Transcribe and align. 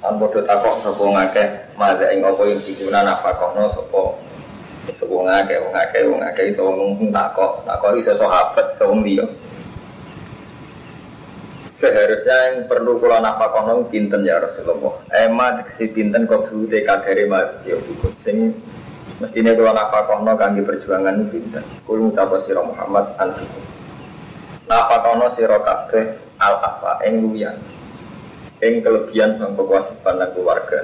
daitun. 0.00 0.08
An 0.08 0.14
padha 0.20 0.40
takok 0.46 0.74
sapa 0.82 1.04
ngakeh 1.04 1.48
madha 1.76 2.06
ing 2.12 2.24
apa 2.24 2.42
yang 2.48 2.60
dikuna 2.64 3.00
nafakono 3.04 3.68
sapa 3.68 4.02
sapa 4.96 5.14
ngakeh 5.14 5.56
wong 5.60 5.72
ngakeh 5.76 6.02
wong 6.08 6.20
ngakeh 6.24 6.44
iso 6.52 6.62
ngomong 6.64 7.12
takok 7.12 7.52
takok 7.68 7.90
iso 8.00 8.12
sahabat 8.16 8.66
iso 8.76 8.84
wong 8.88 9.02
liya 9.04 9.26
Seharusnya 11.80 12.36
yang 12.52 12.68
perlu 12.68 13.00
kula 13.00 13.24
nafakono 13.24 13.88
pinten 13.88 14.28
ya 14.28 14.36
Rasulullah. 14.36 15.00
Ema 15.16 15.56
dikesi 15.56 15.88
pinten 15.88 16.28
kok 16.28 16.52
dulu 16.52 16.68
kadare 16.68 17.24
mati 17.24 17.72
ya 17.72 17.80
sing 18.20 18.52
mestine 19.16 19.56
kula 19.56 19.72
nafakono 19.72 20.36
kangge 20.36 20.60
perjuangan 20.60 21.32
pinten. 21.32 21.64
Kula 21.88 22.04
ngucap 22.04 22.36
sira 22.44 22.60
Muhammad 22.60 23.16
anfikum. 23.16 23.64
Nafakono 24.68 25.32
sira 25.32 25.56
kabeh 25.56 26.20
al-afa 26.36 27.00
ing 27.08 27.24
luyan 27.24 27.56
yang 28.60 28.84
kelebihan 28.84 29.40
sama 29.40 29.60
kewajiban 29.64 30.14
dan 30.20 30.30
keluarga. 30.36 30.78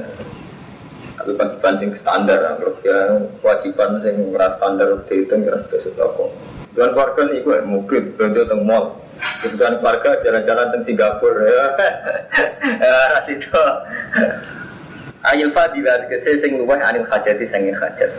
Tapi 1.17 1.31
kewajiban 1.33 1.75
sing 1.81 1.91
standar, 1.97 2.41
kelebihan 2.61 3.29
kewajiban 3.41 3.91
sing 4.05 4.17
ras 4.37 4.57
standar 4.57 4.89
dihitung 5.09 5.45
ras 5.49 5.65
kesetoko. 5.69 6.33
Tuan 6.77 6.93
keluarga 6.93 7.21
nih 7.25 7.41
gue 7.41 7.59
mobil, 7.65 8.03
belanja 8.17 8.43
teng 8.53 8.65
mall. 8.69 9.01
Kebutuhan 9.17 9.81
keluarga 9.81 10.21
jalan-jalan 10.21 10.67
teng 10.77 10.83
Singapura. 10.85 11.45
Ya, 12.67 13.23
itu. 13.31 13.63
Ayil 15.23 15.55
fadilah 15.55 16.11
kese 16.11 16.43
sing 16.43 16.59
luweh 16.59 16.83
anil 16.83 17.07
hajati 17.07 17.47
sing 17.47 17.71
hajat. 17.71 18.11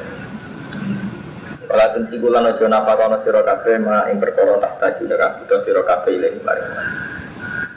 Kalau 1.68 1.88
tensi 1.92 2.16
bulan 2.16 2.48
ojo 2.48 2.64
napa 2.72 2.96
kono 2.96 3.20
sira 3.20 3.44
kabeh 3.44 3.76
ma 3.84 4.08
ing 4.08 4.24
perkara 4.24 4.56
tak 4.64 4.80
taju 4.80 5.04
nek 5.12 5.44
kita 5.44 5.56
sira 5.68 5.82
kabeh 5.84 6.16
ilahi. 6.16 6.40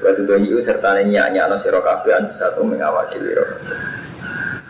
Waktu 0.01 0.25
itu 0.25 0.35
itu 0.49 0.59
serta 0.65 0.97
nyanyi 0.97 1.45
no 1.45 1.61
siro 1.61 1.85
kabean 1.85 2.33
bisa 2.33 2.57
tuh 2.57 2.65
mengawaki 2.65 3.21
liro. 3.21 3.45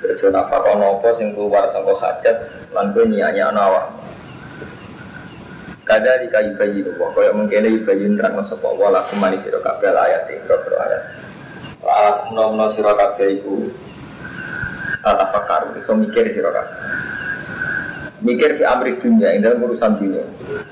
Kerja 0.03 0.27
apa 0.35 0.57
kono 0.59 0.99
apa 0.99 1.15
sing 1.15 1.39
keluar 1.39 1.71
sangko 1.71 1.95
hajat 2.03 2.37
lan 2.75 2.91
gue 2.91 3.07
nyanyi 3.07 3.47
no 3.55 3.61
awak. 3.63 3.87
Kada 5.87 6.23
di 6.23 6.31
kayu 6.31 6.55
kayu 6.55 6.87
itu, 6.87 6.91
kaya 6.95 7.35
mungkin 7.35 7.67
kayu 7.83 8.07
nerang 8.15 8.39
no 8.39 8.47
sopo 8.47 8.75
wala 8.79 9.07
kumani 9.11 9.43
siro 9.43 9.59
kabel 9.59 9.95
ayat 9.95 10.27
tinggal 10.31 10.63
bro 10.63 10.79
ayat. 10.79 11.03
Wala 11.83 12.11
kumno 12.27 12.45
no 12.55 12.67
siro 12.75 12.95
kabel 12.95 13.43
itu 13.43 13.55
tata 15.03 15.31
fakar, 15.35 15.75
so 15.83 15.99
mikir 15.99 16.31
siro 16.31 16.55
kabel. 16.55 16.75
Mikir 18.21 18.61
fi 18.61 18.69
amri 18.69 19.01
dunia, 19.01 19.33
ini 19.33 19.49
urusan 19.49 19.97
dunia, 19.97 20.23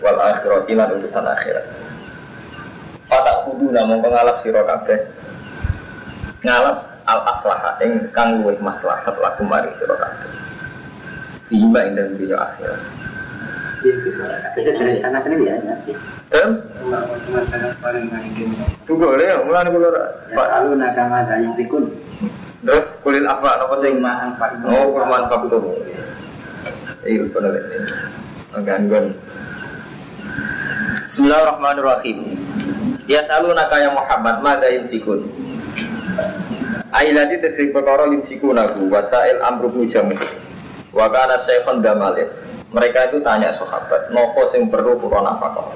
wal 0.05 0.20
akhirati 0.20 0.77
lan 0.77 1.00
urusan 1.00 1.25
akhirat. 1.25 1.65
Kudu 3.59 3.75
namun 3.75 3.98
pengalap 3.98 4.39
siro 4.47 4.62
kabeh 4.62 5.03
Ngalap 6.47 7.03
al 7.11 7.27
aslahat 7.27 7.83
yang 7.83 8.06
kang 8.15 8.39
luwih 8.39 8.55
maslahat 8.62 9.11
laku 9.19 9.42
mari 9.42 9.67
siro 9.75 9.98
kabeh 9.98 10.31
Tiba 11.50 11.91
ing 11.91 11.98
dalam 11.98 12.15
dunia 12.15 12.39
akhirat 12.39 12.78
Bisa 13.83 14.70
dari 14.78 15.03
sana 15.03 15.19
sini 15.27 15.50
ya, 15.50 15.59
Tem? 16.31 16.55
Tunggu 18.87 19.19
ya, 19.19 19.43
mulai 19.43 19.66
Ya, 19.66 20.38
lalu 20.38 20.78
nakama 20.78 21.27
ada 21.27 21.43
yang 21.43 21.59
pikun. 21.59 21.91
Terus 22.62 22.87
kulil 23.03 23.27
apa 23.27 23.59
apa 23.59 23.75
sing 23.83 23.99
Maang 23.99 24.38
pak. 24.38 24.60
Oh, 24.66 24.94
kurman 24.94 25.27
faktum. 25.31 25.72
Iya, 27.06 27.27
benar 27.33 27.54
ini. 27.59 27.78
Gangguan. 28.66 29.06
Bismillahirrahmanirrahim. 31.06 32.47
Ya 33.09 33.25
salu 33.25 33.57
ya 33.57 33.89
Muhammad 33.89 34.45
mada 34.45 34.69
yunfikun. 34.69 35.25
Ailadi 36.93 37.41
tesik 37.41 37.73
perkara 37.73 38.05
yunfikunahu 38.05 38.93
wasail 38.93 39.41
amru 39.41 39.73
bin 39.73 39.89
jamu. 39.89 40.13
Wa 40.93 41.09
kana 41.09 41.41
syekhon 41.41 41.81
damalin. 41.81 42.29
Mereka 42.69 43.09
itu 43.09 43.25
tanya 43.25 43.49
sahabat, 43.49 44.13
nopo 44.13 44.45
sing 44.53 44.69
perlu 44.69 45.01
kula 45.01 45.25
nafkah. 45.25 45.73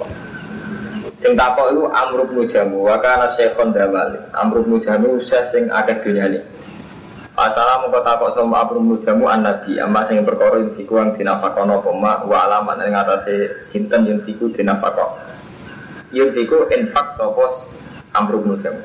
Sing 1.25 1.33
takok 1.33 1.73
itu 1.73 1.83
amru 1.89 2.29
bin 2.29 2.45
jamu 2.45 2.85
wa 2.85 3.01
kana 3.01 3.33
syekhon 3.33 3.73
damalin. 3.73 4.21
Amru 4.37 4.61
bin 4.69 4.85
jamu 4.85 5.17
usah 5.17 5.49
sing 5.49 5.73
akeh 5.73 6.05
dunyane. 6.05 6.45
Asalamu 7.33 7.89
kota 7.89 8.13
takok 8.13 8.37
sama 8.37 8.61
Abu 8.61 8.77
Mujamu 8.77 9.25
an 9.25 9.49
Nabi 9.49 9.81
Amma 9.81 10.05
sing 10.05 10.21
perkara 10.21 10.61
yunfiku 10.61 11.01
yang 11.01 11.17
dinafakono 11.17 11.81
Pema 11.81 12.29
wa 12.29 12.45
alaman 12.45 12.77
yang 12.85 12.93
ngatasi 12.93 13.65
Sinten 13.65 14.05
yunfiku 14.05 14.53
dinafakon 14.53 15.17
Yunfiku 16.13 16.69
infak 16.71 17.17
sopos 17.17 17.73
Amru 18.13 18.45
Mujamu 18.45 18.85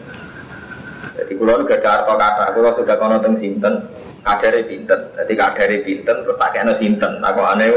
Jadi 1.19 1.33
kalau 1.35 1.67
gak 1.67 1.83
ada 1.83 1.89
harta 2.01 2.13
kata 2.15 2.45
Kalau 2.55 2.71
sudah 2.73 2.95
kono 2.95 3.19
teng 3.19 3.35
Sinten. 3.35 3.83
Kadari 4.23 4.63
pinten? 4.63 5.11
Jadi 5.15 5.33
kadari 5.35 5.77
pinten 5.83 6.23
Terus 6.23 6.39
tak 6.39 6.51
kena 6.55 6.73
Sinten. 6.75 7.19
Aku 7.19 7.43
aneh 7.43 7.69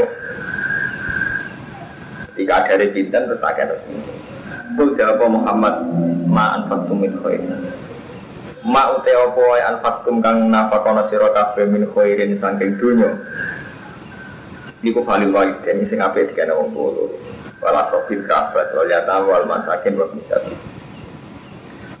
Jadi 2.31 2.43
kadari 2.47 2.87
pinten 2.95 3.27
Terus 3.27 3.43
tak 3.43 3.59
kena 3.59 3.75
Sinten. 3.83 4.15
Kul 4.79 4.95
jawab 4.95 5.27
Muhammad 5.27 5.83
Ma'an 6.31 6.71
faktum 6.71 7.03
min 7.03 7.11
khairin. 7.19 7.51
Ma 8.63 8.93
ute 8.95 9.11
opo 9.17 9.51
wae 9.51 9.61
anfakum 9.67 10.23
kang 10.23 10.47
nafakono 10.47 11.03
sira 11.03 11.27
kabeh 11.35 11.67
min 11.67 11.83
khairin 11.91 12.39
saking 12.39 12.79
dunya. 12.79 13.11
Iku 14.79 15.03
valil 15.03 15.33
waliden 15.35 15.83
sing 15.83 15.99
apik 15.99 16.31
dikene 16.31 16.55
wong 16.55 16.71
tuwa. 16.71 17.09
Wala 17.61 17.93
profil 17.93 18.25
kafat 18.25 18.73
wal 18.73 18.89
yatam 18.89 19.29
wal 19.29 19.45
masakin 19.45 19.93
wa 19.93 20.09
misakin. 20.17 20.57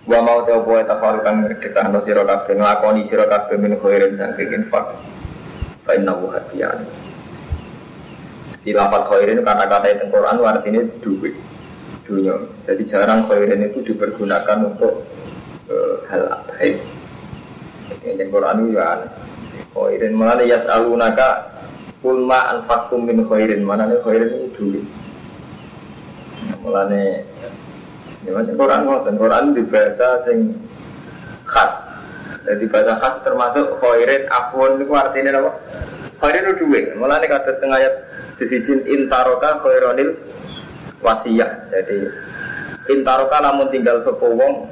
Wa 0.09 0.17
mau 0.25 0.41
te 0.41 0.57
opo 0.57 0.73
wae 0.73 0.81
tafaru 0.81 1.21
kang 1.21 1.45
ngredekno 1.45 2.01
sira 2.01 2.25
kabeh 2.25 2.57
nglakoni 2.57 3.05
sira 3.05 3.29
kabeh 3.29 3.61
min 3.61 3.77
khairin 3.77 4.17
saking 4.17 4.57
infak. 4.57 4.97
Fa 5.85 5.93
inna 5.93 6.17
wa 6.17 6.33
hadiyan. 6.33 6.81
Di 8.65 8.73
lafal 8.73 9.05
khairin 9.05 9.45
kata-kata 9.45 9.87
itu 9.93 10.05
Quran 10.09 10.41
artinya 10.41 10.81
duit 11.05 11.37
dunia. 12.09 12.35
Jadi 12.65 12.83
jarang 12.89 13.29
khairin 13.29 13.61
itu 13.61 13.85
dipergunakan 13.85 14.57
untuk 14.65 15.05
hal 16.09 16.41
baik. 16.49 16.81
Yang 18.01 18.29
Quran 18.33 18.55
itu 18.65 18.69
ya 18.81 18.89
khairin 19.77 20.13
yas 20.49 20.65
alunaka 20.65 21.53
kulma 22.01 22.57
anfakum 22.57 23.05
min 23.05 23.21
khairin 23.29 23.61
mana 23.61 23.85
khairin 24.01 24.29
itu 24.29 24.49
dulu. 24.57 24.81
Mulane 26.61 27.25
ya 28.21 28.37
Quran 28.37 28.81
ngoten 28.85 29.15
Quran 29.17 29.45
di 29.57 29.63
bahasa 29.65 30.21
sing 30.25 30.53
khas. 31.45 31.73
Jadi 32.45 32.65
bahasa 32.69 32.97
khas 32.97 33.15
termasuk 33.25 33.77
khairin 33.81 34.25
afwan 34.29 34.81
itu 34.81 34.93
artinya 34.93 35.41
apa? 35.41 35.51
Khairin 36.21 36.43
itu 36.49 36.53
duit. 36.65 36.85
Mulane 36.97 37.25
kata 37.25 37.57
setengah 37.57 37.77
ayat 37.81 37.95
disijin 38.37 38.85
intaroka 38.85 39.61
khaironil 39.61 40.17
wasiyah. 41.01 41.69
Jadi 41.69 42.09
intaroka 42.89 43.37
namun 43.41 43.69
tinggal 43.69 44.01
sepuluh 44.01 44.65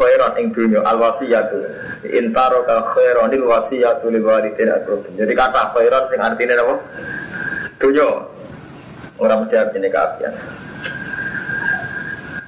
khairan 0.00 0.32
ing 0.40 0.46
dunya 0.56 0.80
al 0.80 0.96
wasiyatu 0.96 1.60
intaro 2.08 2.64
ka 2.64 2.96
khairanil 2.96 3.44
wasiyatu 3.44 4.08
lil 4.08 4.24
walidin 4.24 4.72
akrobin 4.72 5.12
jadi 5.20 5.32
kata 5.36 5.76
khairan 5.76 6.08
sing 6.08 6.20
artinya 6.24 6.56
apa 6.64 6.74
dunya 7.76 8.08
orang 9.20 9.44
mesti 9.44 9.56
artinya 9.60 9.88
keapian 9.92 10.34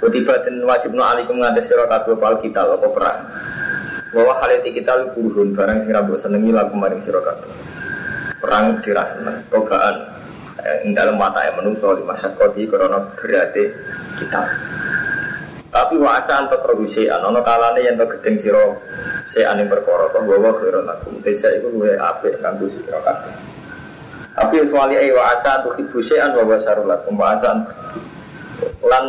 Kutibatin 0.03 0.67
wajib 0.67 0.99
no 0.99 1.07
alikum 1.07 1.39
ngantes 1.39 1.71
sira 1.71 1.87
kabeh 1.87 2.19
pal 2.19 2.35
kita 2.43 2.67
apa 2.67 2.91
perang 2.91 3.23
bahwa 4.11 4.35
hal 4.43 4.51
itu 4.59 4.83
kita 4.83 4.99
lukurun 4.99 5.55
barang 5.55 5.79
sing 5.87 5.95
rambut 5.95 6.19
senengi 6.19 6.51
lagu 6.51 6.75
maring 6.75 6.99
sira 6.99 7.23
kabeh 7.23 7.47
perang 8.43 8.83
dirasa 8.83 9.15
seneng 9.15 9.47
rogaan 9.55 9.95
ing 10.83 10.91
dalam 10.91 11.15
mata 11.15 11.47
yang 11.47 11.55
menungso 11.63 11.95
di 11.95 12.03
masyarakat 12.03 12.51
karena 12.51 12.99
berarti 13.15 13.65
kita 14.19 14.43
tapi 15.73 15.97
wasa 15.97 16.37
antar 16.37 16.61
produksian, 16.61 17.25
ono 17.25 17.41
kalane 17.41 17.81
yang 17.81 17.97
tak 17.97 18.21
gedeng 18.21 18.37
siro 18.37 18.77
se 19.25 19.41
aning 19.41 19.73
perkara 19.73 20.05
kok 20.13 20.21
bawa 20.21 20.53
khairan 20.61 20.85
aku. 20.85 21.17
Desa 21.25 21.49
itu 21.49 21.73
luwe 21.73 21.97
apik 21.97 22.45
kanggo 22.45 22.69
sira 22.69 23.01
kabeh. 23.01 23.33
Tapi 24.37 24.69
suwali 24.69 25.01
ae 25.01 25.09
wasa 25.17 25.65
antuk 25.65 25.81
hibu 25.81 26.05
sean 26.05 26.37
wa 26.37 26.45
basarul 26.45 26.85
lakum 26.85 27.17
lan 28.85 29.05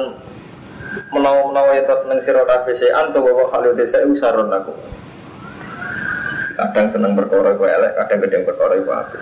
menawa-menawa 1.13 1.71
yang 1.77 1.89
seneng 1.89 2.19
sira 2.21 2.43
kabeh 2.45 2.73
sean 2.77 3.13
to 3.13 3.19
bawa 3.21 3.49
khalil 3.49 3.73
desa 3.77 4.01
iku 4.01 4.15
saron 4.17 4.53
aku. 4.53 4.73
Kadang 6.53 6.87
seneng 6.93 7.17
perkara 7.17 7.57
iku 7.57 7.65
elek, 7.65 7.93
kadang 7.97 8.19
gedeng 8.25 8.43
perkara 8.45 8.73
iku 8.77 8.91
apik. 8.93 9.21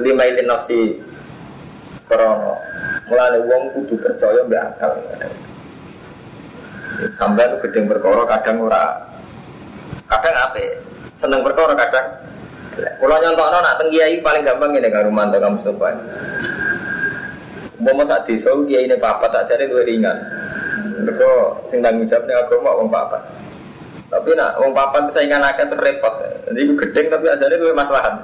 Lima 0.00 0.22
ilin 0.28 0.46
nafsi 0.48 0.78
krono. 2.08 2.60
Mulane 3.08 3.38
wong 3.44 3.62
kudu 3.76 3.94
percaya 4.00 4.40
mbek 4.44 4.62
akal. 4.76 4.92
Itu 7.08 7.56
gedeng 7.68 7.84
perkara 7.88 8.22
kadang 8.28 8.56
ora 8.68 8.84
kadang 10.08 10.36
apik. 10.48 10.84
Seneng 11.16 11.40
perkara 11.44 11.72
kadang 11.76 12.06
kalau 12.80 13.16
nyontokno 13.20 13.58
nak 13.60 13.76
teng 13.76 13.88
kiai 13.92 14.22
paling 14.24 14.46
gampang 14.46 14.72
ini 14.72 14.88
kan 14.88 15.04
rumah 15.04 15.28
kamu 15.28 15.58
Mustafa. 15.58 15.88
Umpama 17.80 18.04
sak 18.04 18.28
desa 18.28 18.52
kiai 18.68 18.88
ini 18.88 18.96
papat 18.96 19.28
tak 19.32 19.44
jare 19.48 19.64
luwih 19.68 19.84
ringan. 19.84 20.16
Mereka 21.06 21.30
sing 21.72 21.80
tanggung 21.80 22.08
jawab 22.08 22.24
ning 22.28 22.36
agama 22.36 22.70
wong 22.76 22.88
papat. 22.92 23.22
Tapi 24.10 24.30
nak 24.34 24.58
wong 24.58 24.74
papat 24.74 25.02
saingan 25.14 25.46
akeh 25.46 25.70
repot. 25.70 26.14
Jadi 26.50 26.60
itu 26.66 26.74
gedeng 26.74 27.06
tapi 27.08 27.24
ajane 27.30 27.54
luwih 27.56 27.76
maslahat. 27.76 28.14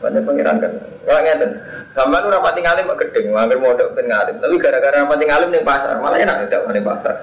Banyak 0.00 0.24
pengiran 0.24 0.60
kan. 0.60 0.72
Kalau 1.04 1.20
ngeten, 1.20 1.50
sama 1.92 2.20
lu 2.20 2.32
rapati 2.32 2.60
ngalim 2.60 2.88
kok 2.92 3.00
gedeng, 3.08 3.32
ngambil 3.32 3.58
modal 3.60 3.88
ben 3.92 4.06
ngalim. 4.08 4.36
Tapi 4.40 4.54
gara-gara 4.60 4.96
rapati 5.04 5.24
ngalim 5.28 5.50
ning 5.52 5.64
pasar, 5.64 6.00
malah 6.00 6.18
enak 6.20 6.48
tidak 6.48 6.68
ning 6.72 6.84
pasar. 6.84 7.14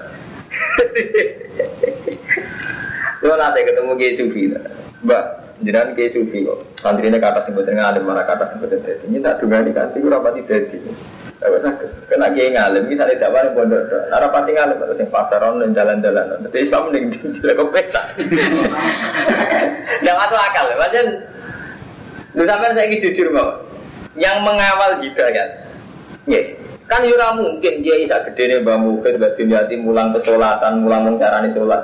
Lo 3.22 3.38
nanti 3.38 3.62
ketemu 3.62 3.94
Kiai 3.94 4.18
Sufi, 4.18 4.50
Mbak, 5.06 5.24
jangan 5.62 5.94
Kiai 5.94 6.10
Sufi 6.10 6.42
kok. 6.42 6.58
Santri 6.82 7.06
ini 7.06 7.22
kata 7.22 7.46
sebut 7.46 7.70
ngalim, 7.70 8.02
mana 8.02 8.26
kata 8.26 8.50
sebut 8.50 8.66
dadi. 8.66 8.98
Ini 9.06 9.22
tak 9.22 9.38
dengar 9.38 9.62
di 9.62 9.70
kanti, 9.70 10.02
gue 10.02 10.10
rapati 10.10 10.42
dadi. 10.42 10.78
Tidak 11.42 11.58
sakit. 11.58 11.88
Kena 12.06 12.30
Kiai 12.30 12.54
ngalim, 12.54 12.86
misalnya 12.86 13.18
tidak 13.18 13.34
mana 13.34 13.50
pondok. 13.50 13.82
Nah, 13.90 14.18
rapati 14.22 14.54
ngalim 14.54 14.78
terus 14.78 15.00
yang 15.02 15.10
pasar 15.10 15.42
on 15.42 15.58
dan 15.58 15.74
jalan-jalan. 15.74 16.38
Nanti 16.38 16.58
Islam 16.62 16.94
nih 16.94 17.10
tidak 17.10 17.58
kepesa. 17.58 18.02
Tidak 19.98 20.14
masuk 20.14 20.38
akal, 20.38 20.70
macam. 20.78 21.04
Lu 22.38 22.42
sampai 22.46 22.78
saya 22.78 22.94
jujur 22.94 23.34
mau. 23.34 23.58
Yang 24.14 24.38
mengawal 24.44 25.02
hidayat, 25.02 25.48
ya. 26.30 26.40
Kan 26.86 27.08
yura 27.08 27.32
mungkin 27.32 27.80
dia 27.80 27.96
bisa 27.96 28.20
gede 28.28 28.52
nih 28.52 28.58
mbak 28.60 28.76
mungkin 28.76 29.16
mbak 29.16 29.40
Dunyati 29.40 29.74
mulang 29.80 30.12
kesolatan, 30.12 30.84
mulang 30.84 31.08
mengcarani 31.08 31.48
sholat. 31.56 31.80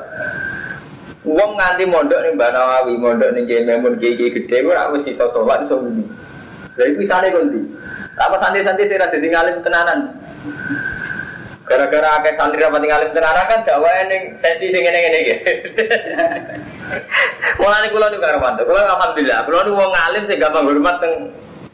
Uang 1.24 1.56
nganti 1.56 1.88
mondok 1.88 2.20
nih 2.20 2.36
mbak 2.36 2.52
Nawawi, 2.52 2.94
mondok 3.00 3.32
nih 3.32 3.42
kiai 3.48 3.64
Memun 3.64 3.96
kiai 3.96 4.14
gede, 4.20 4.56
gue 4.60 4.76
aku 4.76 5.00
sisa 5.00 5.24
sholat 5.32 5.64
iso 5.64 5.80
Jadi 6.78 6.94
bisa 6.94 7.18
nih 7.18 7.34
kunti. 7.34 7.60
Apa 8.14 8.38
santri-santri 8.38 8.86
sih 8.86 8.94
rada 8.94 9.18
ngalim 9.18 9.58
tenanan. 9.66 10.14
Gara-gara 11.66 12.22
akeh 12.22 12.38
santri 12.38 12.62
rapat 12.62 12.86
ngalim 12.86 13.10
tenanan 13.10 13.44
kan 13.50 13.60
dakwah 13.66 13.90
ning 14.06 14.38
sesi 14.38 14.70
sing 14.70 14.86
ngene-ngene 14.86 15.18
iki. 15.26 15.34
Mulane 17.58 17.90
kula 17.90 18.06
niku 18.14 18.22
karo 18.22 18.38
mantu. 18.38 18.62
Kula 18.62 18.86
alhamdulillah, 18.94 19.42
kula 19.42 19.66
niku 19.66 19.74
wong 19.74 19.90
ngalim 19.90 20.22
sing 20.30 20.38
gampang 20.38 20.70
hormat 20.70 20.96
teng 21.02 21.14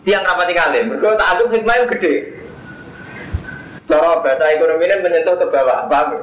tiang 0.09 0.25
rapat 0.25 0.49
ngalim. 0.56 0.85
Mergo 0.97 1.12
tak 1.21 1.31
anggap 1.37 1.49
hikmah 1.53 1.85
gede. 1.93 2.15
Cara 3.85 4.25
bahasa 4.25 4.49
ekonomi 4.56 4.89
ini 4.89 4.97
menyentuh 5.05 5.37
ke 5.37 5.45
bawah, 5.53 5.85
paham? 5.93 6.17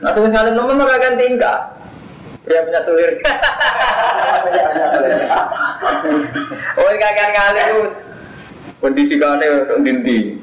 Nah, 0.00 0.10
sebelum 0.16 0.32
ngalim 0.32 0.56
nomor 0.56 0.88
akan 0.88 1.20
tingkah. 1.20 1.71
Dia 2.52 2.68
punya 2.68 2.84
sulir. 2.84 3.16
oh, 6.76 6.92
kakek 7.00 7.28
ngalim 7.32 7.64
terus. 7.80 8.12
Pendidikannya 8.84 9.64
untuk 9.64 9.78
dindi. 9.88 10.36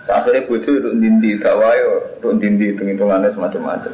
Saatnya 0.00 0.48
bucu 0.48 0.72
untuk 0.80 0.96
dindi, 0.98 1.36
tawayo 1.36 2.16
untuk 2.16 2.40
dindi, 2.40 2.72
hitung-hitungannya 2.72 3.28
semacam-macam. 3.28 3.92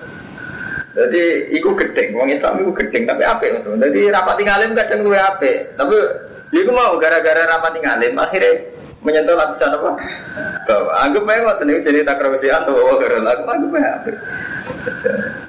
Jadi, 0.94 1.52
itu 1.52 1.68
gedeng, 1.74 2.16
orang 2.16 2.32
Islam 2.32 2.64
itu 2.64 2.72
gedeng, 2.72 3.04
tapi 3.04 3.22
apa 3.26 3.44
maksudnya? 3.44 3.90
Jadi, 3.90 4.00
rapat 4.08 4.36
ngalim 4.40 4.70
kadang 4.78 5.00
gue 5.04 5.18
apa? 5.18 5.52
Tapi, 5.74 5.96
itu 6.54 6.70
mau 6.72 6.96
gara-gara 6.96 7.44
rapat 7.50 7.82
ngalim, 7.82 8.14
akhirnya 8.16 8.52
menyentuh 9.02 9.36
lapisan 9.36 9.74
apa? 9.74 9.90
Bahwa 10.64 10.90
anggap 11.02 11.24
aja 11.28 11.40
waktu 11.44 11.62
ini 11.66 11.84
jadi 11.84 11.98
tak 12.02 12.18
kerasian 12.18 12.64
atau 12.64 12.74
bawa 12.74 12.94
gara 12.98 13.18
lagu 13.20 13.44
anggap 13.46 13.74
aja 13.76 13.90
apa? 14.00 14.10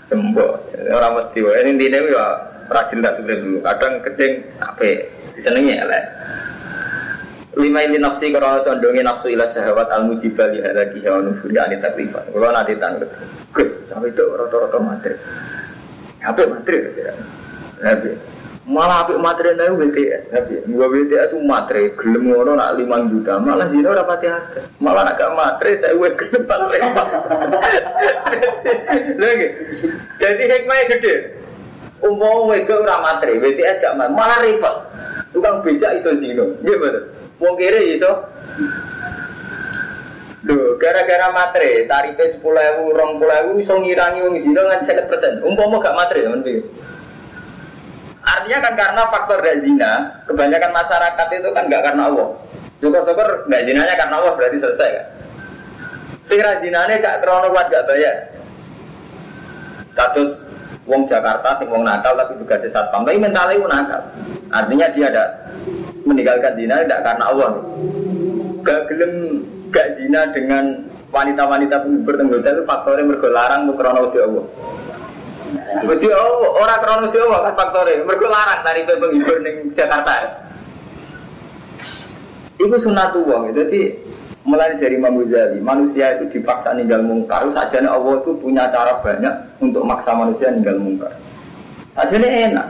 Sembuh 0.09 0.51
orang 0.89 1.11
mesti 1.19 1.39
wah 1.45 1.53
ini 1.61 1.69
intinya 1.77 1.99
ya 2.03 2.25
rajin 2.69 3.03
tak 3.03 3.17
sebenarnya 3.17 3.43
dulu. 3.45 3.57
Kadang 3.65 3.93
kedeng 4.03 4.33
apa? 4.59 4.89
Disenengi 5.35 5.75
lah. 5.79 6.03
Lima 7.59 7.83
ini 7.83 7.97
nafsi 7.99 8.31
karena 8.31 8.61
condongi 8.63 9.01
nafsu 9.03 9.33
ila 9.33 9.43
syahwat 9.49 9.89
al 9.91 10.07
mujibal 10.07 10.53
ya 10.53 10.71
lagi 10.71 11.01
hawa 11.03 11.25
nufuri 11.25 11.59
ani 11.59 11.81
taklifan. 11.81 12.23
Kalau 12.31 12.53
nanti 12.55 12.77
tanggut, 12.77 13.09
Gus, 13.51 13.67
tapi 13.89 14.13
itu 14.13 14.23
roto-roto 14.23 14.79
materi. 14.79 15.17
Apa 16.23 16.45
materi? 16.45 16.93
Nabi, 17.79 18.11
malah 18.69 19.01
apik 19.01 19.17
materi 19.17 19.57
naik 19.57 19.81
BTS 19.81 20.21
tapi 20.29 20.61
gua 20.69 20.93
itu 20.93 21.37
materi 21.41 21.89
gelem 21.97 22.29
ngono 22.29 22.53
nak 22.53 22.77
lima 22.77 23.01
juta. 23.09 23.41
Malah 23.41 23.65
zino 23.73 23.89
ora 23.89 24.05
pati 24.05 24.29
malah 24.77 25.09
nak 25.09 25.17
gak 25.17 25.33
materi 25.33 25.81
saya 25.81 25.97
wet 25.97 26.13
gelem 26.13 26.45
repot 26.45 27.09
lagi 29.17 29.47
jadi 30.21 30.43
hikmahnya 30.45 30.85
gede. 30.93 31.15
Umum 32.05 32.53
itu 32.53 32.77
ora 32.77 33.01
materi 33.01 33.41
BTS 33.41 33.81
gak 33.81 33.97
materi. 33.97 34.13
Malah 34.13 34.37
repot. 34.45 34.75
Tukang 35.33 35.65
becak 35.65 35.97
iso 35.97 36.13
zino. 36.21 36.53
Gimana 36.61 37.09
wong 37.41 37.57
kiri 37.57 37.97
iso. 37.97 38.29
Duh, 40.39 40.79
gara-gara 40.79 41.35
materi, 41.35 41.83
tarifnya 41.83 42.31
sepuluh 42.31 42.63
ribu, 42.63 42.95
rong 42.95 43.19
puluh 43.19 43.27
ribu, 43.27 43.59
iso 43.59 43.75
ngirangi 43.75 44.23
wong 44.23 44.39
zino 44.39 44.61
nganti 44.63 44.87
sekitar 44.87 45.11
persen. 45.11 45.43
Umpama 45.43 45.83
gak 45.83 45.99
materi, 45.99 46.23
teman 46.23 46.47
Artinya 48.49 48.65
kan 48.65 48.81
karena 48.81 49.03
faktor 49.13 49.37
gak 49.45 49.61
zina, 49.61 49.93
kebanyakan 50.25 50.73
masyarakat 50.73 51.27
itu 51.37 51.49
kan 51.53 51.69
gak 51.69 51.85
karena 51.85 52.09
Allah. 52.09 52.33
Syukur-syukur 52.81 53.45
gak 53.45 53.61
zinanya 53.61 53.93
karena 53.93 54.15
Allah 54.17 54.33
berarti 54.33 54.57
selesai 54.57 54.89
kan. 54.89 55.05
Sing 56.25 56.41
zinanya 56.41 56.97
gak 56.97 57.21
krono 57.21 57.53
kuat 57.53 57.69
gak 57.69 57.85
bayar. 57.85 58.33
Kasus 59.93 60.33
wong 60.89 61.05
Jakarta 61.05 61.61
sing 61.61 61.69
wong 61.69 61.85
nakal 61.85 62.17
tapi 62.17 62.41
juga 62.41 62.57
sesat 62.57 62.89
pam, 62.89 63.05
tapi 63.05 63.21
mentalnya 63.21 63.53
itu 63.53 63.69
nakal. 63.69 64.01
Artinya 64.49 64.87
dia 64.97 65.05
ada 65.13 65.25
meninggalkan 66.09 66.57
zina 66.57 66.81
tidak 66.81 67.05
karena 67.05 67.23
Allah. 67.29 67.49
Gak 68.65 68.81
gelem 68.89 69.45
gak 69.69 69.93
zina 69.93 70.25
dengan 70.33 70.89
wanita-wanita 71.13 71.85
bertenggoda 72.01 72.49
itu 72.57 72.63
faktornya 72.65 73.13
mergolarang 73.13 73.69
mukrono 73.69 74.09
di 74.09 74.17
Allah. 74.17 74.45
Wedi 75.69 76.09
ora 76.09 76.75
krono 76.81 77.13
Jawa 77.13 77.45
kan 77.45 77.53
faktore. 77.53 78.01
Mergo 78.01 78.25
larang 78.25 78.65
tari 78.65 78.81
penghibur 78.89 79.37
ning 79.45 79.69
Jakarta. 79.77 80.41
Iku 82.57 82.75
sunatullah. 82.81 83.53
Jadi 83.53 83.93
mulai 84.49 84.73
dari 84.81 84.97
Imam 84.97 85.21
manusia 85.61 86.17
itu 86.17 86.25
dipaksa 86.33 86.73
ninggal 86.73 87.05
mungkar. 87.05 87.45
Saja 87.53 87.85
Allah 87.85 88.17
itu 88.17 88.33
punya 88.41 88.65
cara 88.73 88.97
banyak 88.99 89.61
untuk 89.61 89.85
maksa 89.85 90.17
manusia 90.17 90.49
ninggal 90.49 90.81
mungkar. 90.81 91.13
Saja 91.93 92.17
enak. 92.17 92.67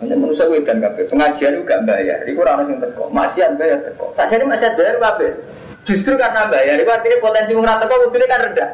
Hanya 0.00 0.16
manusia 0.16 0.48
wedan 0.48 0.80
kabeh. 0.80 1.12
Pengajian 1.12 1.60
juga 1.60 1.76
bayar. 1.84 2.24
Iku 2.24 2.40
ora 2.40 2.56
ono 2.56 2.64
sing 2.64 2.80
teko. 2.80 3.12
Maksiat 3.12 3.60
bayar 3.60 3.84
teko. 3.84 4.16
Saja 4.16 4.40
ini 4.40 4.48
maksiat 4.48 4.72
bayar 4.80 4.96
kabeh. 4.96 5.32
Justru 5.80 6.12
karena 6.12 6.44
bayar, 6.52 6.76
itu 6.76 6.92
artinya 6.92 7.18
potensi 7.24 7.52
mung 7.56 7.68
teko 7.68 7.94
kudune 8.08 8.24
kan 8.28 8.40
rendah. 8.48 8.70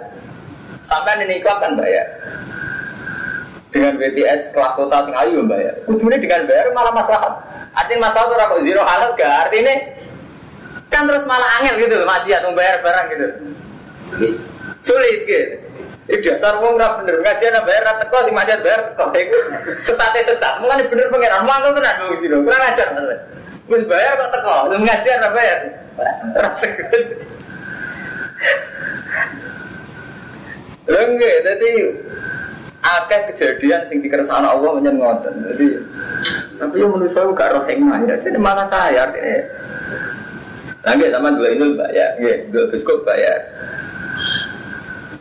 Sampai 0.86 1.18
ini 1.26 1.42
kan 1.42 1.74
bayar 1.74 2.06
dengan 3.76 4.00
BTS 4.00 4.56
kelas 4.56 4.72
kota 4.72 5.04
sing 5.04 5.12
ayu 5.12 5.44
bayar. 5.44 5.76
Kudune 5.84 6.16
dengan 6.16 6.48
bayar 6.48 6.72
malah 6.72 6.96
masalah. 6.96 7.44
Artinya 7.76 8.08
masalah 8.08 8.26
tuh 8.32 8.36
kok 8.40 8.60
zero 8.64 8.80
halal 8.80 9.12
gak 9.20 9.32
artinya 9.46 9.74
kan 10.88 11.04
terus 11.04 11.28
malah 11.28 11.44
angel 11.60 11.76
gitu 11.76 11.94
loh 12.00 12.08
maksiat 12.08 12.40
membayar 12.48 12.80
barang 12.80 13.06
gitu. 13.12 13.26
Sulit 14.80 15.28
gitu. 15.28 15.60
Itu 16.06 16.22
dasar 16.32 16.62
wong 16.62 16.80
ora 16.80 17.02
bener 17.02 17.20
ngajian 17.20 17.60
bayar 17.68 17.82
ra 17.84 17.92
teko 18.00 18.16
sing 18.24 18.32
maksiat 18.32 18.60
bayar 18.64 18.80
teko 18.96 19.12
iku 19.12 19.36
sesate 19.84 20.24
sesat. 20.24 20.64
Mulane 20.64 20.88
bener 20.88 21.12
pangeran 21.12 21.44
mangkel 21.44 21.76
tenan 21.76 21.96
wong 22.08 22.16
sira. 22.24 22.36
Kurang 22.40 22.62
ajar. 22.72 22.88
Wis 23.66 23.82
bayar 23.84 24.12
kok 24.16 24.30
teko, 24.32 24.56
sing 24.72 24.80
ngajian 24.88 25.20
ra 25.20 25.30
bayar. 25.36 25.58
Lha 30.86 31.00
enggak, 31.02 31.36
jadi 31.42 31.68
akeh 32.86 33.20
kejadian 33.34 33.82
sing 33.90 33.98
dikersana 33.98 34.54
Allah 34.54 34.70
menyen 34.78 35.02
ngoten. 35.02 35.34
Jadi 35.50 35.66
tapi 36.56 36.80
yang 36.80 36.94
menurut 36.94 37.12
saya 37.12 37.28
gak 37.34 37.50
roh 37.52 37.62
hikmah 37.66 38.06
ya. 38.06 38.14
Jadi 38.16 38.38
mana 38.38 38.64
saya 38.70 39.10
artinya. 39.10 39.42
Lagi 40.86 41.10
sama 41.10 41.34
dua 41.34 41.50
ini 41.50 41.74
bayar, 41.74 42.14
ya, 42.22 42.46
dua 42.46 42.70
biskop 42.70 43.02
bayar, 43.02 43.42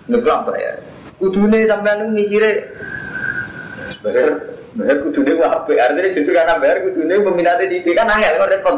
ngeblok 0.05 0.53
bayar. 0.53 0.77
Kudune 1.17 1.65
sampean 1.65 2.13
bayar, 4.05 4.45
bayar 4.77 4.97
kudune 5.01 5.31
apa? 5.41 5.71
Artinya 5.73 6.13
justru 6.13 6.37
karena 6.37 6.61
bayar 6.61 6.85
kudune 6.85 7.17
peminatnya 7.17 7.65
sih 7.65 7.81
kan 7.97 8.05
angel 8.05 8.37
kok 8.37 8.51
repot. 8.53 8.77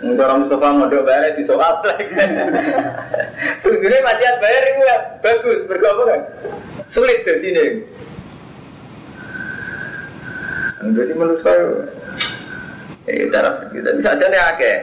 Untuk 0.00 0.24
orang 0.24 0.40
Mustafa 0.40 0.72
mau 0.72 0.88
bayar 0.88 1.36
di 1.36 1.44
Kudune 3.60 3.96
masih 4.00 4.26
bayar 4.40 4.62
itu 4.64 4.82
bagus, 5.20 5.58
berapa 5.68 6.02
kan? 6.08 6.20
sulit 6.88 7.20
jadi 7.22 7.46
ini. 7.52 7.66
Jadi 10.80 11.12
menurut 11.12 11.44
saya, 11.44 11.86
eh, 13.12 13.28
cara 13.28 13.68
kita 13.68 13.92
bisa 14.00 14.16
saja 14.16 14.26
nih 14.32 14.40
akeh 14.40 14.76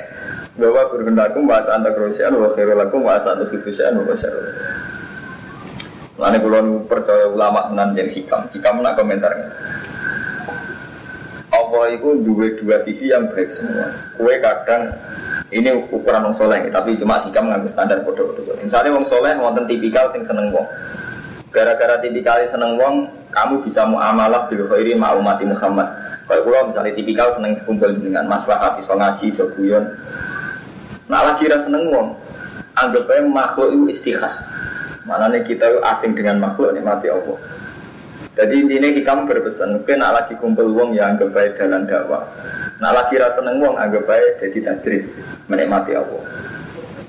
bahwa 0.61 0.93
berhendakum 0.93 1.49
bahasa 1.49 1.73
anta 1.73 1.89
kerusian 1.97 2.37
wa 2.37 2.53
khairulakum 2.53 3.01
bahasa 3.01 3.33
anta 3.33 3.49
fifusian 3.49 3.97
wa 3.97 4.13
syarul. 4.13 4.53
Lalu 6.17 6.37
kalau 6.41 6.81
percaya 6.89 7.25
ulama 7.29 7.69
tenan 7.69 7.93
yang 7.93 8.09
hikam, 8.09 8.41
hikam 8.53 8.81
nak 8.81 8.97
komentarnya. 8.97 9.49
Allah 11.47 11.95
itu 11.95 12.21
dua 12.27 12.59
dua 12.59 12.75
sisi 12.83 13.07
yang 13.07 13.31
baik 13.31 13.49
semua. 13.55 13.95
Kue 14.19 14.35
kadang 14.43 14.91
ini 15.55 15.71
ukuran 15.87 16.27
wong 16.27 16.35
soleh, 16.35 16.67
tapi 16.67 16.99
cuma 16.99 17.23
hikam 17.23 17.47
ngambil 17.47 17.71
standar 17.71 18.03
bodoh-bodoh. 18.03 18.59
Misalnya 18.59 18.91
wong 18.91 19.07
soleh 19.07 19.31
wonten 19.39 19.63
tipikal 19.63 20.11
sing 20.11 20.27
seneng 20.27 20.51
wong. 20.51 20.67
Gara-gara 21.55 22.03
tipikal 22.03 22.43
seneng 22.51 22.75
wong, 22.75 23.07
kamu 23.31 23.63
bisa 23.63 23.87
muamalah 23.87 24.51
bil 24.51 24.67
khairi 24.67 24.91
ma'umati 24.99 25.47
Muhammad. 25.47 25.87
Kalau 26.27 26.43
pulau 26.43 26.67
misalnya 26.67 26.91
tipikal 26.91 27.31
seneng 27.31 27.55
kumpul 27.63 27.95
dengan 27.95 28.27
masalah 28.27 28.75
iso 28.75 28.91
ngaji, 28.91 29.31
iso 29.31 29.47
guyon. 29.55 29.95
Nah 31.07 31.23
lagi 31.23 31.47
rasa 31.47 31.71
seneng 31.71 31.87
wong, 31.87 32.19
anggap 32.75 33.07
aja 33.07 33.23
makhluk 33.23 33.71
itu 33.71 33.95
istikhas. 33.95 34.35
Mana 35.07 35.31
nih 35.31 35.47
kita 35.47 35.79
asing 35.95 36.19
dengan 36.19 36.43
makhluk 36.43 36.75
nikmati 36.75 37.07
Allah. 37.07 37.39
Jadi 38.37 38.53
intinya 38.53 38.89
hikam 38.93 39.25
berpesan, 39.25 39.81
mungkin 39.81 39.97
nak 39.97 40.13
lagi 40.13 40.37
kumpul 40.37 40.69
wong 40.69 40.93
yang 40.93 41.17
anggap 41.17 41.33
baik 41.33 41.57
dalam 41.57 41.89
dakwah. 41.89 42.21
Nak 42.77 42.93
lagi 42.93 43.17
rasa 43.17 43.41
seneng 43.41 43.57
wong 43.57 43.81
anggap 43.81 44.05
baik 44.05 44.37
jadi 44.37 44.57
tajrid 44.61 45.09
menikmati 45.49 45.97
Allah. 45.97 46.21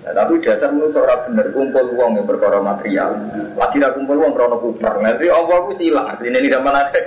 Nah, 0.08 0.12
tapi 0.16 0.40
dasar 0.40 0.73
menurut 0.73 0.97
orang 0.97 1.20
bener 1.28 1.47
kumpul 1.52 1.87
wong 1.92 2.16
yang 2.16 2.25
berkoro 2.25 2.64
material. 2.64 3.12
Lagi 3.61 3.76
rasa 3.76 3.92
kumpul 3.92 4.16
wong 4.16 4.32
krono 4.32 4.56
putar. 4.56 4.97
Nanti 5.04 5.28
Allah 5.28 5.56
aku 5.61 5.76
silang 5.76 6.08
asli 6.16 6.32
ini 6.32 6.49
zaman 6.49 6.73
ada. 6.73 7.00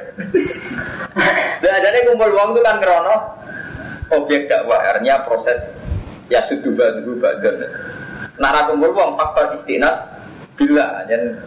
Dan 1.66 1.72
ada 1.82 2.00
kumpul 2.06 2.30
wong 2.30 2.54
itu 2.54 2.62
kan 2.62 2.78
krono 2.78 3.16
objek 4.14 4.46
dakwah, 4.46 4.86
artinya 4.86 5.26
proses 5.26 5.72
ya 6.30 6.46
sudah 6.46 6.78
badu 6.78 7.18
badan. 7.18 7.74
Nara 8.38 8.70
kumpul 8.70 8.94
wong 8.94 9.18
faktor 9.18 9.58
istinas 9.58 9.98
bila 10.54 11.02
dan 11.10 11.42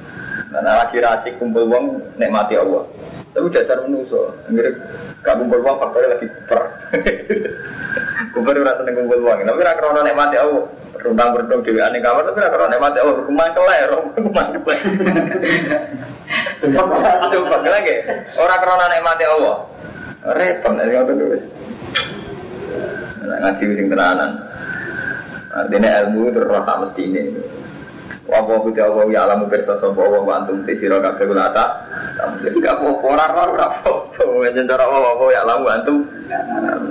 Nah, 0.55 0.87
lagi 0.87 1.03
rasi 1.03 1.35
kumpul 1.35 1.67
uang 1.67 2.15
nikmati 2.15 2.55
Allah. 2.55 2.87
Tapi 3.35 3.51
dasar 3.51 3.83
menuso, 3.83 4.31
mirip 4.47 4.79
gak 5.27 5.35
kumpul 5.35 5.59
uang 5.59 5.83
faktornya 5.83 6.15
lagi 6.15 6.27
kuper. 6.31 6.63
kuper 8.39 8.55
rasa 8.63 8.87
nih 8.87 8.95
kumpul 8.95 9.19
uang, 9.19 9.43
tapi 9.43 9.61
rak 9.67 9.77
krono 9.83 10.07
nikmati 10.07 10.39
Allah. 10.39 10.65
Rundang 10.95 11.35
berdong 11.35 11.61
dewi 11.67 11.83
aneh 11.83 11.99
kamar, 11.99 12.23
tapi 12.31 12.39
rak 12.39 12.55
krono 12.55 12.71
nikmati 12.71 12.99
Allah. 13.03 13.17
Rumah 13.27 13.49
keler, 13.51 13.91
rumah 14.23 14.47
keler. 14.55 14.81
Sumpah, 16.63 16.87
sumpah 17.35 17.59
lagi. 17.67 17.95
Orang 18.39 18.61
krono 18.63 18.87
nikmati 18.87 19.25
Allah. 19.27 19.57
Repot, 20.25 20.73
ini 20.79 20.95
apa 20.95 21.13
tulis. 21.13 21.45
Ngaji 23.21 23.63
sing 23.75 23.87
tenanan. 23.91 24.33
Artinya 25.55 25.91
ilmu 26.07 26.31
itu 26.31 26.41
rasa 26.47 26.81
mesti 26.81 27.03
ini. 27.03 27.23
Wapo 28.25 28.65
kuti 28.65 28.81
Allah 28.81 29.05
ya 29.13 29.29
alamu 29.29 29.53
perso 29.53 29.77
sopo 29.77 30.01
Allah 30.01 30.25
wa 30.25 30.35
antum 30.41 30.65
tisiro 30.65 30.97
kabeh 30.97 31.29
kulata. 31.29 31.85
Jadi 32.41 32.57
gak 32.57 32.81
apa-apa 32.81 33.05
ora 33.05 33.25
ora 33.29 33.43
ora 33.53 33.67
apa-apa. 33.69 34.49
Cara 34.65 34.85
Allah 34.89 35.29
ya 35.29 35.41
alamu 35.45 35.67
antum. 35.69 35.97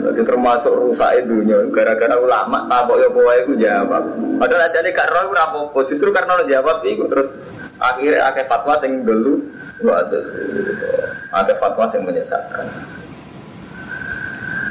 Jadi 0.06 0.22
termasuk 0.22 0.70
rusak 0.78 1.25
dunia 1.25 1.58
gara-gara 1.74 2.22
ulama 2.22 2.70
takok 2.70 2.98
ya 3.02 3.10
kowe 3.10 3.34
iku 3.34 3.54
jawab. 3.58 4.04
Padahal 4.38 4.70
aja 4.70 4.78
nih 4.86 4.94
gak 4.94 5.10
ora 5.10 5.42
apa-apa. 5.50 5.80
Justru 5.90 6.13
karena 6.13 6.38
lo 6.38 6.46
jawab 6.46 6.86
iku 6.86 7.10
terus 7.10 7.28
akhirnya 7.82 8.30
akeh 8.30 8.46
fatwa 8.46 8.78
sing 8.78 9.02
dulu 9.02 9.42
ada 11.34 11.54
fatwa 11.58 11.90
sing 11.90 12.06
menyesatkan. 12.06 12.70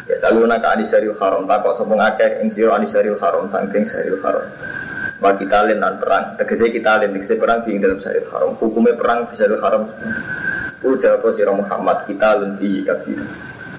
Ya 0.06 0.14
selalu 0.14 0.46
nak 0.46 0.62
adi 0.62 0.86
syaril 0.86 1.18
haram 1.18 1.42
takok 1.50 1.74
sapa 1.74 1.90
ngakeh 1.90 2.38
ing 2.38 2.54
sira 2.54 2.78
adi 2.78 2.86
syaril 2.86 3.18
haram 3.18 3.50
saking 3.50 3.82
syaril 3.82 4.22
haram. 4.22 4.46
Wa 5.22 5.38
kita 5.38 5.70
dan 5.70 6.02
perang, 6.02 6.34
tegese 6.34 6.66
kita 6.66 6.98
tegese 6.98 7.38
perang 7.38 7.62
di 7.62 7.78
dalam 7.78 8.02
syaril 8.02 8.26
haram. 8.26 8.58
Hukumnya 8.58 8.98
perang 8.98 9.30
di 9.30 9.38
haram. 9.38 9.86
Pul 10.82 10.98
jawab 10.98 11.30
sirah 11.30 11.54
Muhammad 11.54 12.02
kita 12.10 12.42
lain 12.42 12.58
fi 12.58 12.82
kabir. 12.82 13.22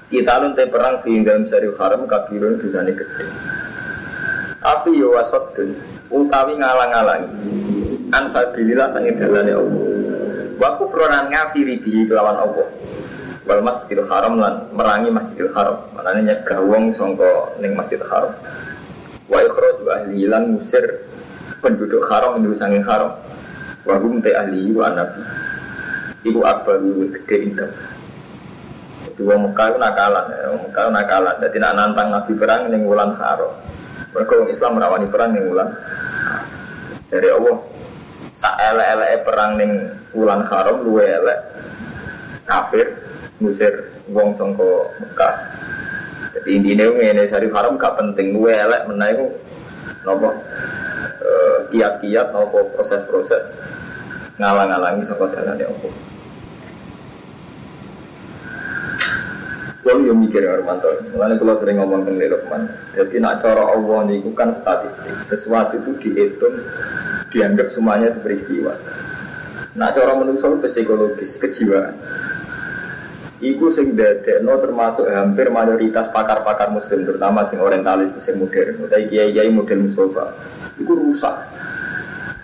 Kita 0.08 0.40
te 0.56 0.64
perang 0.72 1.04
di 1.04 1.20
dalam 1.20 1.44
syaril 1.44 1.76
haram 1.76 2.08
kabirun 2.08 2.56
dosane 2.56 2.96
gede. 2.96 3.28
Tapi 4.64 4.96
yo 4.96 5.12
wasatun 5.12 5.76
utawi 6.08 6.56
ngalang-alangi. 6.56 7.28
An 8.16 8.32
sabilillah 8.32 8.96
sange 8.96 9.12
dalane 9.12 9.52
Allah. 9.52 9.84
Wa 10.56 10.80
kufronan 10.80 11.28
ngafiri 11.28 11.76
bihi 11.84 12.08
kelawan 12.08 12.40
Allah. 12.40 12.72
Wal 13.44 13.60
masjidil 13.60 14.08
haram 14.08 14.40
lan 14.40 14.72
merangi 14.72 15.12
masjidil 15.12 15.52
haram. 15.52 15.84
Manane 15.92 16.24
nyegah 16.24 16.64
wong 16.64 16.96
sangka 16.96 17.52
ning 17.60 17.76
masjidil 17.76 18.08
haram. 18.08 18.32
Wa 19.28 19.44
ikhraju 19.44 19.84
ahli 19.92 20.24
lan 20.24 20.56
musir 20.56 21.04
penduduk 21.64 22.04
haram 22.12 22.36
penduduk 22.36 22.60
sanging 22.60 22.84
haram 22.84 23.16
wahum 23.88 24.20
te 24.20 24.36
ahli 24.36 24.68
wa 24.76 24.92
nabi 24.92 25.24
ibu 26.28 26.44
akbar 26.44 26.76
luwih 26.76 27.08
gede 27.08 27.36
indah 27.48 27.72
jadi 29.04 29.20
wong 29.30 29.40
Mekah 29.46 29.66
itu 29.70 29.78
nakalan 29.78 30.26
ya. 30.26 30.48
Wong 30.50 30.62
Mekah 30.66 30.86
nakalan. 30.90 31.36
Jadi 31.38 31.56
nak 31.62 31.72
nantang 31.78 32.08
nabi 32.10 32.32
perang 32.34 32.66
ning 32.66 32.82
wulan 32.82 33.14
haram 33.14 33.52
mereka 34.10 34.32
wong 34.42 34.48
Islam 34.50 34.74
merawani 34.74 35.06
perang 35.06 35.30
ning 35.34 35.44
wulan 35.50 35.68
jadi 37.14 37.30
Allah 37.30 37.56
sak 38.34 38.54
elek 38.74 39.22
perang 39.22 39.54
ning 39.54 39.70
wulan 40.10 40.42
haram 40.50 40.82
luwe 40.82 41.06
elek. 41.06 41.38
Kafir 42.44 42.86
ngusir 43.38 43.72
wong 44.10 44.34
sangka 44.34 44.90
Mekah. 44.98 45.34
Jadi 46.34 46.50
intinya 46.58 46.84
ini 46.98 47.22
syarif 47.30 47.54
haram 47.54 47.78
gak 47.78 47.94
penting 47.94 48.34
luwe 48.34 48.50
elek 48.50 48.90
menaik 48.90 49.18
nopo 50.02 50.34
kiat-kiat 51.72 52.30
atau 52.30 52.68
proses-proses 52.74 53.50
ngalang-alangi 54.38 55.06
saka 55.06 55.30
dalane 55.30 55.64
apa. 55.64 55.88
Kalau 59.84 60.00
yang 60.00 60.16
mikir 60.16 60.48
Armanto, 60.48 60.90
mulanya 61.12 61.36
kalau 61.36 61.60
sering 61.60 61.76
ngomong 61.76 62.08
tentang 62.08 62.32
Lukman. 62.32 62.62
Jadi 62.96 63.20
nak 63.20 63.44
cara 63.44 63.68
Allah 63.68 64.08
itu 64.10 64.32
kan 64.32 64.48
statistik, 64.48 65.12
sesuatu 65.28 65.76
itu 65.76 65.92
dihitung, 66.00 66.64
dianggap 67.28 67.68
semuanya 67.68 68.16
itu 68.16 68.18
peristiwa. 68.24 68.80
Nak 69.76 69.92
cara 69.92 70.16
manusia 70.16 70.48
itu 70.48 70.58
psikologis, 70.64 71.36
kejiwaan. 71.36 72.00
Iku 73.44 73.68
sing 73.76 73.92
dadekno 73.92 74.56
termasuk 74.56 75.04
hampir 75.04 75.52
mayoritas 75.52 76.08
pakar-pakar 76.16 76.72
muslim 76.72 77.04
terutama 77.04 77.44
sing 77.44 77.60
orientalis 77.60 78.08
sing 78.24 78.40
modern 78.40 78.88
utawa 78.88 79.04
kiai-kiai 79.04 79.52
model 79.52 79.84
Mustafa 79.84 80.32
itu 80.78 80.92
rusak. 80.92 81.34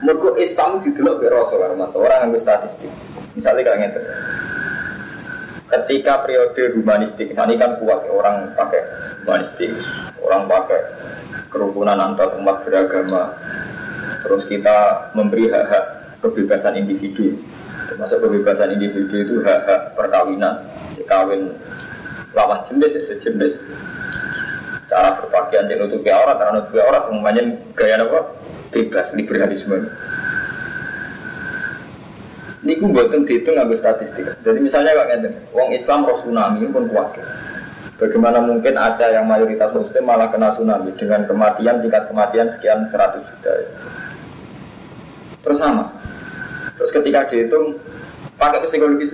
Mergo 0.01 0.33
Islam 0.41 0.81
didelok 0.81 1.21
ke 1.21 1.27
Rasul 1.29 1.61
orang 1.61 2.33
yang 2.33 2.33
statistik. 2.41 2.89
Misalnya 3.37 3.69
kayak 3.69 3.79
gitu. 3.93 4.01
Ketika 5.71 6.27
periode 6.27 6.75
humanistik, 6.75 7.31
ini 7.31 7.55
kan 7.55 7.79
kuat 7.79 8.03
orang 8.11 8.51
pakai 8.59 8.83
humanistik, 9.23 9.71
orang 10.19 10.51
pakai 10.51 10.81
kerukunan 11.53 11.95
antar 11.95 12.35
umat 12.43 12.67
beragama. 12.67 13.39
Terus 14.27 14.43
kita 14.51 15.11
memberi 15.15 15.47
hak-hak 15.47 16.19
kebebasan 16.27 16.75
individu, 16.75 17.39
termasuk 17.87 18.19
kebebasan 18.19 18.75
individu 18.75 19.15
itu 19.15 19.35
hak-hak 19.47 19.95
perkawinan, 19.95 20.67
kawin 21.07 21.55
lawan 22.35 22.63
jenis 22.67 22.99
sejenis 23.07 23.59
cara 24.91 25.15
berpakaian 25.23 25.71
yang 25.71 25.87
nutupi 25.87 26.11
aurat, 26.11 26.37
cara 26.37 26.51
nutupi 26.59 26.83
aurat, 26.83 27.07
umumnya 27.07 27.63
gaya 27.79 28.03
apa? 28.03 28.35
Bebas, 28.75 29.15
liberalisme. 29.15 29.87
Ini 32.61 32.77
gue 32.77 32.93
buatan 32.93 33.25
dihitung 33.25 33.57
nggak 33.57 33.73
statistik. 33.79 34.27
Jadi 34.45 34.59
misalnya 34.61 34.93
kayak 34.93 35.09
ngeten, 35.17 35.33
wong 35.57 35.73
Islam 35.73 36.05
roh 36.05 36.21
tsunami 36.21 36.69
pun 36.69 36.93
kuat. 36.93 37.17
Bagaimana 37.97 38.45
mungkin 38.45 38.77
Aceh 38.77 39.13
yang 39.13 39.29
mayoritas 39.29 39.73
muslim 39.73 40.05
malah 40.05 40.29
kena 40.29 40.53
tsunami 40.53 40.93
dengan 40.97 41.25
kematian 41.25 41.81
tingkat 41.81 42.09
kematian 42.13 42.53
sekian 42.53 42.89
100 42.93 43.25
juta. 43.25 43.53
Terus 45.41 45.59
sama. 45.61 45.89
Terus 46.77 46.91
ketika 46.93 47.29
dihitung 47.33 47.81
pakai 48.37 48.65
psikologis 48.65 49.13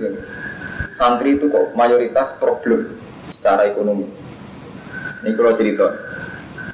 santri 0.95 1.35
itu 1.35 1.47
kok 1.51 1.71
mayoritas 1.75 2.35
problem 2.39 2.95
secara 3.31 3.67
ekonomi 3.67 4.07
ini 5.27 5.35
kalau 5.35 5.51
cerita. 5.59 5.87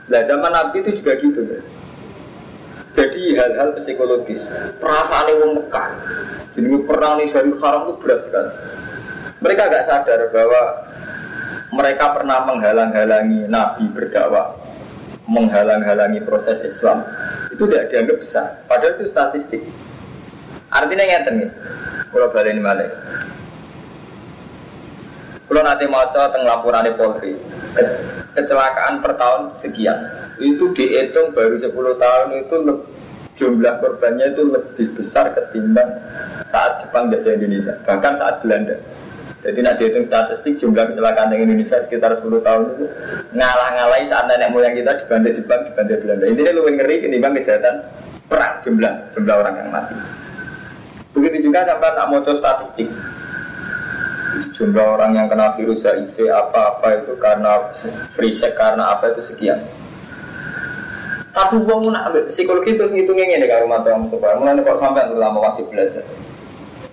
Nah 0.05 0.21
zaman 0.29 0.51
Nabi 0.53 0.85
itu 0.85 1.01
juga 1.01 1.17
gitu. 1.17 1.41
Ya. 1.41 1.59
Jadi 2.93 3.33
hal-hal 3.33 3.73
psikologis, 3.73 4.45
perasaan 4.77 5.25
yang 5.33 5.57
Mekah, 5.57 5.89
jadi 6.53 6.67
perang 6.85 7.17
di 7.17 7.25
Syarif 7.25 7.57
Haram 7.57 7.89
itu 7.89 7.93
berat 7.97 8.21
sekali. 8.29 8.51
Mereka 9.41 9.61
agak 9.65 9.83
sadar 9.89 10.29
bahwa 10.29 10.61
mereka 11.73 12.13
pernah 12.13 12.45
menghalang-halangi 12.45 13.49
Nabi 13.49 13.89
berdakwah, 13.89 14.53
menghalang-halangi 15.25 16.21
proses 16.21 16.61
Islam. 16.61 17.01
Itu 17.49 17.65
tidak 17.65 17.89
dianggap 17.89 18.17
besar. 18.21 18.45
Padahal 18.69 19.01
itu 19.01 19.09
statistik. 19.09 19.61
Artinya 20.69 21.05
ngeten 21.05 21.33
nih, 21.41 21.49
kalau 22.13 22.29
balik 22.29 22.53
ini 22.53 22.61
balik. 22.61 22.89
Kalau 25.53 25.69
nanti 25.69 25.85
maca 25.85 26.33
teng 26.33 26.49
laporan 26.49 26.89
Polri, 26.97 27.37
ke- 27.77 27.93
kecelakaan 28.33 29.05
per 29.05 29.13
tahun 29.21 29.53
sekian. 29.61 30.01
Itu 30.41 30.73
dihitung 30.73 31.29
baru 31.37 31.61
10 31.61 31.93
tahun 31.93 32.27
itu 32.41 32.55
jumlah 33.37 33.77
korbannya 33.77 34.33
itu 34.33 34.49
lebih 34.49 34.97
besar 34.97 35.29
ketimbang 35.37 35.93
saat 36.49 36.81
Jepang 36.81 37.13
jajah 37.13 37.37
Indonesia, 37.37 37.77
bahkan 37.85 38.17
saat 38.17 38.41
Belanda. 38.41 38.81
Jadi 39.45 39.61
nak 39.61 39.77
dihitung 39.77 40.09
statistik 40.09 40.57
jumlah 40.57 40.89
kecelakaan 40.89 41.29
di 41.29 41.45
Indonesia 41.45 41.77
sekitar 41.85 42.17
10 42.17 42.41
tahun 42.41 42.73
itu 42.73 42.85
ngalah-ngalahi 43.37 44.09
saat 44.09 44.25
nenek 44.25 44.49
moyang 44.57 44.73
kita 44.73 45.05
dibantai 45.05 45.37
Jepang, 45.37 45.69
dibantai 45.69 46.01
Belanda. 46.01 46.25
Ini 46.33 46.41
lebih 46.49 46.73
ngeri 46.81 46.95
ketimbang 46.97 47.37
kejahatan 47.37 47.75
perang 48.25 48.57
jumlah 48.65 48.93
jumlah 49.13 49.35
orang 49.37 49.53
yang 49.61 49.69
mati. 49.69 49.93
Begitu 51.13 51.45
juga 51.45 51.61
sampai 51.69 51.93
tak 51.93 52.09
statistik 52.41 52.89
jumlah 54.53 54.97
orang 54.97 55.17
yang 55.17 55.27
kena 55.29 55.53
virus 55.57 55.85
HIV 55.85 56.29
apa-apa 56.29 57.03
itu 57.05 57.13
karena 57.21 57.69
free 58.13 58.33
sex 58.33 58.53
karena 58.57 58.93
apa 58.97 59.13
itu 59.13 59.21
sekian. 59.21 59.61
Tapi 61.33 61.65
uang 61.65 61.89
nak 61.89 62.13
ambil 62.13 62.29
psikologi 62.29 62.77
terus 62.77 62.93
ngitungnya 62.93 63.41
ini 63.41 63.49
kalau 63.49 63.65
mata 63.65 63.89
kamu 63.89 64.05
supaya 64.13 64.37
mulai 64.37 64.61
kok 64.61 64.77
sampai 64.77 65.09
tuh 65.09 65.17
lama 65.17 65.39
wajib 65.41 65.65
belajar. 65.73 66.05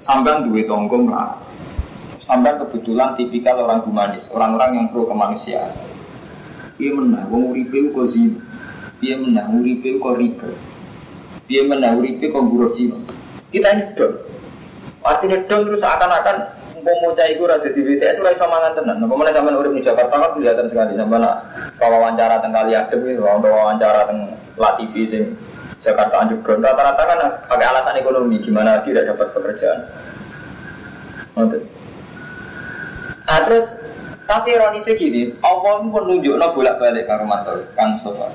Sampai 0.01 0.49
duit 0.49 0.65
tonggo 0.65 0.97
melarat. 0.97 1.37
Sampai 2.25 2.57
kebetulan 2.57 3.21
tipikal 3.21 3.69
orang 3.69 3.85
humanis, 3.85 4.25
orang-orang 4.33 4.81
yang 4.81 4.87
pro 4.89 5.05
kemanusiaan. 5.05 5.77
Dia 6.81 6.97
menang, 6.97 7.29
wong 7.29 7.53
uripe 7.53 7.93
kok 7.93 8.17
zina. 8.17 8.41
Dia 9.05 9.21
menang, 9.21 9.61
uripe 9.61 10.01
kok 10.01 10.17
riba. 10.17 10.51
Dia 11.51 11.67
menang, 11.67 12.01
uripe 12.01 12.31
kok 12.31 12.47
buruh 12.47 12.73
Cina. 12.79 12.97
Kita 13.51 13.69
ini 13.75 13.85
dong. 13.99 14.23
Artinya 15.03 15.43
dong 15.51 15.63
terus 15.67 15.83
akan-akan 15.83 16.37
cai 17.17 17.37
gue 17.37 17.47
rada 17.47 17.69
di 17.69 17.81
BTS 17.81 18.21
ora 18.21 18.33
iso 18.33 18.47
mangan 18.49 18.73
tenan. 18.77 19.05
Apa 19.05 19.15
meneh 19.15 19.33
sampean 19.35 19.59
urip 19.61 19.73
di 19.77 19.83
Jakarta 19.85 20.15
kan 20.17 20.31
kelihatan 20.37 20.67
sekali 20.69 20.97
sampean 20.97 21.23
nak 21.25 21.37
wawancara 21.81 22.41
teng 22.41 22.53
kali 22.53 22.73
adem 22.77 23.01
gitu, 23.05 23.23
wawancara 23.25 24.09
teng 24.09 24.35
La 24.57 24.77
TV 24.77 25.09
sing 25.09 25.37
Jakarta 25.81 26.21
underground 26.21 26.61
rata-rata 26.61 27.03
kan 27.09 27.19
pakai 27.49 27.67
alasan 27.69 27.97
ekonomi 27.97 28.37
gimana 28.45 28.85
tidak 28.85 29.09
dapat 29.09 29.33
pekerjaan. 29.33 29.81
Nah 33.25 33.41
terus 33.47 33.67
tapi 34.31 34.55
ironisnya 34.55 34.95
gini, 34.95 35.35
Allah 35.43 35.83
itu 35.83 35.91
menunjukkan 35.91 36.55
bolak-balik 36.55 37.11
karo 37.11 37.27
mantul 37.27 37.67
kan 37.75 37.99
sobat. 37.99 38.31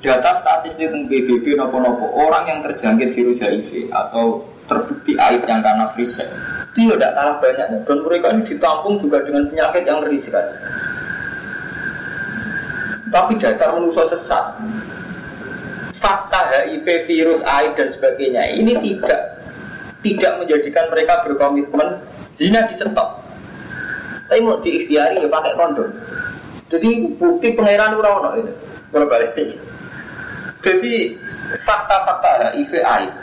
Data 0.00 0.38
statistik 0.38 0.88
tentang 0.88 1.10
PBB 1.10 1.58
nopo-nopo 1.58 2.08
orang 2.14 2.44
yang 2.46 2.58
terjangkit 2.62 3.12
virus 3.12 3.42
HIV 3.42 3.90
atau 3.90 4.46
terbukti 4.70 5.18
aib 5.18 5.42
yang 5.50 5.60
karena 5.66 5.90
free 5.92 6.06
sex 6.06 6.30
itu 6.76 6.92
tidak 6.92 7.16
kalah 7.16 7.36
banyaknya 7.40 7.78
dan 7.88 7.98
mereka 8.04 8.26
ini 8.36 8.42
ditampung 8.44 9.00
juga 9.00 9.24
dengan 9.24 9.48
penyakit 9.48 9.82
yang 9.88 10.04
ngeri 10.04 10.20
sekali. 10.20 10.52
Tapi 13.08 13.32
dasar 13.40 13.72
manusia 13.72 14.04
sesat. 14.12 14.60
Fakta 15.96 16.52
HIV, 16.52 17.08
virus, 17.08 17.40
aib 17.40 17.72
dan 17.80 17.88
sebagainya 17.88 18.52
ini 18.52 18.76
tidak 18.76 19.40
tidak 20.04 20.32
menjadikan 20.44 20.84
mereka 20.92 21.24
berkomitmen 21.24 22.04
zina 22.36 22.68
di 22.68 22.76
stop. 22.76 23.24
Tapi 24.28 24.44
mau 24.44 24.60
diikhtiari 24.60 25.24
ya 25.24 25.28
pakai 25.32 25.56
kondom. 25.56 25.88
Jadi 26.68 27.16
bukti 27.16 27.56
pangeran 27.56 27.96
ora 27.96 28.10
ono 28.20 28.30
itu. 28.36 28.52
Berbalik. 28.92 29.32
Jadi 30.60 31.16
fakta-fakta 31.64 32.52
HIV 32.52 32.72
aib 32.84 33.14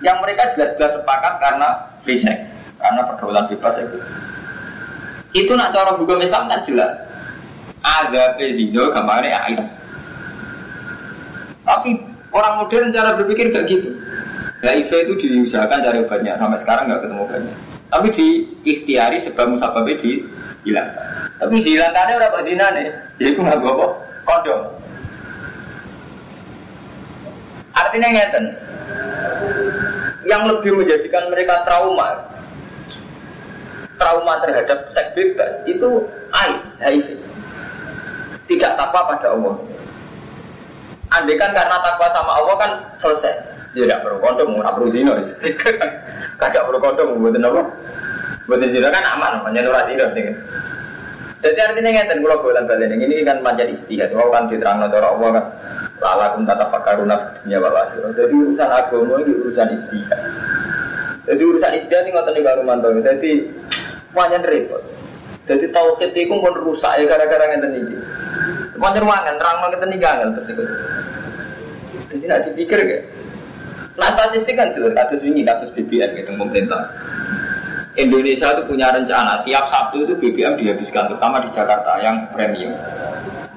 yang 0.00 0.22
mereka 0.22 0.54
jelas-jelas 0.54 0.94
sepakat 0.94 1.34
karena 1.42 1.68
sex, 2.06 2.38
karena 2.78 3.02
pergaulan 3.04 3.44
bebas 3.50 3.76
itu. 3.82 3.98
Itu 5.36 5.52
nak 5.54 5.76
cara 5.76 5.94
hukum 5.98 6.18
Islam 6.22 6.48
kan 6.48 6.64
jelas. 6.64 7.04
Ada 7.84 8.40
zino 8.40 8.90
gambarnya 8.90 9.38
aib. 9.50 9.60
Tapi 11.68 12.00
orang 12.32 12.64
modern 12.64 12.90
cara 12.96 13.14
berpikir 13.18 13.52
gak 13.52 13.68
gitu. 13.68 13.92
HIV 14.58 14.90
itu 14.90 15.14
diusahakan 15.22 15.86
cari 15.86 15.98
obatnya 16.02 16.34
sampai 16.34 16.58
sekarang 16.58 16.90
nggak 16.90 17.06
ketemu 17.06 17.22
obatnya. 17.22 17.54
Tapi 17.88 18.06
di 18.10 18.26
ikhtiari 18.66 19.22
sebab 19.22 19.54
musababnya 19.54 19.94
dihilangkan. 20.02 21.06
Tapi 21.38 21.54
dihilangkannya 21.62 22.14
orang 22.18 22.42
zina 22.42 22.66
nih, 22.74 22.86
jadi 23.22 23.28
aku 23.38 23.40
nggak 23.46 23.60
bawa 23.62 23.86
kondom. 24.26 24.60
Artinya 27.78 28.08
ngeten, 28.10 28.44
yang 30.26 30.42
lebih 30.50 30.74
menjadikan 30.74 31.30
mereka 31.30 31.62
trauma, 31.62 32.26
trauma 34.08 34.40
terhadap 34.40 34.88
seks 34.88 35.12
bebas 35.12 35.52
itu 35.68 36.08
aib, 36.32 36.56
HIV. 36.80 37.06
Tidak 38.48 38.72
takwa 38.80 39.04
pada 39.04 39.36
Allah. 39.36 39.60
Andai 41.12 41.36
kan 41.36 41.52
karena 41.52 41.76
takwa 41.84 42.08
sama 42.16 42.32
Allah 42.40 42.54
kan 42.56 42.70
selesai. 42.96 43.36
Ya 43.76 43.84
tidak 43.84 44.00
perlu 44.00 44.18
kondom, 44.24 44.56
nggak 44.56 44.74
perlu 44.80 44.88
zina. 44.88 45.12
Kagak 46.40 46.64
perlu 46.64 46.80
kondom, 46.80 47.20
buatin 47.20 47.44
apa? 47.44 47.62
Buatin 48.48 48.72
zina 48.72 48.88
kan 48.88 49.04
aman, 49.04 49.44
namanya 49.44 49.60
nurah 49.68 49.84
zina. 49.84 50.08
Jadi 51.38 51.60
artinya 51.62 51.90
ngeten 51.92 52.18
kalau 52.24 52.42
buatan 52.42 52.64
balik 52.66 52.96
ini 52.96 53.22
kan 53.22 53.44
macam 53.44 53.68
istihad. 53.68 54.10
Wow 54.16 54.32
kan 54.32 54.48
diterang 54.50 54.88
cara 54.88 55.12
Allah 55.12 55.28
kan 55.38 55.44
lalakum 56.00 56.42
tata 56.48 56.66
fakaruna 56.72 57.36
dunia 57.44 57.60
wal 57.60 57.76
akhirat. 57.76 58.16
Jadi 58.16 58.32
urusan 58.32 58.68
agama 58.72 59.22
ini 59.22 59.32
urusan 59.44 59.68
istihad. 59.70 60.20
Jadi 61.30 61.42
urusan 61.44 61.72
istihad 61.78 62.08
ini 62.08 62.16
ngoten 62.16 62.32
nih 62.34 62.42
baru 62.42 62.62
mantau. 62.66 62.90
Jadi 62.98 63.57
banyak 64.18 64.42
repot. 64.42 64.82
Jadi 65.46 65.70
tauhid 65.70 66.12
itu 66.12 66.34
pun 66.34 66.52
rusak 66.52 66.98
ya 66.98 67.04
gara-gara 67.06 67.54
ngeten 67.54 67.72
iki. 67.78 67.96
Pancen 68.76 69.06
mangan 69.06 69.38
terang 69.38 69.56
ngeten 69.70 69.94
iki 69.94 70.04
angel 70.04 70.28
terus 70.34 70.50
iku. 70.50 70.64
Jadi 72.10 72.24
nak 72.26 72.42
dipikir 72.50 72.78
gak? 72.82 73.02
Nah 73.98 74.08
statistik 74.18 74.58
kan 74.58 74.74
jelas 74.74 74.92
kasus 74.98 75.22
ini 75.22 75.46
kasus 75.46 75.70
BBM 75.72 76.18
gitu 76.18 76.34
pemerintah. 76.34 76.90
Indonesia 77.98 78.54
itu 78.54 78.62
punya 78.66 78.94
rencana 78.94 79.42
tiap 79.42 79.66
Sabtu 79.70 80.06
itu 80.06 80.14
BBM 80.18 80.54
dihabiskan 80.54 81.10
terutama 81.10 81.42
di 81.42 81.50
Jakarta 81.50 81.98
yang 81.98 82.30
premium 82.30 82.74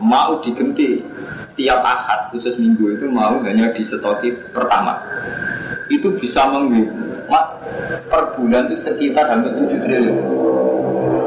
mau 0.01 0.41
diganti 0.41 1.05
tiap 1.53 1.85
ahad 1.85 2.33
khusus 2.33 2.57
minggu 2.57 2.97
itu 2.97 3.05
mau 3.05 3.37
hanya 3.45 3.69
di 3.69 3.85
stoki 3.85 4.33
pertama 4.49 4.97
itu 5.91 6.07
bisa 6.15 6.47
menghemat 6.47 7.45
per 8.07 8.23
bulan 8.39 8.71
itu 8.71 8.79
sekitar 8.79 9.27
hampir 9.27 9.51
7 9.51 9.83
triliun 9.83 10.17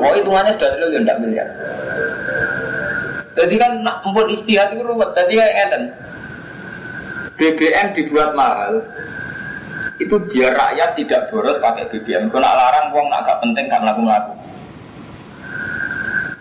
oh 0.00 0.12
hitungannya 0.16 0.56
sudah 0.56 0.70
triliun 0.80 1.04
tidak 1.04 1.20
miliar 1.20 1.48
jadi 3.34 3.54
kan 3.60 3.72
empun 3.84 4.26
istihad 4.32 4.72
itu 4.72 4.82
ruwet 4.82 5.12
jadi 5.12 5.32
kayak 5.36 5.54
ngeten 5.54 5.82
BBM 7.34 7.86
dibuat 7.98 8.32
mahal 8.32 8.80
itu 9.98 10.18
biar 10.30 10.50
rakyat 10.54 10.98
tidak 10.98 11.30
boros 11.30 11.62
pakai 11.62 11.86
BBM. 11.86 12.30
Kalau 12.30 12.42
nak 12.42 12.58
larang 12.58 12.86
uang 12.90 13.06
nak 13.10 13.26
gak 13.26 13.38
penting 13.46 13.66
kan 13.70 13.86
laku 13.86 14.02
laku. 14.02 14.32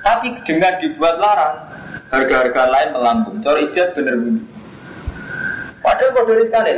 Tapi 0.03 0.27
dengan 0.43 0.73
dibuat 0.81 1.15
larang, 1.21 1.55
harga-harga 2.11 2.63
lain 2.67 2.89
melambung. 2.91 3.37
Cara 3.45 3.59
istiadat 3.61 3.95
bener 3.95 4.19
bunyi. 4.19 4.41
Padahal 5.79 6.11
kode 6.17 6.43
sekali, 6.47 6.71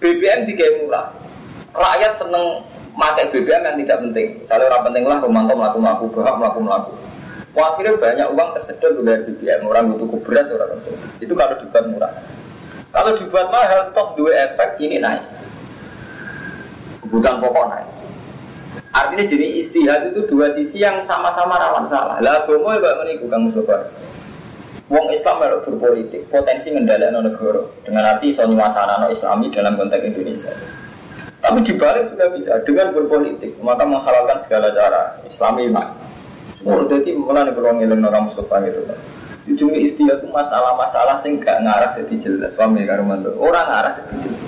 BBM 0.00 0.48
dikai 0.48 0.82
murah. 0.82 1.12
Rakyat 1.70 2.18
seneng 2.18 2.64
pakai 2.96 3.30
BBM 3.30 3.62
yang 3.62 3.76
tidak 3.84 3.98
penting. 4.08 4.28
Misalnya 4.42 4.64
orang 4.74 4.84
penting 4.90 5.04
lah 5.06 5.18
Romanto 5.22 5.52
melaku-melaku, 5.54 6.04
berhak 6.10 6.36
melaku-melaku. 6.40 6.92
Wah, 7.50 7.74
akhirnya 7.74 7.98
banyak 7.98 8.28
uang 8.34 8.48
tersedot 8.58 8.98
dari 9.04 9.22
BBM. 9.28 9.68
Orang 9.68 9.94
butuh 9.94 10.18
beras, 10.24 10.48
orang 10.50 10.80
Itu 11.22 11.36
kalau 11.36 11.54
dibuat 11.60 11.84
murah. 11.86 12.12
Kalau 12.90 13.10
dibuat 13.14 13.46
mahal, 13.54 13.94
toh 13.94 14.18
dua 14.18 14.50
efek 14.50 14.82
ini 14.82 14.98
naik 14.98 15.22
kebutuhan 17.10 17.42
pokok 17.42 17.66
naik. 17.74 17.88
Artinya 18.94 19.24
jenis 19.26 19.66
istihad 19.66 20.14
itu 20.14 20.30
dua 20.30 20.54
sisi 20.54 20.78
yang 20.78 21.02
sama-sama 21.02 21.58
rawan 21.58 21.90
salah. 21.90 22.22
Lah 22.22 22.46
agama 22.46 22.78
ya 22.78 23.02
meniku 23.02 23.26
Kang 23.26 23.50
Mustafa. 23.50 23.90
Wong 24.90 25.06
Islam 25.14 25.38
melok 25.38 25.70
berpolitik, 25.70 26.26
potensi 26.34 26.74
ngendalikan 26.74 27.22
negara 27.22 27.62
dengan 27.86 28.10
arti 28.10 28.34
iso 28.34 28.42
no 28.42 28.58
Islami 29.06 29.46
dalam 29.54 29.78
konteks 29.78 30.02
Indonesia. 30.02 30.50
Tapi 31.38 31.62
dibalik 31.62 32.10
juga 32.10 32.26
bisa 32.34 32.58
dengan 32.66 32.90
berpolitik, 32.90 33.54
maka 33.62 33.86
menghalalkan 33.86 34.42
segala 34.42 34.74
cara 34.74 35.22
Islami 35.30 35.70
mak. 35.70 35.94
Semua 36.58 36.84
jadi 36.90 37.14
mulai 37.14 37.46
nih 37.46 37.54
beruang 37.54 37.78
ngiling 37.78 38.02
orang 38.02 38.28
Mustafa 38.28 38.66
gitu 38.66 38.82
kan. 38.84 38.98
Ujungnya 39.48 39.78
istihad 39.80 40.20
itu 40.20 40.28
masalah-masalah 40.28 41.16
sing 41.22 41.38
gak 41.40 41.62
ngarah 41.64 41.96
jadi 41.96 42.14
jelas. 42.20 42.52
Suami 42.58 42.84
karo 42.84 43.06
mantu, 43.06 43.32
orang 43.38 43.64
ngarah 43.70 43.92
jadi 43.94 44.14
jelas. 44.26 44.42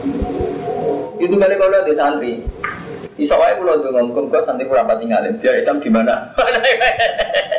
Itu 1.22 1.34
kali 1.38 1.54
kalau 1.54 1.86
di 1.86 1.94
santri, 1.94 2.32
Iso 3.16 3.38
wae 3.38 3.54
kula 3.62 3.78
ndonga 3.78 4.02
muga 4.10 4.42
santri 4.42 4.66
kula 4.66 4.82
pati 4.82 5.06
ngalim. 5.06 5.38
Biar 5.38 5.54
Islam 5.54 5.78
di 5.78 5.88
mana? 5.88 6.34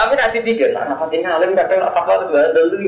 Tapi 0.00 0.16
nanti 0.16 0.40
pikir, 0.40 0.72
nah 0.72 0.88
rapati 0.88 1.20
ngalim 1.20 1.52
kadang 1.52 1.84
fatwa 1.92 2.24
terus 2.24 2.32
bandel 2.32 2.64
tuh. 2.72 2.80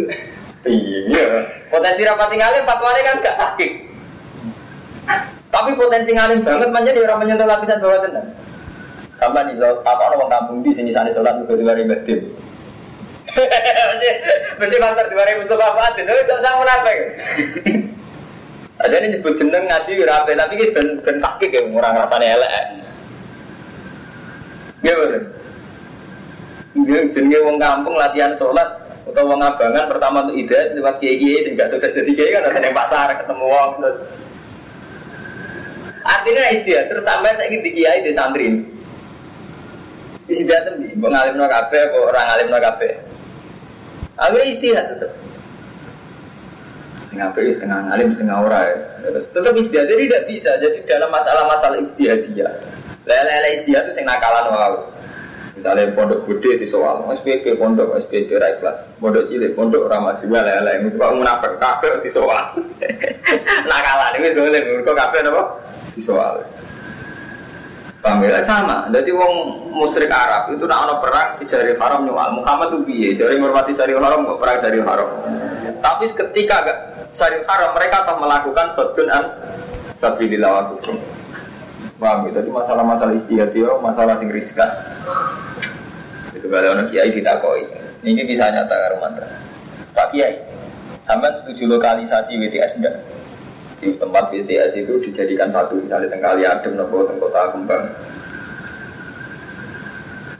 Iya. 0.65 1.45
Potensi 1.69 2.09
rapati 2.09 2.41
ngalim 2.41 2.65
fatwanya 2.65 3.01
kan 3.05 3.21
gak 3.21 3.37
takik. 3.37 3.71
Tapi 5.53 5.77
potensi 5.77 6.17
ngalim 6.17 6.41
banget 6.41 6.73
menjadi 6.73 7.05
orang 7.05 7.21
menyentuh 7.21 7.45
lapisan 7.45 7.85
bawah 7.85 8.01
tenang. 8.01 8.33
Sampai 9.21 9.45
nih 9.53 9.61
apa 9.61 10.03
orang 10.09 10.33
kampung 10.33 10.65
di 10.65 10.73
sini 10.73 10.89
sana 10.89 11.13
sholat 11.13 11.37
di 11.45 11.53
luar 11.53 11.77
batin. 11.85 12.21
Berarti 14.57 14.77
faktor 14.81 15.05
di 15.13 15.15
luar 15.15 15.29
Mustafa 15.37 15.69
Fatin, 15.77 16.09
itu 16.09 16.25
jangan 16.27 16.65
munafik. 16.65 16.99
Aja 18.83 18.97
ini 18.99 19.15
nyebut 19.15 19.37
jeneng 19.37 19.69
ngaji 19.69 19.93
rapi, 20.09 20.33
tapi 20.33 20.53
ini 20.57 20.75
ben 20.75 20.87
ben 21.05 21.17
takik 21.21 21.53
ya 21.53 21.61
orang 21.61 22.01
rasanya 22.03 22.41
elek. 22.41 22.65
Gimana? 24.83 25.42
Gak 26.73 27.13
jenenge 27.13 27.39
wong 27.45 27.57
kampung 27.61 27.95
latihan 28.01 28.33
sholat 28.41 28.69
atau 29.03 29.29
wong 29.29 29.45
abangan 29.45 29.93
pertama 29.93 30.25
untuk 30.25 30.41
ide 30.41 30.73
lewat 30.79 30.97
kiai 31.03 31.21
kiai 31.21 31.39
sehingga 31.45 31.69
sukses 31.69 31.93
jadi 31.93 32.11
kiai 32.17 32.31
kan 32.33 32.49
ada 32.49 32.73
pasar 32.73 33.13
ketemu 33.19 33.45
wong 33.45 33.71
terus. 33.83 33.97
Artinya 36.03 36.45
istiadat 36.57 36.87
terus 36.89 37.05
sampai 37.05 37.37
saya 37.37 37.53
di 37.53 37.71
kiai 37.71 38.01
di 38.01 38.11
santri. 38.17 38.49
Istiadat 40.33 40.81
tuh 40.81 40.97
mau 40.97 41.13
ngalim 41.13 41.37
no 41.37 41.45
kafe 41.51 41.93
kok 41.93 42.03
orang 42.09 42.25
ngalim 42.31 42.49
no 42.49 42.59
kafe 42.63 43.13
akhirnya 44.23 44.47
istiadat 44.53 44.87
tetap 44.97 45.13
setengah 47.03 47.29
pe 47.35 47.41
setengah 47.53 47.79
ngalim 47.91 48.09
setengah 48.15 48.37
orang 48.39 48.65
ya. 48.65 48.77
tetap 49.35 49.55
istiadat 49.57 49.89
jadi 49.89 50.03
tidak 50.09 50.23
bisa 50.31 50.51
jadi 50.61 50.79
dalam 50.87 51.11
masalah-masalah 51.13 51.79
istiadat 51.81 52.29
dia 52.33 52.49
lele-lele 53.09 53.49
istiadat 53.63 53.93
itu 53.93 53.99
yang 53.99 54.09
nakalan 54.09 54.45
wow 54.53 54.75
Misalnya 55.63 55.95
pondok 55.95 56.27
gede 56.27 56.59
di 56.59 56.67
soal, 56.67 57.07
SPP 57.07 57.55
pondok, 57.55 57.95
SPP 58.03 58.35
ra 58.35 58.51
ikhlas, 58.51 58.83
pondok 58.99 59.31
cilik, 59.31 59.55
pondok 59.55 59.87
ramah 59.87 60.19
jiwa 60.19 60.43
lele, 60.43 60.91
itu 60.91 60.99
kok 60.99 61.15
munafik 61.15 61.55
kafe 61.63 62.03
di 62.03 62.11
soal. 62.11 62.59
Nakalan 63.71 64.19
ini 64.19 64.35
boleh, 64.35 64.83
kok 64.83 64.99
kafe 64.99 65.23
apa? 65.23 65.43
Di 65.95 66.03
soal. 66.03 66.43
Paham 68.03 68.27
ya? 68.27 68.43
Sama. 68.43 68.91
Jadi 68.91 69.15
wong 69.15 69.63
musyrik 69.71 70.11
Arab 70.11 70.51
itu 70.51 70.67
nak 70.67 70.91
ono 70.91 70.95
perang 70.99 71.39
di 71.39 71.47
Syarif 71.47 71.79
Haram 71.79 72.11
nyual. 72.11 72.43
Muhammad 72.43 72.75
tuh 72.75 72.83
piye? 72.83 73.15
Jadi 73.15 73.39
ngurmati 73.39 73.71
Syarif 73.71 74.03
Haram 74.03 74.27
nggak 74.27 74.43
perang 74.43 74.59
Syarif 74.59 74.83
Haram. 74.83 75.09
Tapi 75.79 76.11
ketika 76.11 76.59
Syarif 77.15 77.47
Haram 77.47 77.71
mereka 77.79 78.03
akan 78.03 78.19
melakukan 78.19 78.67
sodun 78.75 79.07
an 79.15 79.31
sabilillah. 79.95 80.75
Paham 82.03 82.27
ya? 82.27 82.43
Masalah-masalah 82.43 83.15
istihad 83.15 83.55
itu 83.55 83.63
masalah 83.79 84.19
sing 84.19 84.27
riskan. 84.27 84.67
Itu 86.35 86.51
kalau 86.51 86.75
orang 86.75 86.91
kiai 86.91 87.15
ditakoi. 87.15 87.63
Ini 88.03 88.27
bisa 88.27 88.51
nyata 88.51 88.75
karo 88.75 88.99
mantra. 88.99 89.31
Pak 89.95 90.11
Kiai, 90.11 90.43
sampai 91.07 91.31
setuju 91.39 91.79
lokalisasi 91.79 92.35
WTS 92.35 92.83
enggak? 92.83 93.07
Di 93.79 93.95
tempat 93.95 94.35
WTS 94.35 94.75
itu 94.75 94.99
dijadikan 95.07 95.55
satu, 95.55 95.79
misalnya 95.79 96.11
tengkali 96.11 96.43
adem, 96.43 96.75
nopo 96.75 97.07
kota 97.07 97.55
kembang. 97.55 97.95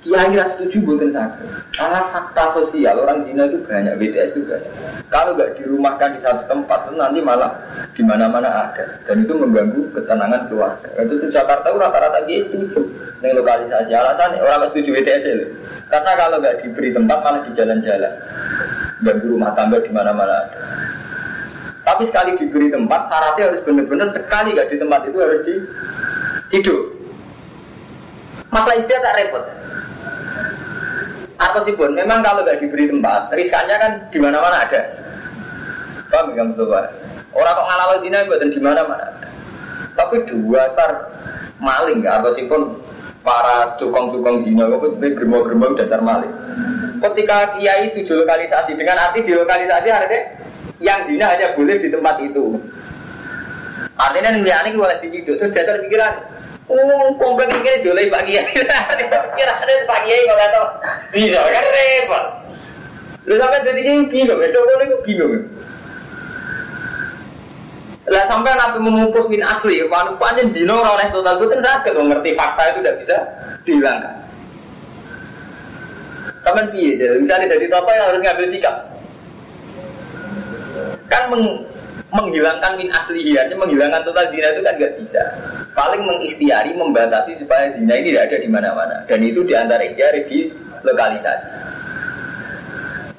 Kiai 0.03 0.35
nggak 0.35 0.59
setuju 0.59 0.83
bukan 0.83 1.07
sakit. 1.07 1.47
Karena 1.79 2.11
fakta 2.11 2.59
sosial 2.59 2.99
orang 2.99 3.23
zina 3.23 3.47
itu 3.47 3.63
banyak, 3.63 3.95
BTS 4.03 4.35
itu 4.35 4.43
banyak. 4.51 4.73
Kalau 5.07 5.39
nggak 5.39 5.63
dirumahkan 5.63 6.19
di 6.19 6.21
satu 6.21 6.43
tempat, 6.51 6.91
itu 6.91 6.99
nanti 6.99 7.23
malah 7.23 7.63
di 7.95 8.03
mana-mana 8.03 8.51
ada. 8.51 8.99
Dan 9.07 9.23
itu 9.23 9.39
mengganggu 9.39 9.95
ketenangan 9.95 10.51
keluarga. 10.51 10.91
Itu 10.99 11.23
di 11.23 11.31
Jakarta 11.31 11.71
rata-rata 11.71 12.27
dia 12.27 12.43
setuju 12.43 12.83
dengan 13.23 13.47
lokalisasi. 13.47 13.95
Alasan 13.95 14.43
orang 14.43 14.67
nggak 14.67 14.71
setuju 14.75 14.91
BTS 14.99 15.23
itu. 15.23 15.47
Karena 15.87 16.13
kalau 16.19 16.37
nggak 16.43 16.57
diberi 16.67 16.91
tempat 16.91 17.19
malah 17.23 17.41
di 17.47 17.51
jalan-jalan. 17.55 18.13
Ganggu 19.07 19.27
rumah 19.31 19.55
tangga 19.55 19.79
di 19.79 19.91
mana-mana 19.95 20.35
ada. 20.51 20.59
Tapi 21.87 22.03
sekali 22.11 22.35
diberi 22.43 22.75
tempat, 22.75 23.07
syaratnya 23.07 23.55
harus 23.55 23.63
benar-benar 23.63 24.11
sekali 24.11 24.59
nggak 24.59 24.67
di 24.67 24.77
tempat 24.83 25.01
itu 25.07 25.19
harus 25.23 25.41
di 25.47 25.55
tidur. 26.51 26.91
Masalah 28.51 28.77
istilah 28.83 28.99
tak 28.99 29.17
repot. 29.23 29.62
Atau 31.43 31.61
sih 31.67 31.75
pun, 31.75 31.91
memang 31.91 32.23
kalau 32.23 32.47
nggak 32.47 32.63
diberi 32.63 32.87
tempat, 32.87 33.35
riskannya 33.35 33.77
kan 33.83 33.93
di 34.15 34.19
mana-mana 34.23 34.63
ada. 34.63 34.81
Paham 36.07 36.39
ya 36.39 36.47
Mustafa? 36.47 36.93
Orang 37.33 37.57
kok 37.57 37.67
ngalah 37.67 37.99
zina 38.05 38.19
buatan 38.29 38.53
di 38.53 38.61
mana-mana. 38.61 39.07
Tapi 39.99 40.23
dua 40.29 40.71
sar 40.71 41.11
maling 41.59 42.05
atau 42.07 42.31
sih 42.37 42.47
pun 42.47 42.79
para 43.27 43.75
tukang-tukang 43.81 44.45
zina 44.45 44.69
itu 44.69 44.93
sebenarnya 44.95 45.19
gerbong-gerbong 45.19 45.73
dasar 45.79 46.01
maling. 46.05 46.31
Ketika 47.03 47.59
kiai 47.59 47.91
setuju 47.91 48.23
lokalisasi 48.23 48.79
dengan 48.79 49.01
arti 49.01 49.27
di 49.27 49.33
lokalisasi 49.35 49.89
artinya 49.91 50.21
yang 50.79 51.01
zina 51.09 51.27
hanya 51.33 51.55
boleh 51.59 51.79
di 51.81 51.89
tempat 51.91 52.17
itu. 52.23 52.61
Artinya 53.99 54.31
yang 54.37 54.45
liane 54.47 54.69
boleh 54.75 54.99
diciduk 55.03 55.39
terus 55.39 55.55
dasar 55.55 55.81
pikiran 55.83 56.13
Oh, 56.71 57.11
komplek 57.19 57.51
ini 57.51 57.83
dolai 57.83 58.07
Pak 58.07 58.23
Kiai. 58.23 58.47
Kira 58.55 59.53
ada 59.59 59.75
Pak 59.83 60.01
Kiai 60.07 60.23
kalau 60.31 60.47
tahu. 60.55 60.67
Zina 61.11 61.43
kan 61.43 61.65
repot. 61.67 62.25
Lu 63.27 63.35
sampai 63.39 63.63
jadi 63.63 63.81
gini 63.83 64.07
bingung, 64.11 64.39
boleh 64.39 64.87
kok 64.91 65.03
bingung. 65.07 65.47
Lah 68.11 68.27
sampai 68.27 68.59
nabi 68.59 68.83
memupus 68.83 69.31
min 69.31 69.47
asli, 69.47 69.79
kalau 69.87 70.19
panjang 70.19 70.51
zina 70.51 70.75
orang 70.75 70.99
oleh 70.99 71.09
total 71.15 71.39
itu 71.39 71.55
saja 71.63 71.87
ngerti 71.87 72.35
fakta 72.35 72.63
itu 72.75 72.79
tidak 72.83 72.97
bisa 72.99 73.17
dihilangkan. 73.63 74.15
Sampai 76.43 76.67
piye 76.75 76.99
jadi 76.99 77.23
misalnya 77.23 77.55
jadi 77.55 77.71
apa 77.71 77.91
yang 77.95 78.05
harus 78.11 78.21
ngambil 78.27 78.47
sikap. 78.51 78.77
Kan 81.07 81.31
meng, 81.31 81.63
menghilangkan 82.13 82.77
min 82.77 82.93
aslihiannya, 82.93 83.57
menghilangkan 83.57 84.05
total 84.05 84.29
zina 84.29 84.53
itu 84.53 84.61
kan 84.61 84.75
nggak 84.77 84.95
bisa. 85.01 85.23
Paling 85.73 86.05
mengikhtiari, 86.05 86.77
membatasi 86.77 87.41
supaya 87.41 87.73
zina 87.73 87.97
ini 87.97 88.13
tidak 88.13 88.29
ada 88.29 88.37
di 88.45 88.49
mana-mana. 88.53 88.97
Dan 89.09 89.25
itu 89.25 89.41
di 89.49 89.57
antara 89.57 89.81
ikhtiar 89.81 90.13
di 90.29 90.53
lokalisasi. 90.85 91.49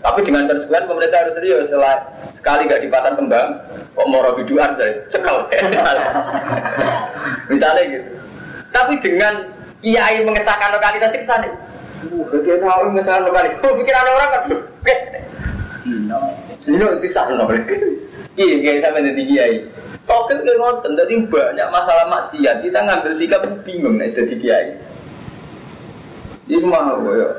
Tapi 0.04 0.20
dengan 0.28 0.52
persekutuan 0.52 0.86
pemerintah 0.86 1.26
harus 1.26 1.34
serius. 1.40 1.72
Setelah 1.72 2.12
sekali 2.28 2.68
gak 2.68 2.84
dipasang 2.84 3.16
kembang, 3.16 3.56
kok 3.96 4.08
mau 4.12 4.36
biduan 4.36 4.76
saya 4.76 5.00
cekal. 5.08 5.48
Misalnya 7.52 7.84
gitu. 7.88 8.10
Tapi 8.76 9.00
dengan 9.00 9.48
kiai 9.80 10.28
mengesahkan 10.28 10.76
lokalisasi 10.76 11.24
ke 11.24 11.26
sana. 11.26 11.48
Uh, 12.04 12.28
bagian 12.36 12.68
awal 12.68 12.92
mengesahkan 12.92 13.32
lokalisasi. 13.32 13.64
Oh, 13.64 13.80
pikiran 13.80 14.04
orang 14.04 14.30
kan. 14.30 14.42
Ini 16.68 16.80
itu 16.80 17.08
sana. 17.08 17.48
Iya, 18.34 18.56
kayak 18.66 18.82
sampai 18.82 19.06
jadi 19.14 19.24
kiai. 19.30 19.56
Token 20.04 20.42
ke 20.42 20.52
ngonten, 20.58 20.98
jadi 20.98 21.16
banyak 21.30 21.68
masalah 21.70 22.06
maksiat. 22.10 22.66
Kita 22.66 22.80
ngambil 22.82 23.14
sikap 23.14 23.46
bingung 23.62 24.02
nih 24.02 24.10
jadi 24.10 24.36
kiai. 24.42 24.68
Ini 26.50 26.66
mah, 26.66 26.98
ya. 27.14 27.30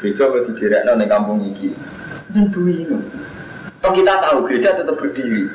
Gereja 0.00 0.28
apa 0.28 0.44
daerah 0.48 0.96
di 0.96 1.06
kampung 1.08 1.38
ini. 1.44 1.72
Dan 2.32 2.48
bingung. 2.52 3.04
Toh 3.80 3.92
kita 3.96 4.12
tahu 4.20 4.44
gereja 4.44 4.76
tetap 4.76 4.96
berdiri. 5.00 5.48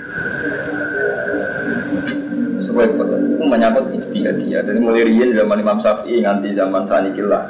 Supaya 2.57 2.89
itu 2.89 3.45
menyangkut 3.45 3.93
istiadia. 3.93 4.65
Dari 4.65 4.81
mulai 4.81 5.05
rian 5.05 5.37
zaman 5.37 5.61
Imam 5.61 5.77
Syafi'i 5.77 6.25
nganti 6.25 6.57
zaman 6.57 6.83
Sanikillah. 6.89 7.43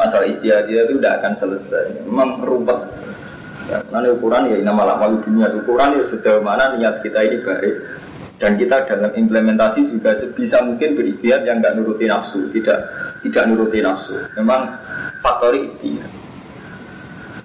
Masalah 0.00 0.24
istiadia 0.24 0.88
itu 0.88 0.96
tidak 1.00 1.20
akan 1.20 1.32
selesai. 1.36 2.08
Memang 2.08 2.40
Ya, 3.70 3.78
nanti 3.94 4.10
ukuran 4.10 4.50
ya 4.50 4.58
nama 4.64 4.98
malu 4.98 5.22
dunia 5.22 5.52
ukuran 5.54 5.94
ya 5.98 6.02
sejauh 6.02 6.42
mana 6.42 6.74
niat 6.74 6.98
kita 7.04 7.22
ini 7.22 7.38
baik 7.46 7.74
dan 8.42 8.58
kita 8.58 8.90
dalam 8.90 9.14
implementasi 9.14 9.86
juga 9.86 10.18
sebisa 10.18 10.66
mungkin 10.66 10.98
beristiad 10.98 11.46
yang 11.46 11.62
nggak 11.62 11.78
nuruti 11.78 12.10
nafsu, 12.10 12.50
tidak 12.50 12.90
tidak 13.22 13.46
nuruti 13.46 13.78
nafsu. 13.78 14.18
Memang 14.34 14.82
faktori 15.22 15.70
istiad. 15.70 16.10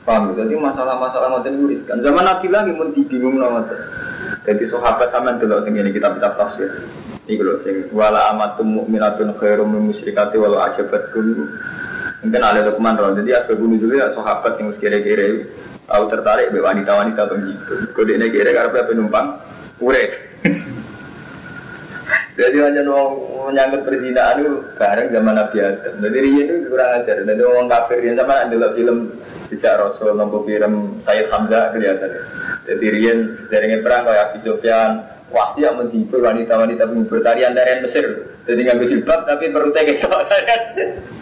Paham? 0.02 0.34
Ya? 0.34 0.42
Jadi 0.42 0.58
masalah-masalah 0.58 1.38
ngoten 1.38 1.62
yuriskan. 1.62 2.02
Zaman 2.02 2.26
Nabi 2.26 2.50
lagi 2.50 2.74
mau 2.74 2.90
dibingung 2.90 3.38
ngoten. 3.38 3.78
Jadi 4.50 4.64
sahabat 4.66 5.14
sama 5.14 5.38
dulu 5.38 5.62
dengan 5.62 5.94
kitab-kitab 5.94 6.34
tafsir. 6.34 6.90
Ini 7.30 7.36
kalau 7.38 7.60
sing 7.62 7.92
wala 7.94 8.34
amatum 8.34 8.82
mu'minatun 8.82 9.38
khairum 9.38 9.70
musyrikati 9.78 10.42
walau 10.42 10.66
ajabat 10.66 11.14
dulu. 11.14 11.46
Mungkin 12.26 12.42
ada 12.42 12.66
dokumen 12.66 12.98
roh. 12.98 13.14
Jadi 13.14 13.38
asbab 13.38 13.62
dulu 13.62 13.94
ya 13.94 14.10
sahabat 14.18 14.58
yang 14.58 14.74
kira-kira 14.74 15.46
Aku 15.88 16.12
tertarik 16.12 16.52
be 16.52 16.60
wanita-wanita 16.60 17.32
begitu. 17.32 17.74
Kode 17.96 18.20
ini 18.20 18.28
kira 18.28 18.52
karena 18.52 18.84
penumpang 18.84 19.40
urek. 19.80 20.12
Jadi 22.38 22.58
hanya 22.62 22.86
mau 22.86 23.18
menyangkut 23.50 23.82
perzinaan 23.82 24.46
itu 24.46 24.62
bareng 24.78 25.10
zaman 25.10 25.42
Nabi 25.42 25.58
Adam. 25.58 25.94
Jadi 25.98 26.18
dia 26.22 26.44
itu 26.46 26.70
kurang 26.70 27.02
ajar. 27.02 27.18
Jadi 27.26 27.42
orang 27.42 27.66
kafir 27.66 27.98
yang 28.06 28.14
sama 28.20 28.46
adalah 28.46 28.70
film 28.78 28.98
sejak 29.50 29.74
Rasul 29.82 30.14
nombor 30.14 30.46
film 30.46 31.02
Sayyid 31.02 31.34
Hamzah 31.34 31.74
kelihatan. 31.74 32.12
Jadi 32.70 32.86
Rian 32.94 33.34
sejarahnya 33.34 33.82
perang 33.82 34.06
kayak 34.06 34.24
Abi 34.30 34.40
Sufyan 34.44 35.02
wasi 35.34 35.66
yang 35.66 35.82
menghibur 35.82 36.22
wanita-wanita 36.22 36.84
menghibur 36.86 37.26
tarian 37.26 37.58
tarian 37.58 37.82
Mesir. 37.82 38.06
Jadi 38.46 38.60
nggak 38.60 38.86
jilbab 38.86 39.26
tapi 39.26 39.50
perlu 39.50 39.74
tega 39.74 39.98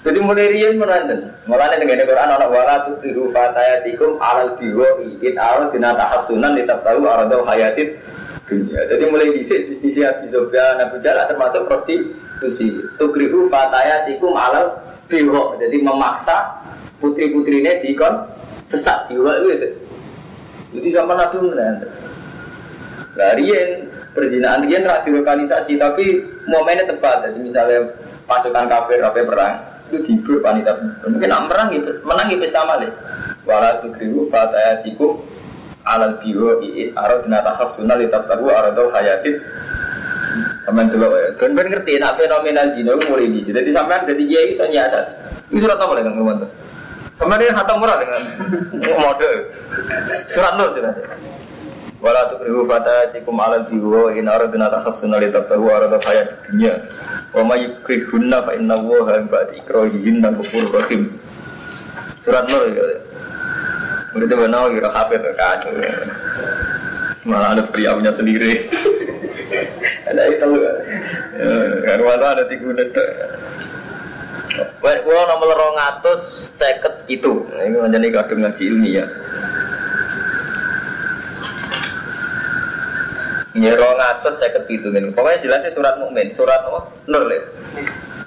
Jadi 0.00 0.18
mulai 0.24 0.48
rian 0.48 0.80
menanten. 0.80 1.28
Mulai 1.44 1.76
dengan 1.76 2.08
Quran 2.08 2.32
anak 2.32 2.48
wala 2.48 2.88
tu 2.88 2.96
tiru 3.04 3.28
fatayatikum 3.36 4.16
alal 4.16 4.56
biwoi 4.56 5.20
in 5.20 5.36
alal 5.36 5.68
dinata 5.68 6.08
hasunan 6.08 6.56
tetap 6.56 6.80
tahu 6.80 7.04
arado 7.04 7.44
hayatit 7.44 8.00
dunia. 8.48 8.80
Jadi 8.88 9.04
mulai 9.12 9.36
disik 9.36 9.68
justisi 9.68 10.00
Abi 10.00 10.24
Sofyan 10.32 10.80
Abu 10.80 10.96
Jalal 11.04 11.28
termasuk 11.28 11.68
prosti 11.68 12.00
tusi 12.40 12.80
tukrihu 12.96 13.52
fatayatikum 13.52 14.32
alal 14.32 14.80
biho 15.04 15.60
jadi 15.60 15.76
memaksa 15.84 16.48
putri 16.96 17.28
putrinya 17.28 17.76
dikon 17.84 18.24
sesat. 18.64 19.04
Biho 19.04 19.28
itu 19.52 19.68
jadi 20.80 20.88
sama 20.96 21.12
nabi 21.12 21.36
benar 21.44 21.76
Larian 23.20 23.90
perjinaan 24.16 24.64
dia 24.64 24.80
nggak 24.80 25.04
dilokalisasi 25.04 25.76
tapi 25.76 26.24
momennya 26.48 26.88
tepat. 26.88 27.28
Jadi 27.28 27.38
misalnya 27.44 27.84
pasukan 28.24 28.64
kafir 28.64 29.04
kafir 29.04 29.28
perang 29.28 29.69
itu 29.90 29.98
dibur 30.06 30.38
wanita 30.40 30.78
mungkin 31.02 31.28
nak 31.28 31.50
menang 31.50 31.68
gitu 31.74 31.90
menang 32.06 32.26
gitu 32.30 32.46
sama 32.48 32.78
deh 32.78 32.90
wala 33.44 33.82
tukrihu 33.82 34.30
fatayatikum 34.30 35.20
alal 35.90 36.14
biho 36.22 36.62
iin 36.62 36.94
arad 36.94 37.26
nata 37.26 37.50
khasuna 37.58 37.98
litab 37.98 38.30
tahu 38.30 38.46
aradul 38.48 38.94
hayatin 38.94 39.42
Sampai 40.62 40.86
dulu, 40.86 41.10
kan 41.42 41.58
kan 41.58 41.66
ngerti 41.66 41.98
nak 41.98 42.14
fenomena 42.14 42.70
zina 42.70 42.94
itu 42.94 43.02
mulai 43.10 43.26
di 43.26 43.42
sini. 43.42 43.58
Jadi 43.58 43.70
sampai 43.74 44.06
jadi 44.06 44.22
kiai 44.22 44.50
bisa 44.54 44.64
nyasar. 44.70 45.04
Ini 45.50 45.58
surat 45.58 45.82
apa 45.82 45.98
dengan 45.98 46.14
teman 46.14 46.36
tuh? 46.46 46.50
Sama 47.18 47.34
dia 47.36 47.50
hatam 47.50 47.82
murah 47.82 47.98
dengan 47.98 48.22
mode. 49.02 49.30
Surat 50.30 50.54
nur 50.54 50.70
jelas. 50.70 50.94
Wala 52.00 52.32
tukrihu 52.32 52.64
fatatikum 52.64 53.36
ala 53.36 53.68
biwa 53.68 54.16
in 54.16 54.24
aradna 54.24 54.72
takhassuna 54.72 55.20
li 55.20 55.28
tabtahu 55.28 55.68
arada 55.68 56.00
hayat 56.00 56.40
dunya. 56.48 56.80
Wa 57.36 57.44
ma 57.44 57.60
yukrihunna 57.60 58.44
fa 58.48 58.56
inna 58.56 58.80
Allaha 58.80 59.20
ba'da 59.28 59.52
ikrahihinna 59.60 60.32
ghafurur 60.32 60.80
rahim. 60.80 61.20
Surat 62.24 62.48
nur 62.48 62.64
ya. 62.72 62.84
Murid 64.16 64.32
benar 64.32 64.72
kira 64.72 64.90
kafir 64.90 65.20
kacau. 65.36 65.76
Malah 67.28 67.60
ada 67.60 67.62
punya 67.68 68.10
sendiri. 68.16 68.64
ada 70.08 70.22
itu 70.26 70.48
karena 71.84 72.26
ada 72.32 72.44
tiga 72.48 72.68
netek 72.74 73.08
kalau 74.80 75.24
nomor 75.30 75.54
rong 75.54 75.78
atus 75.78 76.20
seket 76.58 77.06
itu, 77.06 77.46
ini 77.62 77.78
menjadi 77.78 78.20
kadung 78.20 78.42
ngaji 78.44 78.62
ilmiah. 78.66 79.08
Ya 83.60 83.76
rong 83.76 84.00
atus 84.00 84.40
seket 84.40 84.64
itu, 84.72 84.88
ini 84.88 85.12
pokoknya 85.12 85.44
jelasnya 85.44 85.68
surat 85.68 86.00
mukmin, 86.00 86.32
surat 86.32 86.64
apa? 86.64 86.88
Nur 87.04 87.28
le. 87.28 87.44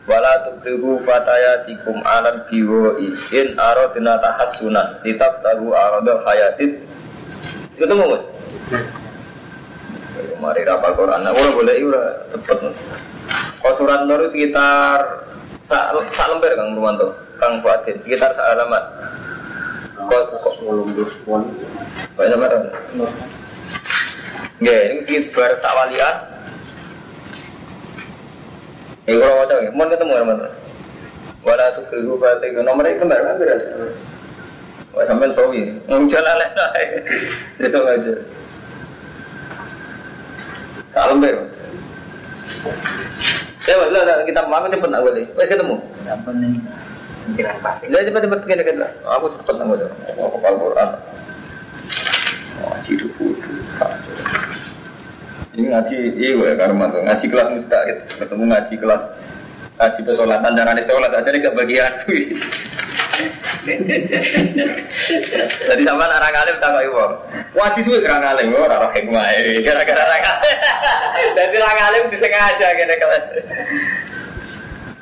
Wala 0.06 0.46
tukrihu 0.46 1.02
fatayatikum 1.02 2.06
alal 2.06 2.46
biwoi 2.46 3.18
in 3.34 3.58
aradna 3.58 4.22
tahassunan 4.22 5.02
litab 5.02 5.42
tahu 5.42 5.74
aradul 5.74 6.22
hayatid. 6.22 6.86
Itu 7.74 7.94
mau 7.98 8.14
Mari 10.38 10.62
rapal 10.68 10.94
Quran, 10.94 11.24
nah, 11.26 11.34
orang 11.34 11.56
boleh 11.56 11.82
ora 11.82 12.06
cepet. 12.30 12.58
Kalau 13.58 13.74
surat 13.74 14.06
Nur 14.06 14.22
sekitar 14.30 15.26
sak 15.66 15.98
sak 16.14 16.28
lembar 16.30 16.54
Kang 16.54 16.78
Rumanto, 16.78 17.16
Kang 17.42 17.64
Fuadin, 17.66 17.98
sekitar 18.04 18.30
sak 18.38 18.54
alamat. 18.54 18.84
Kok 19.98 20.22
kok 20.46 20.56
pon. 21.26 21.42
Kok 22.20 22.26
sama 22.30 22.46
Nggih, 24.62 24.82
ini 24.96 25.02
sekitar 25.04 25.60
sak 25.60 25.74
walian. 25.76 26.16
Eh, 29.04 29.20
kalau 29.20 29.44
coba, 29.44 29.68
mau 29.76 29.86
ketemu 29.92 30.14
teman-teman. 30.16 30.52
Wala 31.44 31.76
tuh 31.76 31.84
keliru 31.92 32.16
berarti 32.16 32.56
nomornya 32.56 32.96
kembar 32.96 33.20
kan 33.20 33.36
berarti. 33.36 33.68
Wah 34.96 35.04
sampai 35.04 35.34
sawi, 35.36 35.76
ngomong 35.90 36.08
jalan 36.08 36.38
lain, 36.40 36.90
besok 37.60 37.84
aja. 37.84 38.14
Salam 40.94 41.20
ber. 41.20 41.50
Ya, 43.66 43.76
lah, 43.76 44.24
kita 44.24 44.46
mau 44.48 44.64
cepet 44.70 44.88
nak 44.88 45.04
boleh. 45.04 45.26
Wes 45.36 45.50
ketemu. 45.52 45.82
Apa 46.08 46.30
nih? 46.38 46.62
Cepet 47.90 48.22
cepet 48.24 48.40
kita 48.46 48.64
kita. 48.64 48.88
Aku 49.18 49.34
cepet 49.42 49.56
nak 49.58 49.68
boleh. 49.68 49.88
Aku 50.14 50.38
hafal 50.40 50.88
Ngaji 52.62 52.92
dulu. 53.00 53.26
Ini 55.54 55.70
ngaji, 55.70 55.96
iya 56.18 56.30
gue 56.34 56.52
karma 56.58 56.90
tuh. 56.90 57.02
Ngaji 57.06 57.26
kelas 57.30 57.48
mustahil. 57.54 57.98
Ketemu 58.18 58.44
ngaji 58.50 58.74
kelas 58.78 59.04
ngaji 59.74 60.00
pesolatan 60.06 60.56
jangan 60.56 60.74
ada 60.78 60.84
sholat 60.86 61.12
aja 61.12 61.30
gak 61.34 61.58
bagian. 61.58 61.92
Jadi 65.70 65.82
sama 65.86 66.06
orang 66.10 66.34
alim 66.34 66.56
tak 66.58 66.70
kau 66.72 66.82
ibu. 66.82 67.06
Wajib 67.54 67.82
sih 67.86 68.02
orang 68.02 68.26
alim, 68.34 68.54
orang 68.58 68.80
orang 68.80 68.94
hikmah 68.98 69.28
ini 69.38 69.62
gara-gara 69.62 70.02
orang 70.02 70.24
alim. 70.24 70.50
Jadi 71.38 71.56
orang 71.62 71.80
alim 71.90 72.04
disengaja 72.10 72.68
kira 72.74 72.96
kelas. 72.98 73.24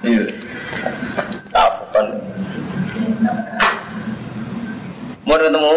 Iya. 0.02 0.24
Apa 1.56 2.02
Mau 5.22 5.38
ketemu? 5.38 5.76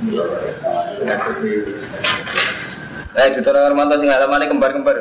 Eh, 0.00 0.08
di 3.36 3.40
Torah 3.44 3.68
Armanto 3.68 4.00
sing 4.00 4.08
alamane 4.08 4.48
kembar-kembar. 4.48 4.96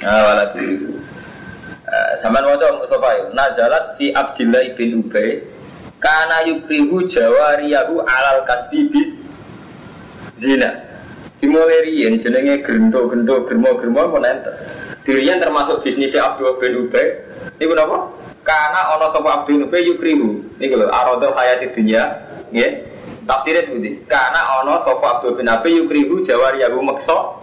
Ah, 0.00 0.20
wala 0.24 0.48
diriku. 0.56 0.96
Saman 2.24 2.48
waca 2.48 2.80
Mustafa 2.80 3.20
ya. 3.20 3.24
Nazalat 3.36 4.00
fi 4.00 4.16
Abdillah 4.16 4.64
bin 4.80 5.04
Ubay 5.04 5.44
kana 6.00 6.48
yukrihu 6.48 7.04
jawariyahu 7.04 8.00
alal 8.00 8.48
kasbi 8.48 8.88
bis 8.88 9.20
zina. 10.40 10.88
Dimulai 11.36 11.84
riyen 11.84 12.16
jenenge 12.16 12.64
gendo-gendo 12.64 13.44
germo-germo 13.44 14.08
apa 14.08 14.24
nenten. 14.24 14.56
Dirian 15.04 15.36
termasuk 15.36 15.84
bisnisnya 15.84 16.32
Abdul 16.32 16.56
bin 16.56 16.88
Ubay. 16.88 17.28
Ini 17.60 17.68
kenapa? 17.68 18.08
Karena 18.40 18.96
ono 18.96 19.12
sapa 19.12 19.44
Abdul 19.44 19.60
bin 19.60 19.68
Ubay 19.68 19.84
yukrihu. 19.84 20.43
Ini 20.58 20.74
lho 20.74 20.86
aradul 20.86 21.34
hayati 21.34 21.70
dunya, 21.74 22.02
nggih. 22.54 22.94
Tafsirnya 23.24 23.64
seperti 23.64 24.04
karena 24.04 24.60
ono 24.60 24.84
sapa 24.84 25.16
Abdul 25.16 25.40
bin 25.40 25.48
Ubay 25.48 25.80
yukrihu 25.80 26.20
jawariyahu 26.20 26.76
maksa 26.84 27.40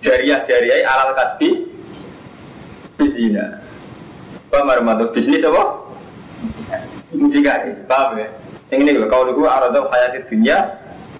jariah-jariah 0.00 0.88
alal 0.88 1.12
kasbi 1.12 1.68
bizina. 2.96 3.60
Paham 4.48 4.72
Armando 4.72 5.12
bisnis 5.12 5.44
apa? 5.44 5.84
Mucikari, 7.12 7.76
paham 7.84 8.16
ya? 8.16 8.28
Yang 8.72 8.80
ini 8.88 8.90
kalau 9.04 9.36
dulu 9.36 9.44
aradul 9.44 9.92
hayati 9.92 10.24
dunia 10.32 10.64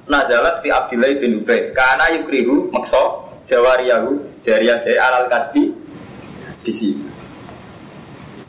nazalat 0.08 0.64
fi 0.64 0.72
Abdillah 0.72 1.20
bin 1.20 1.44
Ubay 1.44 1.76
karena 1.76 2.08
yukrihu 2.16 2.72
makso 2.72 3.28
jawariyahu 3.44 4.40
jariah 4.40 4.80
jariah 4.80 5.04
alal 5.04 5.28
kasbi 5.28 5.68
bisi. 6.64 6.96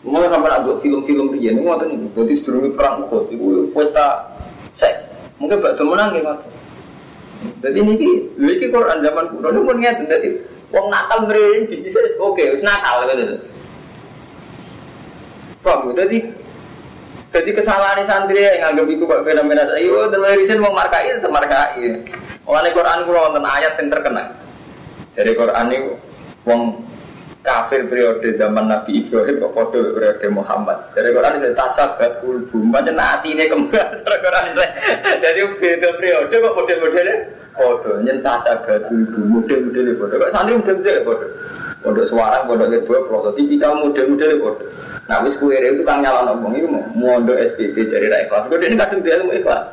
Mau 0.10 0.26
sampai 0.26 0.50
nak 0.50 0.66
film-film 0.82 1.38
rian, 1.38 1.54
ini 1.54 1.62
ngotot 1.62 1.86
nih. 1.86 1.98
Jadi 2.18 2.34
sedurungi 2.42 2.74
perang 2.74 3.06
Uhud, 3.06 3.30
itu 3.30 3.70
pesta 3.78 4.26
sek. 4.74 5.06
Mungkin 5.38 5.62
bakal 5.62 5.86
menang 5.86 6.18
ya 6.18 6.34
Jadi 7.62 7.78
ini, 7.80 7.96
ini 8.36 8.68
Quran 8.68 9.06
zaman 9.06 9.26
kuno, 9.32 9.48
ini 9.54 9.60
pun 9.64 9.78
ngerti. 9.78 10.04
Jadi, 10.10 10.28
wong 10.74 10.90
Natal 10.90 11.30
meriin 11.30 11.70
bisnisnya 11.70 12.18
oke, 12.18 12.42
wis 12.42 12.66
Natal 12.66 13.06
gitu. 13.06 13.38
Paham? 15.62 15.94
Jadi 15.94 16.18
jadi 17.30 17.50
kesalahan 17.54 18.02
santri 18.10 18.42
yang 18.42 18.74
nganggap 18.74 18.90
itu 18.90 19.06
kok 19.06 19.22
fenomena 19.22 19.62
saya, 19.70 19.86
oh 19.94 20.10
terus 20.10 20.34
riset 20.34 20.58
mau 20.58 20.74
markai 20.74 21.14
tetap 21.14 21.30
markai. 21.30 22.02
Mengenai 22.42 22.74
Quran 22.74 23.06
kulo 23.06 23.20
wonten 23.30 23.46
ayat 23.46 23.78
yang 23.78 23.94
terkenal. 23.94 24.34
Jadi 25.14 25.32
Quran 25.38 25.66
itu 25.70 25.94
wong 26.50 26.89
kafir 27.40 27.88
periode 27.88 28.36
zaman 28.36 28.68
Nabi 28.68 29.08
Ibrahim 29.08 29.40
kok 29.40 29.52
kode 29.56 29.80
periode 29.96 30.28
Muhammad. 30.28 30.78
Jadi 30.92 31.16
Quran 31.16 31.40
itu 31.40 31.50
tasabat 31.56 32.12
kulbu, 32.20 32.58
macam 32.68 32.96
nanti 33.00 33.32
ini 33.32 33.48
kembali. 33.48 34.04
Jadi 34.04 34.18
Quran 34.20 34.46
jadi 35.24 35.42
beda 35.56 35.90
periode 35.96 36.36
kok 36.36 36.54
model-modelnya 36.56 37.16
kode 37.56 37.92
nyentasabat 38.04 38.92
kulbu, 38.92 39.20
model-modelnya 39.24 39.94
kode. 39.96 40.16
Kok 40.20 40.32
santri 40.36 40.54
model-modelnya 40.60 41.08
kode. 41.08 41.28
Pondok 41.80 42.06
suara, 42.12 42.44
pondok 42.44 42.76
kedua, 42.76 43.08
prototipikal 43.08 43.72
model-modelnya 43.88 44.36
kode. 44.44 44.66
Nah, 45.08 45.24
wis 45.24 45.40
kue 45.40 45.56
itu 45.56 45.82
kang 45.88 46.04
nyala 46.04 46.28
ngomong 46.28 46.54
itu 46.60 46.68
mau 46.68 46.84
mondok 46.94 47.40
SPP 47.40 47.88
jadi 47.88 48.12
ra 48.12 48.28
ikhlas. 48.28 48.52
Kode 48.52 48.68
ini 48.68 48.76
kadang 48.76 49.00
dia 49.00 49.24
mau 49.24 49.32
ikhlas. 49.32 49.64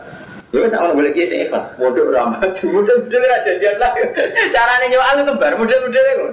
Ya 0.55 0.63
wis 0.63 0.71
sama 0.71 0.95
boleh 0.95 1.11
kiai 1.11 1.51
ikhlas. 1.51 1.67
Mondok 1.83 2.15
ramah, 2.15 2.39
model-model 2.47 3.21
ra 3.27 3.37
jadian 3.43 3.75
lah. 3.83 3.91
Caranya 4.55 4.87
nyawa 4.87 5.19
itu 5.19 5.35
bar 5.35 5.53
model-modelnya 5.59 6.15
kok. 6.15 6.31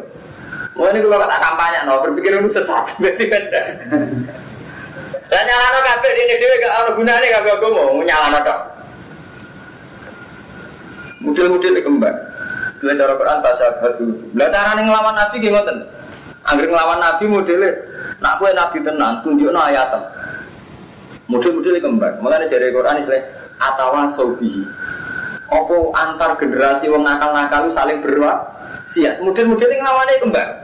Mau 0.73 0.89
ini 0.89 1.05
kalau 1.05 1.21
kata 1.21 1.37
kampanye, 1.37 1.79
no, 1.85 2.01
berpikir 2.01 2.33
sesat, 2.49 2.85
berarti 3.01 3.23
beda. 3.29 3.61
Dan 5.29 5.43
nyala 5.45 5.79
kafe 5.85 6.07
di 6.13 6.21
ini 6.25 6.35
dia 6.37 6.61
gak 6.61 6.73
ada 6.77 6.91
gunanya 6.93 7.41
gak 7.41 7.57
gue 7.61 7.69
mau 7.73 8.01
nyala 8.01 8.37
dok. 8.41 8.59
Model-model 11.21 11.73
kembang. 11.81 12.17
Setelah 12.77 12.95
cara 12.99 13.13
Quran 13.15 13.39
tasabat 13.39 13.91
dulu. 14.01 14.13
Lah 14.35 14.49
cara 14.51 14.75
ngelawan 14.75 15.15
Nabi 15.15 15.35
gimana? 15.39 15.73
Angger 16.43 16.67
ngelawan 16.67 16.99
Nabi 16.99 17.23
modelnya, 17.31 17.69
nak 18.19 18.35
kue 18.43 18.51
Nabi 18.51 18.77
tenang, 18.83 19.23
tunjuk 19.23 19.49
no 19.53 19.61
ayatem. 19.63 20.03
Model-model 21.31 21.79
kembang. 21.79 22.13
Makanya 22.19 22.51
dari 22.51 22.73
Quran 22.75 22.99
istilah 22.99 23.23
atawa 23.61 24.09
sobi. 24.11 24.67
Apa 25.47 25.75
antar 25.95 26.35
generasi 26.35 26.89
wong 26.89 27.05
nakal-nakal 27.05 27.69
saling 27.71 28.01
berwa 28.01 28.53
Siap, 28.83 29.23
model-model 29.23 29.71
kembar. 29.71 30.07
Di 30.11 30.62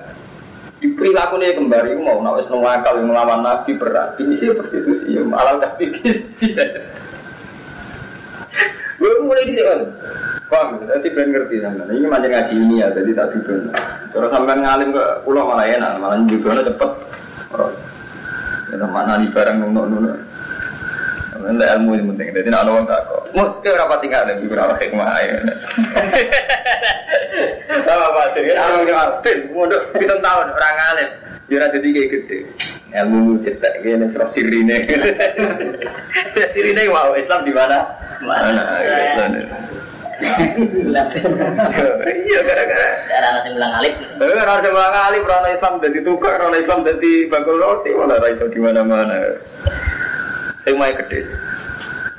perilaku 1.00 1.40
nih 1.40 1.56
kembar 1.56 1.88
itu 1.88 2.04
mau 2.04 2.20
nak 2.20 2.44
wis 2.44 2.52
akal 2.52 3.00
yang 3.00 3.08
melawan 3.08 3.40
nabi 3.40 3.72
berat. 3.80 4.20
Ini 4.20 4.36
sih 4.36 4.52
prostitusi, 4.52 5.16
ya 5.16 5.24
malah 5.24 5.58
kasih 5.64 5.96
Gue 9.00 9.16
mulai 9.24 9.48
di 9.48 9.56
sini. 9.56 9.88
Paham, 10.52 10.84
jadi 10.84 11.08
ben 11.16 11.32
ngerti 11.32 11.64
sama. 11.64 11.88
Ini 11.88 12.04
macam 12.12 12.28
ngaji 12.28 12.52
ini 12.52 12.84
ya, 12.84 12.92
jadi 12.92 13.16
tak 13.16 13.32
tidur. 13.32 13.72
Kalau 14.12 14.28
sampai 14.28 14.60
ngalim 14.60 14.92
ke 14.92 15.06
pulau 15.24 15.48
malah 15.48 15.64
enak, 15.64 16.04
malah 16.04 16.20
juga 16.28 16.68
cepet. 16.68 16.92
Ya 18.70 18.86
mana 18.86 19.24
nih 19.24 19.32
barang 19.32 19.56
nunuk 19.64 19.86
nunuk. 19.88 20.18
Ini 21.40 21.66
ilmu 21.80 21.96
yang 21.96 22.08
penting. 22.14 22.28
Jadi 22.36 22.48
nak 22.52 22.68
orang 22.68 22.84
tak 22.84 23.08
kok. 23.08 23.24
Berapa 23.64 23.96
tinggal 24.04 24.28
lagi 24.28 24.46
berapa 24.46 24.76
hikmah 24.76 25.10
ya. 25.24 25.38
Sama 27.70 28.06
orang 28.10 28.82
yang 28.90 28.98
batin. 28.98 29.38
Mudah 29.54 29.82
kita 29.94 30.16
tahun 30.18 30.48
orang 30.50 30.78
alim. 30.90 31.10
Jura 31.50 31.66
jadi 31.70 31.88
kayak 31.94 32.10
gede. 32.14 32.38
Ilmu 32.90 33.38
cetak 33.46 33.86
gini 33.86 34.06
serah 34.10 34.30
sirine. 34.30 34.78
Sirine 36.54 36.90
wow 36.90 37.14
Islam 37.14 37.46
di 37.46 37.54
mana? 37.54 37.86
Mana? 38.26 38.64
Islam. 38.82 39.32
Iya 42.04 42.40
gara-gara. 42.44 42.90
Darah 43.08 43.30
nasi 43.38 43.50
bilang 43.54 43.74
alif. 43.78 43.94
Eh, 43.98 44.36
orang 44.36 44.60
sebelah 44.66 44.92
kali 44.92 45.18
orang 45.22 45.54
Islam 45.54 45.74
jadi 45.80 46.00
tukar, 46.04 46.36
orang 46.42 46.60
Islam 46.60 46.80
jadi 46.84 47.12
bakul 47.32 47.62
roti, 47.62 47.94
malah 47.96 48.18
raiso 48.20 48.46
di 48.52 48.60
mana-mana. 48.60 49.40
Hikmah 50.68 50.92
gede. 51.06 51.49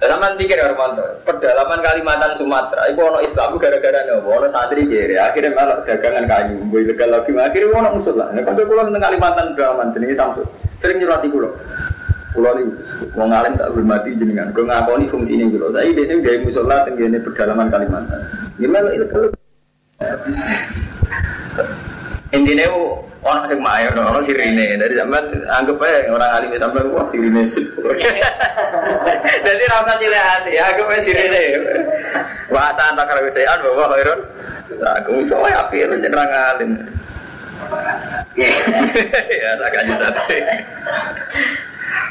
Zaman 0.00 0.40
pikir 0.40 0.56
Armanto, 0.56 1.04
pedalaman 1.28 1.84
Kalimantan 1.84 2.32
Sumatera, 2.40 2.88
itu 2.88 3.04
ono 3.04 3.20
Islam 3.20 3.60
gara-gara 3.60 4.00
nopo, 4.08 4.32
ono 4.32 4.48
santri 4.48 4.88
kiri, 4.88 5.20
akhirnya 5.20 5.52
malah 5.52 5.84
dagangan 5.84 6.24
kayu, 6.24 6.56
gue 6.72 6.88
legal 6.88 7.12
lagi, 7.12 7.36
akhirnya 7.36 7.76
ono 7.76 7.88
musuh 8.00 8.16
lah. 8.16 8.32
Nah, 8.32 8.40
kalau 8.40 8.64
pulau 8.64 8.88
tentang 8.88 9.04
Kalimantan 9.04 9.52
pedalaman, 9.52 9.92
jenis 9.92 10.16
Samsung, 10.16 10.48
sering 10.80 11.04
nyurati 11.04 11.28
pulau. 11.28 11.52
Pulau 12.32 12.56
ini, 12.56 12.72
mau 13.12 13.28
ngalim 13.28 13.60
tak 13.60 13.76
hormati 13.76 14.16
jenengan, 14.16 14.56
gue 14.56 14.64
ngakoni 14.64 15.04
fungsi 15.12 15.36
ini 15.36 15.52
pulau. 15.52 15.68
Saya 15.68 15.92
ini 15.92 16.24
gaya 16.24 16.40
musola 16.40 16.88
tinggi 16.88 17.20
pedalaman 17.20 17.68
Kalimantan. 17.68 18.20
Gimana 18.56 18.88
itu 18.96 19.04
kalau 19.04 19.28
intinya 22.30 22.66
orang 23.22 23.44
hikmah 23.50 23.76
ya 23.82 23.88
orang 23.94 24.24
sirine. 24.24 24.78
Dari 24.78 24.94
zaman 24.96 25.24
anggap 25.50 25.82
aja 25.82 26.10
orang 26.10 26.30
alim 26.30 26.50
sampai 26.56 26.86
wah 26.90 27.04
sirine 27.06 27.42
sih 27.44 27.66
jadi 29.46 29.64
rasa 29.68 29.92
cilik 30.00 30.22
hati 30.22 30.52
anggap 30.56 30.86
aja 30.88 31.00
sirine. 31.04 31.44
Bahasa 32.50 32.82
antar 32.90 33.04
kalau 33.06 33.30
saya 33.30 33.54
bahwa 33.62 33.94
khairun 33.94 34.20
aku 34.80 35.12
soalnya 35.28 35.66
api 35.66 35.76
itu 35.84 35.96
orang 36.10 36.32
alim. 36.34 36.72
Ya 39.30 39.50
tak 39.60 39.76
aja 39.84 39.94
satu 40.00 40.22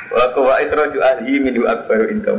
wa 0.10 0.26
kuwa 0.34 0.62
itroju 0.62 1.00
ahli 1.06 1.38
minu 1.38 1.70
akbaru 1.70 2.10
inta 2.10 2.34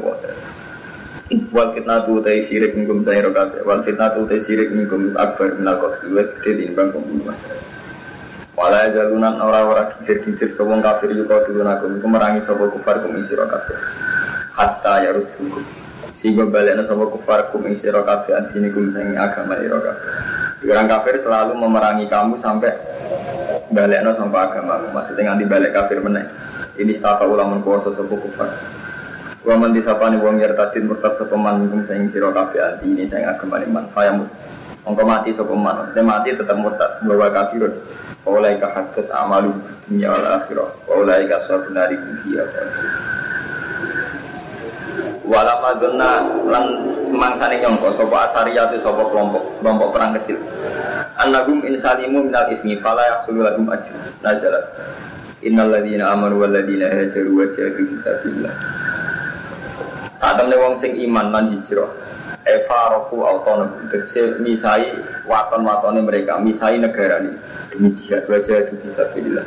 wal 1.55 1.71
fitnatu 1.75 2.23
ta 2.23 2.31
syirik 2.43 2.75
minkum 2.75 3.07
sayro 3.07 3.31
kabeh 3.31 3.63
wal 3.63 3.83
fitnatu 3.87 4.27
ta 4.27 4.37
syirik 4.39 4.71
minkum 4.75 5.15
akbar 5.15 5.55
minal 5.59 5.79
qatl 5.79 6.11
wa 6.11 6.23
gede 6.27 6.51
timbang 6.67 6.91
pembunuhan 6.91 7.39
Wala 8.61 8.93
jalunan 8.93 9.41
ora-ora 9.41 9.89
kicir-kicir 9.89 10.53
sapa 10.53 10.77
kafir 10.85 11.17
yuka 11.17 11.49
dulun 11.49 11.65
aku 11.65 12.05
merangi 12.05 12.45
sapa 12.45 12.69
kufar 12.69 13.01
kum 13.01 13.17
isira 13.17 13.49
kabeh. 13.49 13.73
Hatta 14.53 15.01
ya 15.01 15.17
rubukum. 15.17 15.65
Sehingga 16.13 16.45
balikna 16.45 16.85
sapa 16.85 17.09
kufar 17.09 17.49
kum 17.49 17.65
isira 17.73 18.05
kabeh 18.05 18.37
antine 18.37 18.69
kum 18.69 18.93
sing 18.93 19.17
agama 19.17 19.57
ira 19.65 19.81
kabeh. 19.81 20.13
Orang 20.69 20.93
kafir 20.93 21.25
selalu 21.25 21.57
memerangi 21.57 22.05
kamu 22.13 22.37
sampai 22.37 22.77
balikna 23.73 24.13
sampai 24.13 24.41
agama. 24.45 24.93
Maksudnya 24.93 25.33
nganti 25.33 25.45
balik 25.49 25.73
kafir 25.73 26.05
meneh. 26.05 26.29
Ini 26.77 26.93
stata 26.93 27.25
ulama 27.25 27.65
kuasa 27.65 27.97
sapa 27.97 28.13
kufar. 28.13 28.51
Wa 29.51 29.59
man 29.59 29.75
disapane 29.75 30.15
wong 30.23 30.39
yartadin 30.39 30.87
murtad 30.87 31.19
sapa 31.19 31.35
man 31.35 31.67
kum 31.67 31.83
sing 31.83 32.07
sira 32.15 32.31
kabeh 32.31 32.63
antine 32.63 33.03
sing 33.03 33.27
agama 33.27 33.59
iman. 33.59 33.91
Fayamut. 33.91 34.31
Mongko 34.87 35.03
mati 35.03 35.35
sapa 35.35 35.51
man. 35.59 35.91
mati 36.07 36.39
tetap 36.39 36.55
murtad 36.55 37.03
bahwa 37.03 37.27
kafirun. 37.35 37.75
Waulai 38.23 38.63
ka 38.63 38.71
hadis 38.71 39.11
amalu 39.11 39.51
dunia 39.91 40.15
wal 40.15 40.39
akhirah. 40.39 40.71
Waulai 40.87 41.27
ka 41.27 41.43
sabu 41.43 41.67
nari 41.75 41.99
kufiya. 41.99 42.47
Walau 45.27 45.59
madonna 45.67 46.11
lan 46.47 46.87
semangsane 46.87 47.59
nyongko 47.59 47.91
sopo 47.99 48.15
asariyatu 48.23 48.79
sopo 48.79 49.11
kelompok 49.11 49.59
kelompok 49.59 49.89
perang 49.91 50.15
kecil. 50.15 50.39
Annagum 51.27 51.67
insalimu 51.67 52.31
minal 52.31 52.47
ismi 52.55 52.79
fala 52.79 53.03
yahsulu 53.03 53.43
lahum 53.43 53.67
ajr. 53.67 53.99
Nazalat. 54.23 54.63
Innal 55.43 55.75
ladzina 55.75 56.15
amanu 56.15 56.39
wal 56.39 56.55
hajaru 56.55 57.35
wa 57.35 57.51
jahadu 57.51 57.99
fi. 57.99 57.99
Saat 60.21 60.37
temen 60.37 60.61
wong 60.61 60.77
sing 60.77 61.01
iman 61.09 61.33
lan 61.33 61.57
hijrah. 61.57 61.89
Eva 62.45 62.81
roku 62.93 63.25
autonom 63.25 63.89
Tegese 63.89 64.41
misai 64.41 64.89
waton-watone 65.29 66.01
mereka 66.01 66.41
Misai 66.41 66.81
negara 66.81 67.21
ini 67.21 67.37
Demi 67.69 67.93
jihad 67.93 68.25
wajah 68.33 68.65
itu 68.65 68.81
bisa 68.81 69.13
bila 69.13 69.45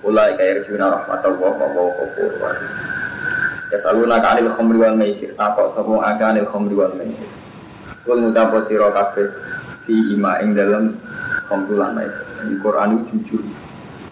Ulai 0.00 0.40
kaya 0.40 0.60
rejuna 0.64 0.88
rahmatullah 0.88 1.52
wa 1.52 1.66
wa 1.68 1.92
kufur 2.00 2.32
Ya 3.70 3.78
saluna 3.78 4.18
kanil 4.18 4.50
khomri 4.50 4.82
wal 4.82 4.98
maisir. 4.98 5.30
Takok 5.38 5.78
sopo 5.78 6.02
akanil 6.02 6.42
khomri 6.48 6.74
wal 6.74 6.90
maisir. 6.96 7.28
Kul 8.02 8.18
mutapo 8.18 8.64
siro 8.66 8.90
kafe 8.90 9.30
Fi 9.86 9.94
ima 10.10 10.42
ing 10.42 10.58
dalam 10.58 10.98
khomri 11.46 11.78
wal 11.78 11.94
maisir. 11.94 12.24
Quran 12.64 13.06
jujur 13.12 13.44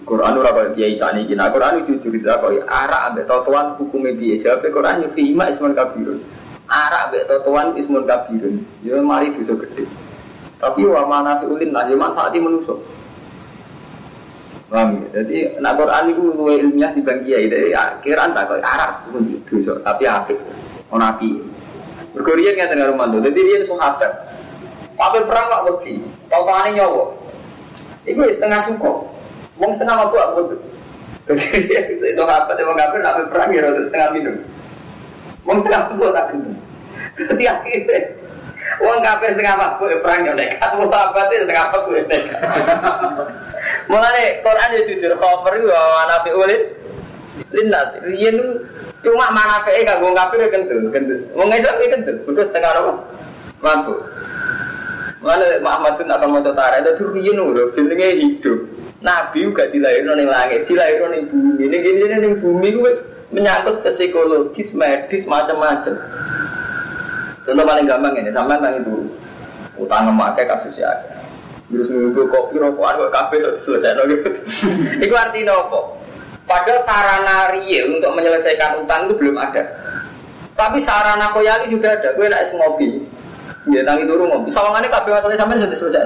Quran 0.09 0.41
ora 0.41 0.51
kaya 0.57 0.73
kiai 0.73 0.97
sani 0.97 1.29
iki. 1.29 1.37
Nah 1.37 1.53
Quran 1.53 1.85
jujur 1.85 2.11
itu 2.11 2.25
kaya 2.25 2.65
arak 2.65 3.13
ambek 3.13 3.29
totoan 3.29 3.77
hukume 3.77 4.17
piye. 4.17 4.41
Jawab 4.41 4.65
Quran 4.65 5.05
yo 5.05 5.09
fi 5.13 5.23
ima 5.29 5.53
ismun 5.53 5.77
kabirun. 5.77 6.25
Arak 6.67 7.13
mbek 7.13 7.29
totoan 7.29 7.77
ismun 7.77 8.09
kabirun. 8.09 8.65
Ya 8.81 8.97
mari 9.05 9.37
dosa 9.37 9.53
gede 9.55 10.09
tapi 10.59 10.83
wa 10.83 11.07
mana 11.07 11.39
ulin 11.47 11.71
lah 11.71 11.87
ya 11.87 11.95
manfaati 11.95 12.39
manusa. 12.43 12.75
Paham 14.69 15.01
ya? 15.01 15.23
Jadi 15.23 15.37
nak 15.63 15.81
Quran 15.81 16.13
itu 16.13 16.23
luwe 16.35 16.61
ilmiah 16.61 16.91
di 16.93 17.01
bang 17.01 17.25
kiai 17.25 17.47
dari 17.49 17.73
akhiran 17.73 18.37
tak 18.37 18.53
kau 18.53 18.59
arak 18.59 19.07
itu 19.15 19.39
dosa 19.49 19.81
tapi 19.87 20.05
apik. 20.05 20.39
Ono 20.91 21.01
api. 21.01 21.31
Berkorian 22.13 22.59
nggak 22.59 22.69
tengah 22.75 22.91
rumah 22.91 23.07
tuh 23.09 23.23
jadi 23.23 23.39
dia 23.39 23.59
sahabat. 23.71 24.13
Apa 24.99 25.23
perang 25.25 25.47
pak 25.47 25.63
wedi? 25.71 26.03
Tau 26.27 26.43
tangane 26.43 26.75
nyawa. 26.75 27.05
Iku 28.03 28.21
setengah 28.27 28.61
suko 28.67 29.07
Wong 29.59 29.71
setengah 29.75 29.97
waktu 30.07 30.17
aku 30.23 30.41
tuh 30.55 30.61
Jadi 31.29 32.15
sahabat 32.17 32.57
emang 32.57 32.79
kafir 32.79 32.99
nak 33.05 33.21
perang 33.29 33.51
ya 33.53 33.69
setengah 33.69 34.09
minum 34.17 34.37
Wong 35.45 35.61
setengah 35.61 35.81
waktu 35.93 36.07
tak 36.15 36.27
gendeng 36.33 36.59
jadi 37.19 37.45
akhirnya 37.51 38.01
Wong 38.79 39.03
kafir 39.03 39.35
setengah 39.35 39.57
mabuk 39.59 39.91
perang 40.07 40.23
yo 40.23 40.33
nekat, 40.39 40.71
wong 40.79 40.87
sahabat 40.87 41.27
itu 41.35 41.43
setengah 41.43 41.67
mabuk 41.75 41.99
nekat. 42.07 42.41
Mulane 43.91 44.25
Quran 44.45 44.75
ya 44.77 44.81
jujur 44.87 45.13
khabar 45.19 45.53
iku 45.59 45.67
ana 45.75 46.17
fi 46.23 46.31
ulil 46.31 46.63
linnas. 47.51 47.89
Yen 48.15 48.39
cuma 49.03 49.35
manafe 49.35 49.83
kanggo 49.83 50.15
kafir 50.15 50.47
ya 50.47 50.49
kendel, 50.55 50.79
kendel. 50.95 51.21
Wong 51.35 51.51
Islam 51.51 51.75
iki 51.83 51.91
kendel, 51.91 52.17
kudu 52.23 52.43
setengah 52.47 52.71
apa? 52.71 52.93
Mabuk. 53.67 53.99
Mana 55.27 55.59
Muhammadun 55.59 56.15
atau 56.15 56.29
mau 56.31 56.39
tara 56.55 56.79
itu 56.79 57.03
riyen 57.11 57.43
lho 57.43 57.75
jenenge 57.75 58.09
hidup. 58.15 58.59
Nabi 58.99 59.47
juga 59.47 59.71
dilahirno 59.71 60.19
ning 60.19 60.27
langit, 60.27 60.67
dilahirno 60.67 61.07
ning 61.15 61.23
bumi. 61.31 61.65
Ning 61.71 61.81
kene 61.87 62.17
ning 62.19 62.35
bumi 62.43 62.75
ku 62.75 62.83
wis 62.83 62.99
menyangkut 63.31 63.87
psikologis, 63.87 64.75
medis, 64.75 65.23
macam-macam. 65.29 65.95
Contoh 67.47 67.65
paling 67.65 67.87
gampang 67.87 68.19
ini, 68.19 68.35
sampai 68.35 68.59
tentang 68.59 68.77
itu 68.83 68.95
utang 69.79 70.11
memakai 70.11 70.45
kasus 70.45 70.75
ya. 70.77 70.91
Terus 71.69 71.89
nunggu 71.93 72.33
kopi 72.33 72.57
rokokan 72.59 73.07
kok 73.07 73.13
kafe 73.13 73.37
selesai 73.61 73.97
no. 73.97 74.09
Itu 75.05 75.15
artinya 75.15 75.53
apa? 75.69 75.81
Padahal 76.49 76.81
sarana 76.89 77.53
real 77.53 78.01
untuk 78.01 78.17
menyelesaikan 78.17 78.81
utang 78.81 79.05
itu 79.07 79.15
belum 79.21 79.37
ada. 79.37 79.69
Tapi 80.57 80.81
sarana 80.81 81.29
koyali 81.37 81.69
sudah 81.69 81.93
ada. 82.01 82.17
Gue 82.17 82.27
naik 82.27 82.57
ngopi. 82.57 83.05
Ya 83.69 83.85
tangi 83.85 84.09
turu 84.09 84.25
ngopi. 84.33 84.49
Sawangannya 84.49 84.89
kafe 84.89 85.13
masalahnya 85.13 85.41
sampai 85.45 85.61
sudah 85.61 85.77
selesai. 85.77 86.05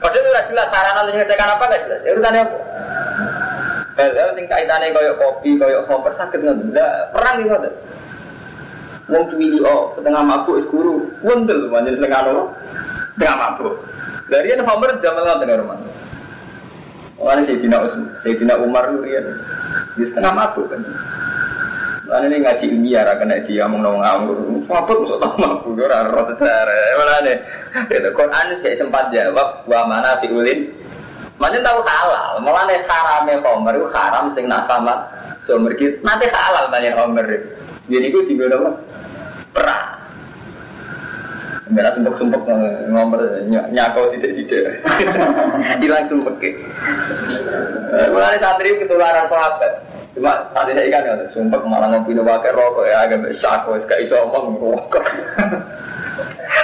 Padahal 0.00 0.24
itu 0.24 0.56
jelas 0.56 0.68
sarana 0.72 1.04
menyelesaikan 1.04 1.48
apa 1.52 1.64
nggak 1.68 1.82
jelas. 1.84 2.00
Ya 2.02 2.10
urutannya 2.16 2.40
apa? 2.40 2.56
Hal-hal 4.00 4.28
sing 4.32 4.46
kaitannya 4.48 4.96
koyok 4.96 5.16
kopi, 5.20 5.50
koyok 5.60 5.84
koper 5.84 6.12
sakit 6.16 6.40
nggak? 6.40 7.12
Perang 7.12 7.36
gitu 7.44 7.56
Wong 9.10 9.26
tuwili 9.26 9.58
oh 9.66 9.90
setengah 9.92 10.22
mabuk 10.22 10.56
is 10.56 10.66
guru. 10.70 11.10
Wontel 11.20 11.68
manjen 11.68 11.98
setengah 11.98 12.30
no. 12.30 12.54
Setengah 13.18 13.36
mabuk. 13.36 13.74
Dari 14.30 14.54
yang 14.54 14.62
Homer 14.62 15.02
lalu 15.02 15.42
dengan 15.42 15.60
rumah. 15.66 15.78
Orang 17.18 17.42
Sayyidina 17.42 17.82
Sayyidina 18.22 18.54
Umar 18.62 18.86
itu 18.94 19.02
ya. 19.10 19.20
Di 19.98 20.06
setengah 20.06 20.32
mabuk 20.32 20.70
kan. 20.70 20.80
Lan 22.06 22.30
ini 22.30 22.46
ngaji 22.46 22.64
ilmiah 22.70 23.18
kena 23.18 23.42
dia 23.42 23.66
ngomong 23.66 24.02
Apa 24.70 24.92
masuk 24.94 25.18
tau 25.18 25.34
mampu 25.34 25.74
ora 25.74 26.06
sejarah. 26.30 26.82
Mana 26.94 27.14
nih? 27.26 27.36
Itu 27.90 28.10
Quran 28.14 28.46
sih 28.62 28.78
sempat 28.78 29.10
jawab 29.10 29.66
wa 29.66 29.80
mana 29.90 30.22
fiulin. 30.22 30.70
Mana 31.40 31.56
tahu 31.64 31.80
halal, 31.82 32.44
malah 32.44 32.68
nih 32.68 32.84
harame 32.84 33.40
khomer 33.40 33.74
itu 33.80 33.88
haram 33.96 34.28
sing 34.28 34.44
nasama 34.44 35.08
sumber 35.40 35.72
kita. 35.72 35.96
Nanti 36.04 36.28
halal 36.28 36.68
banyak 36.68 36.92
khomer. 36.92 37.26
Jadi 37.88 38.06
itu 38.12 38.20
tiga 38.28 38.52
apa? 38.54 38.70
Perang. 39.56 39.86
Enggak 41.70 41.94
sumpuk-sumpuk 41.94 42.42
ngomber 42.90 43.46
nyakau 43.48 44.10
sidik-sidik. 44.10 44.84
Hilang 45.82 46.04
sumpuk 46.06 46.36
gitu. 46.42 46.60
Mulai 48.10 48.38
santri 48.42 48.76
ketularan 48.76 49.26
sahabat. 49.30 49.89
Cuma 50.10 50.42
tadi 50.50 50.74
saya 50.74 50.90
ikan 50.90 51.06
ya, 51.06 51.14
sumpah 51.30 51.62
malah 51.62 51.86
ngopi 51.94 52.18
no 52.18 52.26
pakai 52.26 52.50
rokok 52.50 52.86
ya 52.90 53.06
agak 53.06 53.30
besar 53.30 53.62
kok, 53.62 53.78
gak 53.86 54.02
iso 54.02 54.18
omong 54.26 54.58
rokok. 54.58 55.06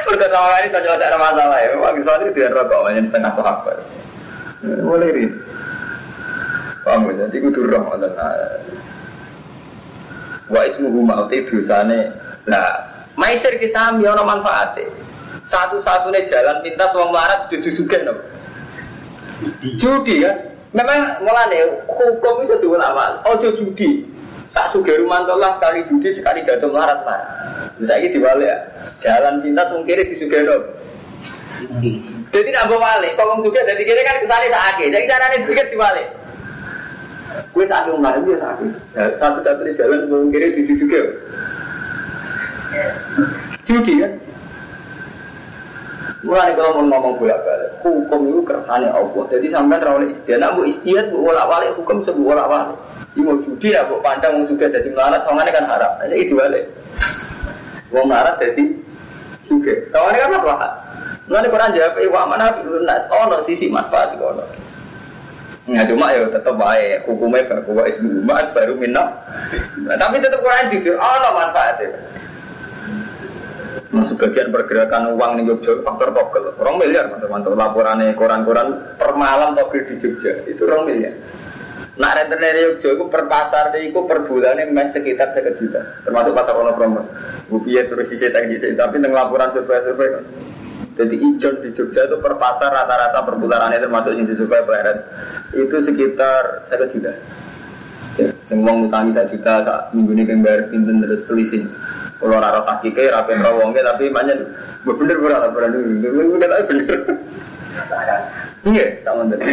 Pertama 0.06 0.48
kali 0.58 0.66
saya 0.70 0.82
selesai 0.82 1.14
masalah 1.14 1.58
ya, 1.62 1.68
memang 1.78 2.02
soalnya 2.02 2.34
itu 2.34 2.42
rokok 2.50 2.82
banyak 2.82 3.06
setengah 3.06 3.32
sahabat. 3.38 3.78
Boleh 4.66 5.10
ini. 5.14 5.30
Paham 6.86 7.10
ya? 7.10 7.26
Jadi 7.26 7.42
kudu 7.42 7.66
roh 7.66 7.82
ngoten. 7.82 8.14
Wa 10.46 10.62
ismuhu 10.62 11.02
mauti 11.02 11.42
dosane. 11.42 12.14
Nah, 12.46 12.78
maisir 13.18 13.58
ki 13.58 13.66
sami 13.74 14.06
ana 14.06 14.22
manfaate. 14.22 14.86
Satu-satunya 15.46 16.22
jalan 16.26 16.62
pintas 16.62 16.94
wong 16.94 17.10
melarat 17.10 17.50
judi 17.50 17.74
juga 17.74 17.98
no. 18.06 18.14
Judi 19.78 20.22
kan? 20.22 20.36
Memang 20.76 21.24
mulane 21.24 21.80
hukum 21.88 22.44
itu 22.44 22.60
diulama. 22.60 23.24
Ojo 23.24 23.48
judi. 23.56 24.04
Sak 24.46 24.70
suge 24.70 25.00
rumantolah 25.00 25.56
sekali 25.56 25.82
judi 25.88 26.12
sekali 26.12 26.44
jatuh 26.44 26.68
melarat 26.68 27.00
mah. 27.02 27.18
Bisa 27.80 27.96
ini 27.96 28.12
dibalik 28.12 28.46
ya. 28.46 28.58
Jalan 29.00 29.40
pintas 29.40 29.72
mungkin 29.72 30.04
di 30.04 30.14
sugeno. 30.14 30.56
Jadi 32.28 32.48
nak 32.52 32.68
balik, 32.68 33.16
kalau 33.16 33.40
juga 33.40 33.64
dari 33.64 33.88
kiri 33.88 34.04
kan 34.04 34.20
ke 34.20 34.28
sana 34.28 34.44
sakit. 34.44 34.92
Jadi 34.92 35.08
caranya 35.08 35.40
dipikir 35.40 35.66
dibalik. 35.72 36.06
Gue 37.56 37.64
sakit 37.64 37.96
kemarin 37.96 38.28
dia 38.28 38.36
sakit. 38.36 38.70
Satu-satunya 39.16 39.72
jalan 39.72 40.28
kiri 40.28 40.60
judi 40.60 40.72
juga. 40.76 41.00
Judi 43.64 44.04
kan? 44.04 44.12
Mulai 46.24 46.56
kalau 46.56 46.80
mau 46.80 46.96
ngomong 46.96 47.20
bolak 47.20 47.44
balik, 47.44 47.70
hukum 47.84 48.20
itu 48.24 48.40
kersane 48.48 48.88
Allah. 48.88 49.24
Jadi 49.28 49.52
sampai 49.52 49.76
rawat 49.84 50.08
istiadat, 50.08 50.40
namu 50.40 50.64
istiadat 50.64 51.12
bu 51.12 51.28
bolak 51.28 51.44
balik, 51.44 51.70
hukum 51.76 52.00
sebu 52.08 52.24
bolak 52.24 52.48
balik. 52.48 52.78
Mau 53.20 53.36
judi 53.44 53.76
lah, 53.76 53.84
bu 53.84 54.00
pandang 54.00 54.48
juga 54.48 54.72
jadi 54.72 54.88
melarat, 54.96 55.28
sama 55.28 55.44
kan 55.44 55.68
harap. 55.68 56.00
Nah, 56.00 56.08
itu 56.16 56.32
balik. 56.32 56.72
Mau 57.92 58.08
melarat 58.08 58.40
jadi 58.40 58.64
juga. 59.44 59.74
Sama 59.92 60.16
kan 60.16 60.32
masalah. 60.32 60.72
Mulai 61.28 61.50
Quran 61.52 61.74
jawab, 61.74 61.98
wa 62.08 62.22
mana 62.32 62.46
oh 63.10 63.24
no 63.26 63.36
sisi 63.42 63.66
manfaat 63.66 64.14
itu 64.14 64.22
no. 64.22 64.46
Nah 65.66 65.82
cuma 65.82 66.14
ya 66.14 66.22
tetap 66.30 66.54
baik 66.54 67.02
hukumnya 67.10 67.42
bahwa 67.66 67.82
ismu 67.90 68.22
baru 68.54 68.78
minah. 68.78 69.10
Nah, 69.82 69.98
tapi 69.98 70.22
tetap 70.22 70.38
Quran 70.38 70.70
jujur, 70.70 70.94
oh 70.94 71.16
no 71.18 71.30
manfaatnya. 71.34 71.98
Nah, 73.86 74.02
sebagian 74.02 74.50
pergerakan 74.50 75.14
uang 75.14 75.38
di 75.38 75.42
Jogja 75.46 75.78
faktor 75.86 76.10
togel, 76.10 76.58
orang 76.58 76.76
miliar 76.82 77.06
teman-teman 77.06 77.54
laporannya 77.54 78.18
koran-koran 78.18 78.98
per 78.98 79.14
malam 79.14 79.54
togel 79.54 79.86
di 79.86 79.94
Jogja 80.02 80.42
itu 80.50 80.66
orang 80.66 80.90
miliar. 80.90 81.14
Nah 81.96 82.12
rentenir 82.12 82.76
Jogja 82.76 82.92
itu 82.92 83.04
per 83.08 83.24
pasar 83.24 83.72
itu 83.80 83.96
per 84.04 84.28
bulannya 84.28 84.68
masih 84.68 85.00
sekitar 85.00 85.32
sekitar 85.32 86.04
termasuk 86.04 86.36
pasar 86.36 86.52
ono 86.52 86.76
promo. 86.76 87.08
Bupiye 87.48 87.88
terus 87.88 88.12
sisi 88.12 88.28
teknis 88.28 88.66
tapi 88.76 89.00
dengan 89.00 89.24
laporan 89.24 89.54
survei-survei 89.56 90.08
kan. 90.12 90.24
Jadi 90.96 91.14
ijon 91.16 91.54
di 91.64 91.72
Jogja 91.72 92.04
itu 92.04 92.20
per 92.20 92.36
pasar 92.36 92.68
rata-rata 92.68 93.24
per 93.24 93.40
bulanannya 93.40 93.80
termasuk 93.80 94.12
yang 94.12 94.28
survei 94.28 94.60
pelayaran 94.60 94.98
itu 95.56 95.76
sekitar 95.80 96.68
sekitar 96.68 96.88
juta. 96.92 97.12
Semua 98.44 98.72
ngutangi 98.76 99.12
satu 99.12 99.36
juta 99.36 99.60
saat 99.64 99.82
minggu 99.92 100.12
ini 100.16 100.24
kan 100.24 100.40
bayar 100.40 100.72
terus 100.72 101.28
selisih. 101.28 101.68
Kalau 102.16 102.40
rara 102.40 102.64
takike, 102.64 103.12
rapi 103.12 103.36
rawongnya, 103.36 103.92
tapi 103.92 104.08
banyak 104.08 104.40
bener 104.88 105.16
bener 105.20 105.36
laporan 105.36 105.68
dulu, 105.76 106.40
bener 106.40 106.48
tapi 106.48 106.64
bener. 106.64 106.98
Iya, 108.64 108.86
sama 109.04 109.28
tadi. 109.28 109.52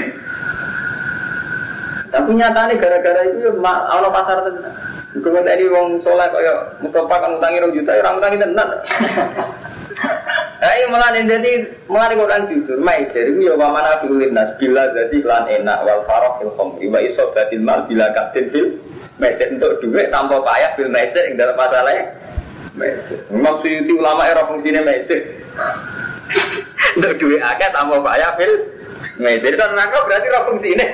Tapi 2.14 2.30
nyatanya 2.40 2.74
gara-gara 2.78 3.22
itu 3.28 3.52
ya 3.52 3.52
Allah 3.68 4.10
pasar 4.14 4.48
tenan. 4.48 4.72
Iku 5.14 5.30
tadi 5.30 5.66
wong 5.70 6.02
soleh 6.02 6.26
kaya 6.32 6.54
mutopak 6.82 7.20
kan 7.22 7.38
utangi 7.38 7.62
rong 7.62 7.74
juta, 7.76 8.00
orang 8.00 8.18
utangi 8.18 8.38
tenan. 8.42 8.70
Ayo 10.64 10.88
malah 10.88 11.12
jadi 11.12 11.68
malah 11.92 12.16
Quran 12.16 12.48
jujur, 12.48 12.80
maisir 12.80 13.28
itu 13.28 13.52
ya 13.52 13.60
mana 13.60 14.00
filin 14.00 14.32
nas 14.32 14.56
bila 14.56 14.88
jadi 14.96 15.20
lan 15.20 15.44
enak 15.52 15.84
wal 15.84 16.08
farok 16.08 16.40
fil 16.40 16.54
khomri 16.56 16.88
wa 16.88 17.04
isobatil 17.04 17.60
mal 17.60 17.84
bila 17.84 18.08
kapten 18.16 18.48
fil 18.48 18.80
maisir 19.20 19.52
untuk 19.52 19.84
duit 19.84 20.08
tanpa 20.08 20.40
payah 20.40 20.72
fil 20.80 20.88
maisir 20.88 21.20
yang 21.28 21.36
dalam 21.36 21.60
masalahnya 21.60 22.16
Mesir. 22.74 23.22
Memang 23.30 23.62
suyuti 23.62 23.94
ulama 23.94 24.26
era 24.26 24.46
fungsinya 24.50 24.82
Mesir. 24.82 25.46
Untuk 26.98 27.18
duit 27.22 27.42
akeh 27.42 27.70
tambah 27.74 28.02
payah 28.02 28.34
fil 28.38 28.54
Mesir. 29.22 29.54
Sana 29.54 29.78
nangka 29.78 30.06
berarti 30.06 30.28
era 30.30 30.42
fungsinya. 30.50 30.88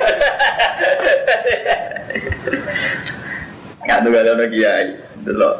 Nggak 3.84 3.98
tuh 4.04 4.10
gak 4.12 4.24
ada 4.28 4.46
kiai. 4.46 4.88
Dulu 5.24 5.50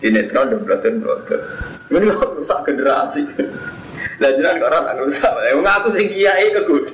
sinetron 0.00 0.50
dan 0.54 0.60
brother 0.64 0.92
brother. 0.96 1.38
Ini 1.88 2.06
kok 2.12 2.32
rusak 2.38 2.60
generasi. 2.68 3.22
Lah 4.18 4.34
jenengan 4.34 4.58
kok 4.58 4.70
ora 4.74 4.98
rusak. 4.98 5.30
Wong 5.54 5.62
aku 5.62 5.88
sing 5.94 6.10
kiai 6.10 6.50
kegudu. 6.50 6.90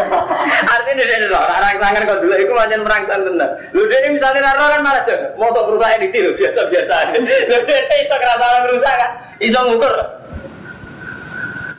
Artinya 0.72 1.04
dia 1.04 1.28
lho, 1.28 1.36
ora 1.36 1.60
rangsangan 1.60 2.08
kok 2.08 2.20
dulu 2.24 2.34
iku 2.40 2.52
pancen 2.56 2.80
merangsang 2.80 3.20
tenan. 3.20 3.50
Lho 3.76 3.84
dene 3.84 4.16
misale 4.16 4.40
ora 4.40 4.72
kan 4.72 4.80
malah 4.80 5.04
jan 5.04 5.28
moto 5.36 5.60
kerusakan 5.68 6.08
di 6.08 6.18
lho 6.24 6.32
biasa-biasa. 6.32 6.96
Lho 7.20 7.58
dene 7.68 7.94
iso 8.00 8.16
kerasaran 8.16 8.62
rusak 8.72 8.94
kan. 8.96 9.10
Iso 9.44 9.60
ngukur. 9.60 9.94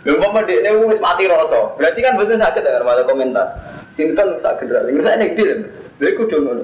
Lho 0.05 0.11
umpama 0.21 0.45
dekne 0.45 0.69
wis 0.85 1.01
mati 1.01 1.25
rasa. 1.25 1.59
Berarti 1.81 1.99
kan 2.05 2.13
betul 2.21 2.37
sakit 2.37 2.61
ya 2.61 2.77
ada 2.77 3.03
komentar. 3.09 3.47
Sinten 3.89 4.37
sak 4.37 4.61
generasi. 4.61 5.01
Rusak 5.01 5.13
nek 5.17 5.33
dil. 5.33 5.65
Lha 5.97 6.07
iku 6.13 6.29
do 6.29 6.37
ngono. 6.45 6.63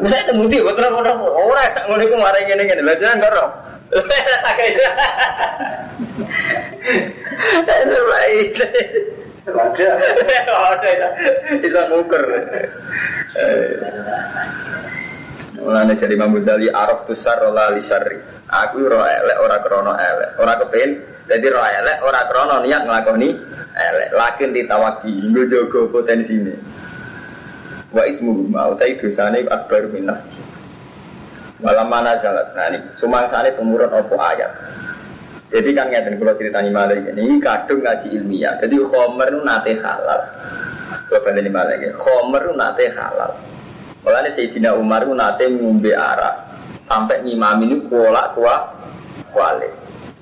Rusak 0.00 0.32
temu 0.32 0.48
ndi 0.48 0.64
betul 0.64 0.88
ora 0.88 1.12
ora 1.20 1.64
ngono 1.92 2.02
iku 2.08 2.16
mari 2.16 2.48
ngene-ngene. 2.48 2.80
Lah 2.80 2.96
jenengan 2.96 3.52
Terbaik. 3.94 4.80
Ada. 9.44 9.88
Ada. 10.44 11.08
Bisa 11.60 11.80
ngukur. 11.88 12.22
Mulane 15.64 15.96
jadi 15.96 16.12
Imam 16.12 16.36
Ghazali 16.36 16.68
araf 16.68 17.08
besar 17.08 17.40
rola 17.40 17.72
li 17.72 17.80
syarri. 17.80 18.20
Aku 18.52 18.84
ora 18.84 19.08
elek 19.08 19.38
ora 19.40 19.56
krono 19.64 19.92
elek. 19.96 20.36
Ora 20.36 20.60
kepen 20.60 20.90
jadi 21.24 21.46
ora 21.48 21.68
elek 21.80 21.98
ora 22.04 22.20
krono 22.28 22.60
niat 22.60 22.84
nglakoni 22.84 23.28
elek. 23.72 24.08
Lakin 24.12 24.52
ditawaki 24.52 25.12
nggo 25.32 25.48
jaga 25.48 25.80
potensine. 25.88 26.60
Wa 27.94 28.04
ismu 28.04 28.52
mau 28.52 28.76
ta 28.76 28.84
dosane 28.84 29.48
akbar 29.48 29.88
minah. 29.88 30.20
Malam 31.64 31.88
mana 31.88 32.20
jalan, 32.20 32.44
nah 32.52 32.68
ini 32.68 32.92
sumangsane 32.92 33.56
tumurun 33.56 33.88
opo 33.88 34.20
ayat. 34.20 34.52
Jadi 35.54 35.70
kan 35.70 35.86
ngeten 35.86 36.18
kalau 36.18 36.34
ceritanya 36.34 36.70
malah 36.74 36.98
ini 36.98 37.38
kadung 37.38 37.86
ngaji 37.86 38.10
ilmiah. 38.10 38.58
Jadi 38.58 38.74
khomer 38.74 39.30
itu 39.30 39.40
nate 39.46 39.78
halal. 39.78 40.20
Kalau 41.06 41.22
balik 41.22 41.46
malah 41.46 41.78
ini 41.78 41.94
khomer 41.94 42.42
itu 42.42 42.54
nate 42.58 42.84
halal. 42.90 43.30
Mulanya 44.02 44.34
Sayyidina 44.34 44.74
Umar 44.74 45.06
itu 45.06 45.14
nate 45.14 45.46
ngombe 45.46 45.94
arak 45.94 46.34
sampai 46.82 47.22
ngimam 47.22 47.62
ini 47.62 47.86
kuala 47.86 48.34
kuah 48.34 48.66
kuali. 49.30 49.70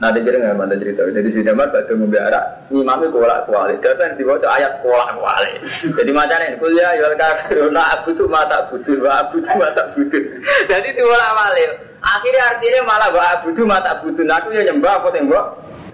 Nanti 0.04 0.20
kira 0.20 0.36
nggak 0.36 0.52
mana 0.52 0.76
cerita. 0.76 1.00
Jadi 1.08 1.28
Sayyidina 1.32 1.56
Umar 1.56 1.68
batu 1.72 1.96
ngombe 1.96 2.18
arak 2.20 2.44
ngimami 2.68 3.08
kuala 3.08 3.48
kuali. 3.48 3.80
Dasar 3.80 4.12
di 4.12 4.28
bawah 4.28 4.52
ayat 4.52 4.84
kuala 4.84 5.16
kuali. 5.16 5.52
Jadi 5.96 6.10
macamnya 6.12 6.60
kuliah 6.60 6.92
ya 6.92 7.08
kafiruna 7.16 7.82
abu 7.96 8.12
tuh 8.12 8.28
mata 8.28 8.68
budur, 8.68 9.00
abu 9.08 9.40
tuh 9.40 9.56
mata 9.56 9.96
budur. 9.96 10.20
Jadi 10.68 10.88
diulang 10.92 11.32
balik. 11.40 11.91
Akhirnya 12.02 12.42
artinya 12.50 12.80
malah 12.82 13.08
gak 13.14 13.28
abudu 13.38 13.62
mata 13.62 13.94
abudu. 13.94 14.26
Nah, 14.26 14.42
aku 14.42 14.50
ya 14.50 14.66
nyembah 14.66 14.98
apa 14.98 15.08
sih 15.14 15.22
mbak? 15.22 15.44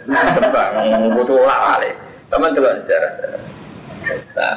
Nyembah, 0.09 0.66
butuh 1.20 1.36
ulah 1.36 1.59
kali. 1.76 1.90
Teman 2.32 2.56
coba 2.56 2.80
sejarah. 2.80 3.12
Nah, 4.32 4.54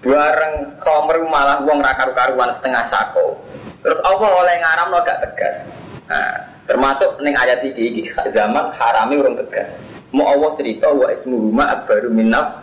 bareng 0.00 0.54
khomer 0.80 1.18
malah 1.28 1.60
uang 1.68 1.84
rakaru 1.84 2.16
karuan 2.16 2.48
setengah 2.56 2.80
sako. 2.88 3.36
Terus 3.84 4.00
Allah 4.08 4.30
oleh 4.40 4.54
ngaram 4.56 4.88
lo 4.88 5.04
gak 5.04 5.20
tegas. 5.20 5.56
Nah, 6.08 6.48
termasuk 6.64 7.20
neng 7.20 7.36
ayat 7.36 7.60
ini, 7.60 8.08
zaman 8.32 8.72
harami 8.72 9.20
orang 9.20 9.36
tegas. 9.44 9.76
Mau 10.16 10.26
Allah 10.26 10.56
cerita 10.56 10.88
wa 10.90 11.12
ismu 11.12 11.52
ma 11.52 11.84
baru 11.84 12.08
minaf. 12.08 12.56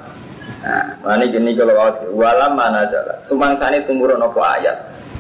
Nah, 0.65 0.99
mana 1.05 1.24
gini 1.30 1.53
kalau 1.53 1.78
awas 1.78 2.01
walam 2.11 2.57
mana 2.57 2.89
jalan. 2.89 3.18
Sumangsane 3.24 3.86
tumurun 3.86 4.20
apa 4.20 4.41
ayat. 4.57 4.78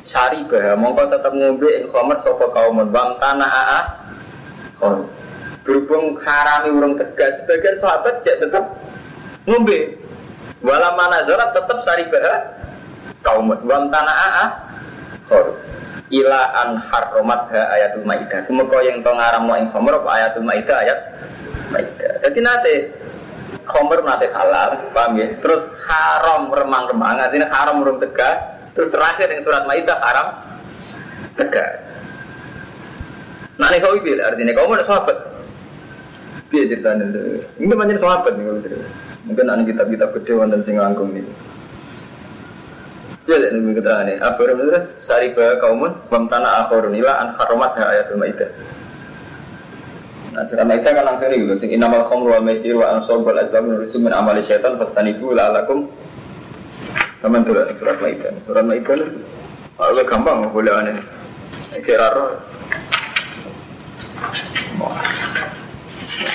Syari 0.07 0.47
bah. 0.47 0.73
Mongko 0.79 1.11
tetep 1.11 1.33
ngombe 1.35 1.67
ing 1.67 1.85
khamr 1.91 2.17
sapa 2.23 2.45
kaum 2.55 2.79
wam 2.79 3.09
tanah 3.19 3.51
aa 3.51 3.79
kon. 4.79 5.05
Berhubung 5.67 6.15
harami 6.23 6.71
urung 6.71 6.95
tegas. 6.95 7.35
Sebagian 7.43 7.75
sahabat 7.83 8.23
cek 8.23 8.47
tetep 8.47 8.63
ngombe. 9.45 9.99
Wala 10.63 10.95
mana 10.95 11.27
zarat 11.27 11.51
tetep 11.51 11.77
syari 11.83 12.07
bah. 12.07 12.55
Kaum 13.21 13.51
wam 13.51 13.83
tanah 13.91 14.15
aa 14.15 14.45
kon. 15.27 15.53
Ila 16.07 16.41
an 16.63 16.79
harromat 16.79 17.51
ha 17.51 17.61
ayatul 17.75 18.07
maidah. 18.07 18.47
Kumeko 18.47 18.79
yang 18.79 19.03
to 19.03 19.11
ngaramno 19.11 19.53
ing 19.59 19.67
khamr 19.67 19.99
apa 19.99 20.09
ayatul 20.15 20.47
maidah? 20.47 20.77
Ayat 20.79 20.99
maidah. 21.75 22.13
Jadi 22.23 22.39
nate 22.39 22.75
Khomer 23.67 23.99
nate 23.99 24.31
halal, 24.31 24.79
paham 24.95 25.19
ya? 25.19 25.27
Terus 25.43 25.67
haram 25.87 26.47
remang-remang, 26.47 27.19
artinya 27.19 27.51
haram 27.51 27.83
urung 27.83 27.99
tegas. 27.99 28.56
Terus 28.77 28.93
terakhir 28.93 29.33
yang 29.33 29.41
surat 29.41 29.65
Maidah 29.65 29.97
haram 30.05 30.27
tegas. 31.33 31.81
Nah 33.57 33.73
ini 33.73 33.81
sawi 33.81 34.21
artinya 34.21 34.53
kamu 34.53 34.77
ada 34.77 34.85
sahabat. 34.85 35.17
Biar 36.53 36.69
ceritanya. 36.69 37.09
Ini 37.57 37.73
banyak 37.73 37.97
sahabat 37.97 38.37
nih 38.37 38.45
kalau 38.45 38.61
cerita. 38.61 38.87
Mungkin 39.25 39.45
ada 39.49 39.63
kitab-kitab 39.65 40.09
gede 40.21 40.31
wonten 40.37 40.61
sing 40.61 40.77
langkung 40.77 41.09
ini. 41.09 41.25
Ya, 43.25 43.49
ini 43.49 43.73
keterangan 43.73 44.07
ini. 44.07 44.21
Apa 44.21 44.39
terus 44.45 44.85
sari 45.03 45.33
bahwa 45.33 45.57
kaumun 45.57 45.91
tanah 46.29 46.69
akhorun 46.69 46.93
ila 46.95 47.17
an 47.17 47.33
haromat 47.33 47.75
ayatul 47.81 48.21
maidah. 48.21 48.47
Nah, 50.37 50.45
surat 50.45 50.69
Maidah 50.69 50.93
kan 50.93 51.01
langsung 51.01 51.33
nih, 51.33 51.49
sing 51.57 51.73
inamal 51.73 52.05
khamru 52.05 52.29
wal 52.29 52.45
maisir 52.45 52.77
wa 52.77 52.93
ansab 52.93 53.25
wal 53.25 53.41
azlam 53.41 53.73
nurusu 53.73 53.97
min 53.97 54.13
amali 54.13 54.45
syaitan 54.45 54.77
fastanibu 54.77 55.33
la'alakum 55.33 55.89
Tuh 57.17 57.53
lihat 57.53 57.73
surat 57.81 57.97
Maidah. 57.97 58.33
Surat 58.45 58.65
Maidah 58.65 58.93
itu 58.93 59.07
kalau 59.77 60.03
gampang 60.05 60.49
boleh 60.53 60.73
aneh. 60.73 61.01
Ceraro. 61.81 62.37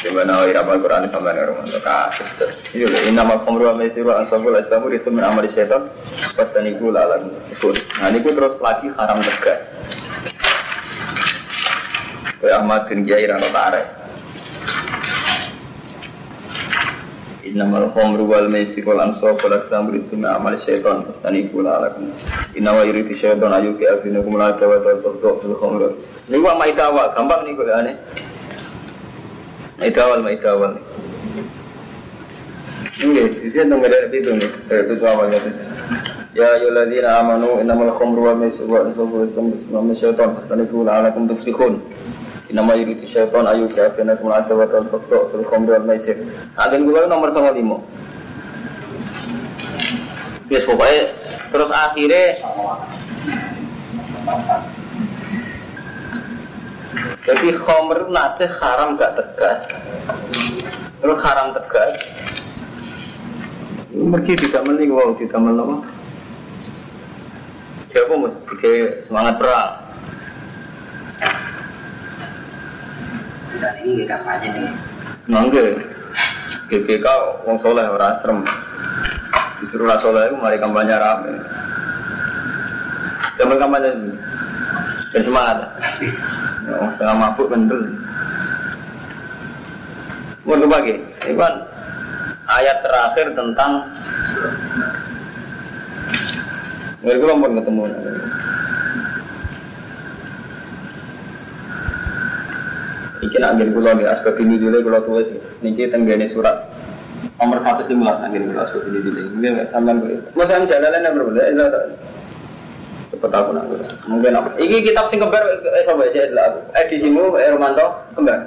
Gimana 0.03 0.47
irama 0.51 0.79
Quran 0.83 1.07
sama 1.11 1.31
dengan 1.31 1.55
rumah 1.55 1.79
kasus 1.83 2.27
tuh. 2.35 2.51
Iya, 2.75 3.07
inamal 3.07 3.39
khamru 3.47 3.71
wal 3.71 3.79
maisir 3.79 4.03
wa 4.03 4.19
ansab 4.19 4.43
wal 4.43 4.59
azlam 4.59 4.83
nurusu 4.83 5.15
min 5.15 5.23
amali 5.23 5.47
syaitan 5.47 5.91
fastanibu 6.35 6.91
la'alakum. 6.91 7.31
Nah, 8.03 8.11
ini 8.11 8.19
terus 8.23 8.59
lagi 8.59 8.91
haram 8.99 9.23
tegas. 9.23 9.63
Kaya 12.43 12.59
Ahmad 12.59 12.91
bin 12.91 13.07
Kiai 13.07 13.31
Rano 13.31 13.47
Tarik 13.55 14.02
Innamal 17.43 17.91
khomru 17.91 18.23
wal 18.23 18.47
maisir 18.47 18.87
wal 18.87 19.03
ansab 19.03 19.43
wal 19.43 19.59
aslam 19.59 19.91
rizmi 19.91 20.23
amal 20.31 20.55
syaitan 20.55 21.03
fastanibu 21.03 21.59
la'alakum. 21.59 22.15
Inna 22.55 22.71
wa 22.71 22.87
yuriti 22.87 23.19
syaitan 23.19 23.51
ayu 23.51 23.75
ki 23.75 23.83
afinakum 23.91 24.39
la 24.39 24.55
tawa 24.55 24.79
tawa 24.79 25.03
tawa 25.03 25.43
fil 25.43 25.57
khomru 25.59 25.91
Ini 26.31 26.39
wa 26.39 26.55
maitawa, 26.55 27.11
gampang 27.19 27.43
nih 27.43 27.59
kaya 27.59 27.75
aneh 27.83 27.95
Maitawal, 29.83 30.23
maitawal 30.23 30.73
Ini, 33.03 33.35
sisi 33.43 33.59
tentang 33.59 33.83
beda 33.83 34.07
itu 34.07 34.31
nih, 34.39 34.51
itu 34.71 35.03
awalnya 35.03 35.43
itu 35.43 35.51
Ya 36.39 36.63
ayyuhalladzina 36.63 37.27
amanu 37.27 37.59
innamal 37.59 37.91
khamru 37.91 38.23
wal 38.23 38.39
maisir 38.39 38.71
wal 38.71 38.87
ansab 38.87 39.11
wal 39.11 39.27
aslam 39.27 39.51
rizmi 39.51 39.75
amal 39.75 39.99
syaitan 39.99 40.39
fastanibu 40.39 40.87
la'alakum 40.87 41.27
tuflihun 41.27 41.83
Nama 42.53 42.77
yuridu 42.77 43.09
syaitan 43.09 43.49
ayu 43.49 43.65
kafina 43.73 44.13
kumul 44.21 44.37
ada 44.37 44.53
wa 44.53 44.69
tal 44.69 44.85
fakta 44.93 45.33
fil 45.33 45.41
khamri 45.49 45.73
wal 45.73 45.89
maisir. 45.89 46.21
Agen 46.61 46.85
kula 46.85 47.09
nomor 47.09 47.33
95. 47.33 47.81
Yes 50.53 50.69
pokoknya 50.69 51.17
terus 51.49 51.73
akhirnya 51.73 52.25
jadi 57.25 57.49
khamr 57.57 57.99
nanti 58.13 58.45
haram 58.61 59.01
gak 59.01 59.17
tegas. 59.17 59.65
Terus 61.01 61.19
haram 61.25 61.57
tegas. 61.57 61.97
Mergi 63.97 64.37
tidak 64.37 64.69
menik 64.69 64.93
wow 64.93 65.17
tidak 65.17 65.41
menik 65.41 65.89
Dia 67.93 68.09
apa 68.09 68.15
mesti 68.17 69.05
semangat 69.05 69.37
perang 69.37 69.83
Dan 73.61 73.75
ini 73.85 74.05
kampanye 74.09 74.49
nih. 74.55 74.69
Mangga. 75.29 75.65
GBK 76.73 77.07
wong 77.45 77.61
soleh 77.61 77.85
ora 77.85 78.17
asrem. 78.17 78.41
Justru 79.61 79.85
ora 79.85 80.01
soleh 80.01 80.33
itu 80.33 80.37
mari 80.41 80.57
kampanye 80.57 80.97
rame. 80.97 81.33
Kampanye 83.37 83.61
kampanye 83.61 83.91
dan 85.13 85.23
semangat. 85.23 85.59
Ya, 86.65 86.73
Wong 86.81 86.91
setengah 86.95 87.17
mabuk 87.19 87.53
kendel. 87.53 87.83
Mau 90.43 90.59
bagi, 90.59 90.99
ini 90.99 91.39
kan 91.39 91.55
ayat 92.51 92.83
terakhir 92.83 93.31
tentang 93.31 93.87
gue 97.03 97.15
pun 97.15 97.53
ketemu. 97.63 97.83
Iki 103.23 103.37
nak 103.39 103.55
angin 103.55 103.71
kula 103.71 103.95
nggih 103.95 104.11
asbab 104.11 104.35
ini 104.43 104.59
dulu 104.59 104.83
kula 104.83 104.99
tulis 105.07 105.31
niki 105.63 105.87
tenggene 105.87 106.27
surat 106.27 106.67
nomor 107.39 107.63
111 107.63 107.95
angin 108.19 108.51
kula 108.51 108.67
asbab 108.67 108.83
ini 108.91 108.99
dulu. 108.99 109.21
Mungkin 109.39 109.53
sampean 109.71 109.97
kuwi. 110.03 110.15
Mas 110.35 110.51
yang 110.51 110.67
jalanan 110.67 111.07
yang 111.07 111.15
berbeda 111.15 111.43
itu 111.47 111.65
cepet 113.15 113.31
aku 113.31 113.51
nak. 113.55 113.65
Mungkin 114.11 114.33
apa? 114.35 114.49
Iki 114.59 114.91
kitab 114.91 115.07
sing 115.07 115.23
kembar 115.23 115.47
eh 115.47 115.83
sapa 115.87 116.03
aja 116.03 116.27
lah. 116.35 116.59
Edisimu 116.83 117.39
eh 117.39 117.47
Romanto 117.55 117.87
kembar. 118.19 118.39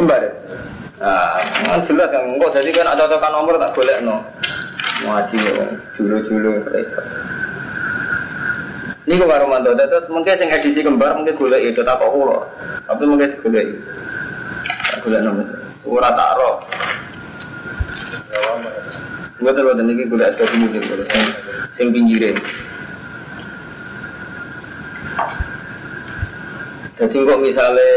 Kembar. 0.00 0.20
ya? 0.24 0.32
Nah, 0.96 1.44
kan 1.60 1.84
jelas 1.84 2.08
kan, 2.08 2.24
kok 2.24 2.56
jadi 2.56 2.72
kan 2.72 2.88
ada 2.88 3.04
tekan 3.04 3.36
nomor 3.36 3.60
tak 3.60 3.76
boleh 3.76 4.00
no. 4.00 4.24
Ngaji 5.04 5.36
julu-julu 5.92 6.64
repot. 6.72 7.04
Ini 9.06 9.22
kok 9.22 9.30
karo 9.30 9.46
mantu, 9.46 9.70
terus 9.78 10.10
mungkin 10.10 10.34
sing 10.34 10.50
edisi 10.50 10.82
kembar 10.82 11.14
mungkin 11.14 11.38
golek 11.38 11.62
itu 11.62 11.78
tak 11.86 12.02
kok 12.02 12.10
kulo, 12.10 12.42
tapi 12.90 13.06
mungkin 13.06 13.30
digolek. 13.30 13.78
Tak 14.90 14.98
golek 15.06 15.22
nomor. 15.22 15.46
Ora 15.86 16.10
tak 16.10 16.34
ro. 16.34 16.50
Gue 19.38 19.52
terus 19.54 19.78
dan 19.78 19.86
ini 19.94 20.10
golek 20.10 20.34
asbab 20.34 20.50
ini 20.58 20.66
gitu, 20.74 21.06
sing 21.06 21.22
sing 21.70 21.86
pinggire. 21.94 22.34
Jadi 26.98 27.16
kok 27.22 27.38
misalnya 27.38 27.90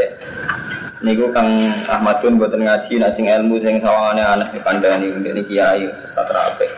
Niku 1.00 1.32
Kang 1.34 1.48
Ahmadun 1.90 2.38
buatan 2.38 2.70
ngaji, 2.70 3.02
nak 3.02 3.18
sing 3.18 3.26
ilmu 3.26 3.58
sing 3.66 3.82
sawangane 3.82 4.46
di 4.54 4.62
kandani 4.62 5.10
ini 5.10 5.42
kiai 5.48 5.90
sesat 5.98 6.30
rapi. 6.30 6.70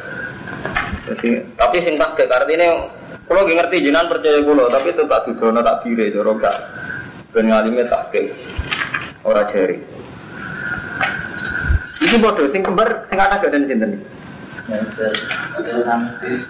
Jadi 1.09 1.43
tapi 1.59 1.77
sing 1.83 1.99
tak 1.99 2.15
artinya 2.31 3.00
kalau 3.31 3.47
gak 3.47 3.63
ngerti 3.63 3.87
jinan 3.87 4.11
percaya 4.11 4.43
kulo, 4.43 4.67
tapi 4.67 4.91
itu 4.91 5.07
tak 5.07 5.23
dudono 5.23 5.63
tak 5.63 5.87
bire 5.87 6.11
cara 6.11 6.31
gak 6.35 6.57
ben 7.31 7.47
ngalime 7.47 7.87
tak 7.87 8.11
ke 8.11 8.27
ora 9.23 9.47
jari. 9.47 9.79
Iki 12.03 12.19
bodoh 12.19 12.51
sing 12.51 12.59
kembar 12.59 13.07
sing 13.07 13.15
ada 13.15 13.39
gak 13.39 13.55
dan 13.55 13.63
sinten. 13.63 14.03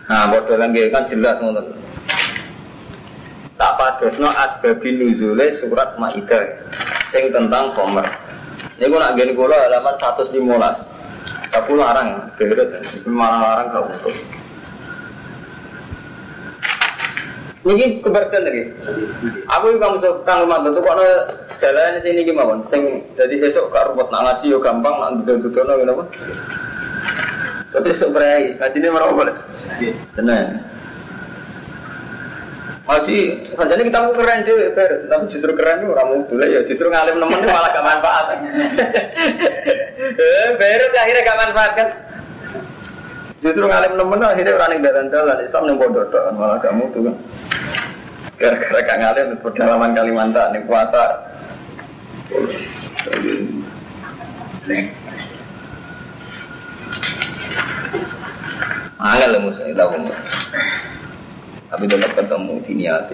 Nah, 0.10 0.26
bodoh 0.34 0.58
nggih 0.58 0.90
kan 0.90 1.06
jelas 1.06 1.38
ngoten. 1.38 1.70
Tak 3.62 3.78
padosno 3.78 4.34
asbabin 4.34 5.06
nuzule 5.06 5.54
surat 5.54 5.94
Maidah 6.02 6.66
sing 7.14 7.30
tentang 7.30 7.70
khomer. 7.78 8.10
Niku 8.82 8.98
nak 8.98 9.14
ngene 9.14 9.38
kula 9.38 9.70
halaman 9.70 9.94
115. 10.02 10.34
Tapi 11.54 11.72
larang, 11.78 12.34
beret, 12.42 12.74
malah 13.06 13.38
larang 13.38 13.68
gak 13.70 13.86
untuk. 13.86 14.16
Niki 17.62 18.02
keberatan 18.02 18.42
lagi. 18.42 18.64
Aku 19.46 19.78
kamu 19.78 20.02
kang 20.26 20.50
rumah 20.50 20.66
tentu 20.66 20.82
kok 20.82 20.98
jalan 21.62 22.02
sini 22.02 22.26
gimana? 22.26 22.58
Sing 22.66 23.06
jadi 23.14 23.38
sesuk 23.38 23.70
kak 23.70 23.94
rumput 23.94 24.10
nak 24.10 24.26
ngaji 24.26 24.50
yo 24.50 24.58
gampang 24.58 24.98
nak 24.98 25.22
duduk-duduk 25.22 25.70
no 25.70 25.74
gimana? 25.78 26.04
Tapi 27.72 27.94
sok 27.94 28.18
berai, 28.18 28.58
ngaji 28.58 28.78
ini 28.82 28.90
mereka 28.90 29.14
boleh. 29.14 29.36
Tenang. 30.18 30.48
Ngaji, 32.82 33.20
jadi 33.56 33.82
kita 33.88 34.00
mau 34.04 34.12
keren 34.18 34.44
deh, 34.44 34.74
ber. 34.76 34.92
Tapi 35.08 35.24
justru 35.32 35.56
keren 35.56 35.86
nih 35.86 35.88
orang 35.96 36.28
dulu 36.28 36.44
ya, 36.44 36.60
justru 36.68 36.92
ngalim 36.92 37.22
nemen 37.22 37.48
malah 37.48 37.70
gak 37.72 37.86
manfaat. 37.86 38.26
Eh, 40.02 40.50
Beru 40.58 40.86
akhirnya 40.92 41.24
gak 41.24 41.40
manfaat 41.40 41.72
kan? 41.78 41.88
Justru 43.42 43.66
ngalim 43.66 43.98
nemen 43.98 44.22
akhirnya 44.22 44.54
orang 44.54 44.72
yang 44.78 44.84
dalan-dalan 44.86 45.42
Islam 45.42 45.64
yang 45.66 45.78
bodoh 45.82 46.06
malah 46.38 46.62
gak 46.62 46.78
mutu 46.78 47.10
kan. 47.10 47.16
Gara-gara 48.38 48.80
gak 48.86 49.00
ngalim 49.02 49.26
di 49.34 49.38
pedalaman 49.42 49.98
Kalimantan 49.98 50.54
nih 50.54 50.62
puasa. 50.70 51.26
Angel 59.02 59.30
lah 59.34 59.42
musuh 59.42 59.66
itu 59.66 59.82
aku. 59.82 59.98
Tapi 61.74 61.84
tetap 61.90 62.14
ketemu 62.14 62.54
diniati. 62.62 63.14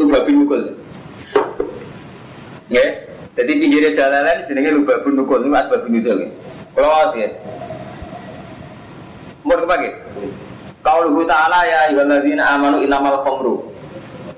Lu 0.00 0.08
babi 0.08 0.32
mukul. 0.32 0.79
Ya, 2.70 2.86
jadi 3.34 3.52
pinggirnya 3.58 3.90
jalan 3.90 4.22
lain, 4.22 4.46
jenenge 4.46 4.70
lu 4.70 4.86
babi 4.86 5.10
mukul, 5.10 5.42
lu 5.42 5.50
babi 5.50 5.88
nuzul. 5.90 6.30
Kalau 6.70 6.86
awas 6.86 7.18
ya. 7.18 7.28
Mau 9.42 9.58
kepake? 9.58 9.90
Lu 11.10 11.22
ta'ala 11.26 11.66
ya 11.66 11.78
ayyuhalladzina 11.90 12.46
amanu 12.54 12.78
innamal 12.86 13.26
khamru. 13.26 13.74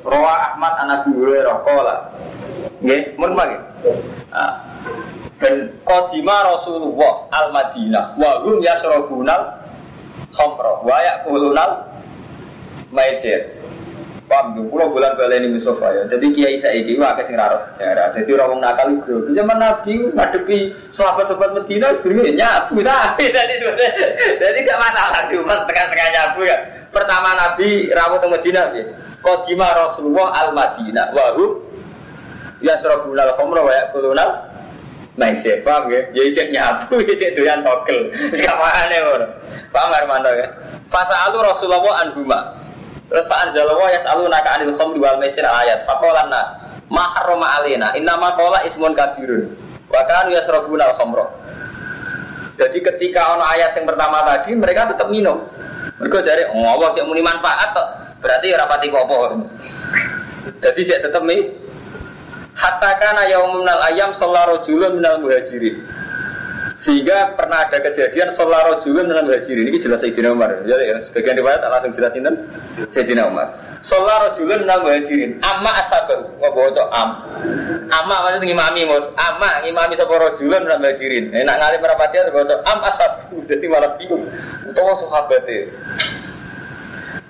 Rawa 0.03 0.57
Ahmad 0.57 0.75
anak 0.81 1.07
Hurairah 1.13 1.57
qala. 1.61 1.95
Nggih, 2.81 3.15
mun 3.21 3.37
kepake? 3.37 3.57
Ah. 4.33 4.53
Dan 5.37 5.75
qadima 5.85 6.55
Rasulullah 6.57 7.27
al-Madinah 7.35 8.17
wa 8.17 8.31
hum 8.47 8.63
yasrabunal 8.63 9.61
khamra 10.33 10.73
wa 10.87 10.97
maisir 12.93 13.62
paham 14.31 14.55
tuh 14.55 14.65
kalau 14.71 14.87
bulan 14.95 15.13
balik 15.19 15.43
ini 15.43 15.49
Mustafa 15.59 15.89
ya. 15.93 16.03
Jadi 16.11 16.27
kiai 16.35 16.57
saya 16.59 16.79
ini 16.79 16.95
wah 16.99 17.13
kasih 17.19 17.35
rara 17.35 17.59
sejarah. 17.59 18.15
Jadi 18.17 18.31
orang 18.35 18.63
nakal 18.63 18.89
itu 18.95 19.15
di 19.29 19.33
zaman 19.35 19.59
Nabi 19.59 20.13
ngadepi 20.15 20.59
sahabat-sahabat 20.95 21.51
Medina 21.63 21.93
sebenarnya 21.99 22.33
nyabu 22.39 22.81
sapi 22.81 23.25
jadi 23.29 23.55
jadi 24.39 24.59
gak 24.63 24.79
masalah 24.79 25.21
di 25.29 25.35
umat 25.39 25.67
tengah-tengah 25.67 26.09
nyabu 26.15 26.41
ya. 26.47 26.57
Pertama 26.93 27.35
Nabi 27.35 27.89
rawat 27.93 28.21
ke 28.21 28.29
Medina 28.29 28.63
ya 28.77 28.85
Kodima 29.23 29.71
Rasulullah 29.73 30.29
al 30.35 30.51
Madinah 30.53 31.15
wahu 31.15 31.63
ya 32.61 32.75
surabunal 32.83 33.33
khomra 33.39 33.63
wa 33.63 33.73
yakulunal 33.73 34.53
Maisir, 35.13 35.61
paham 35.61 35.93
ya? 35.93 36.01
Ya 36.17 36.25
ijek 36.25 36.49
nyabu, 36.57 36.97
ijek 37.13 37.37
doyan 37.37 37.61
togel. 37.61 38.09
Sekarang 38.33 38.65
aneh 38.65 38.97
orang 39.05 39.33
Pak 39.69 39.85
Marmanto 39.93 40.33
ya. 40.33 40.49
Fasa 40.89 41.29
alu 41.29 41.45
Rasulullah 41.45 42.01
anhuma. 42.01 42.62
Terus 43.13 43.29
Pak 43.29 43.39
Anzalullah 43.45 43.93
ya 43.93 44.01
selalu 44.01 44.33
naka 44.33 44.51
anil 44.57 44.73
khomri 44.81 44.97
wal 44.97 45.21
mesir 45.21 45.45
ayat. 45.45 45.85
Fakolan 45.85 46.33
nas. 46.33 46.49
Maharoma 46.89 47.61
alina. 47.61 47.93
Innama 47.93 48.33
kola 48.41 48.65
ismun 48.65 48.97
kabirun. 48.97 49.53
Wakanu 49.93 50.33
ya 50.33 50.41
serobuna 50.49 50.89
al 50.89 50.97
khomro. 50.97 51.29
Jadi 52.57 52.81
ketika 52.81 53.37
ono 53.37 53.45
ayat 53.45 53.77
yang 53.77 53.85
pertama 53.85 54.25
tadi 54.25 54.57
mereka 54.57 54.89
tetap 54.89 55.13
minum. 55.13 55.45
Mereka 56.01 56.25
jadi 56.25 56.49
oh 56.57 56.65
Allah 56.65 56.89
cek 56.97 57.05
muni 57.05 57.21
manfaat 57.21 57.77
toh. 57.77 57.87
Berarti 58.25 58.49
ya 58.49 58.57
rapati 58.65 58.89
kopo. 58.89 59.45
Jadi 60.65 60.81
cek 60.81 61.05
tetap 61.05 61.21
mi. 61.21 61.53
Hatta 62.57 62.97
kana 62.97 63.29
yaumun 63.29 63.69
ayam 63.93 64.17
sallallahu 64.17 64.65
rajulun 64.65 65.01
minal 65.01 65.21
muhajirin. 65.21 65.85
Sehingga 66.83 67.39
pernah 67.39 67.63
ada 67.63 67.79
kejadian 67.79 68.35
Solaro 68.35 68.83
juga 68.83 69.07
dalam 69.07 69.31
hajirin 69.31 69.71
ini 69.71 69.79
jelas 69.79 70.03
Sayyidina 70.03 70.35
Umar. 70.35 70.67
Jadi 70.67 70.91
ya, 70.91 70.99
sebagian 70.99 71.39
riwayat 71.39 71.63
langsung 71.63 71.95
jelasin 71.95 72.27
kan 72.27 72.35
Sayyidina 72.91 73.31
Umar. 73.31 73.55
Solaro 73.87 74.35
juga 74.35 74.59
dalam 74.59 74.83
hajirin. 74.91 75.39
Amma 75.47 75.79
asabahu. 75.79 76.43
Apa 76.43 76.59
itu 76.75 76.83
am? 76.91 77.11
Amma 77.87 78.17
maksudnya 78.27 78.51
ngimami 78.51 78.83
mus. 78.91 79.07
Amma 79.15 79.63
ngimami 79.63 79.95
sapa 79.95 80.11
rajulan 80.11 80.67
dalam 80.67 80.83
hajirin. 80.83 81.31
Enak 81.31 81.55
ngalih 81.55 81.79
merapati 81.79 82.19
atau 82.19 82.43
itu 82.43 82.57
am 82.67 82.79
asabahu. 82.83 83.37
Jadi 83.47 83.65
malah 83.71 83.95
bingung. 83.95 84.27
Utawa 84.67 84.99
sahabatnya. 84.99 85.71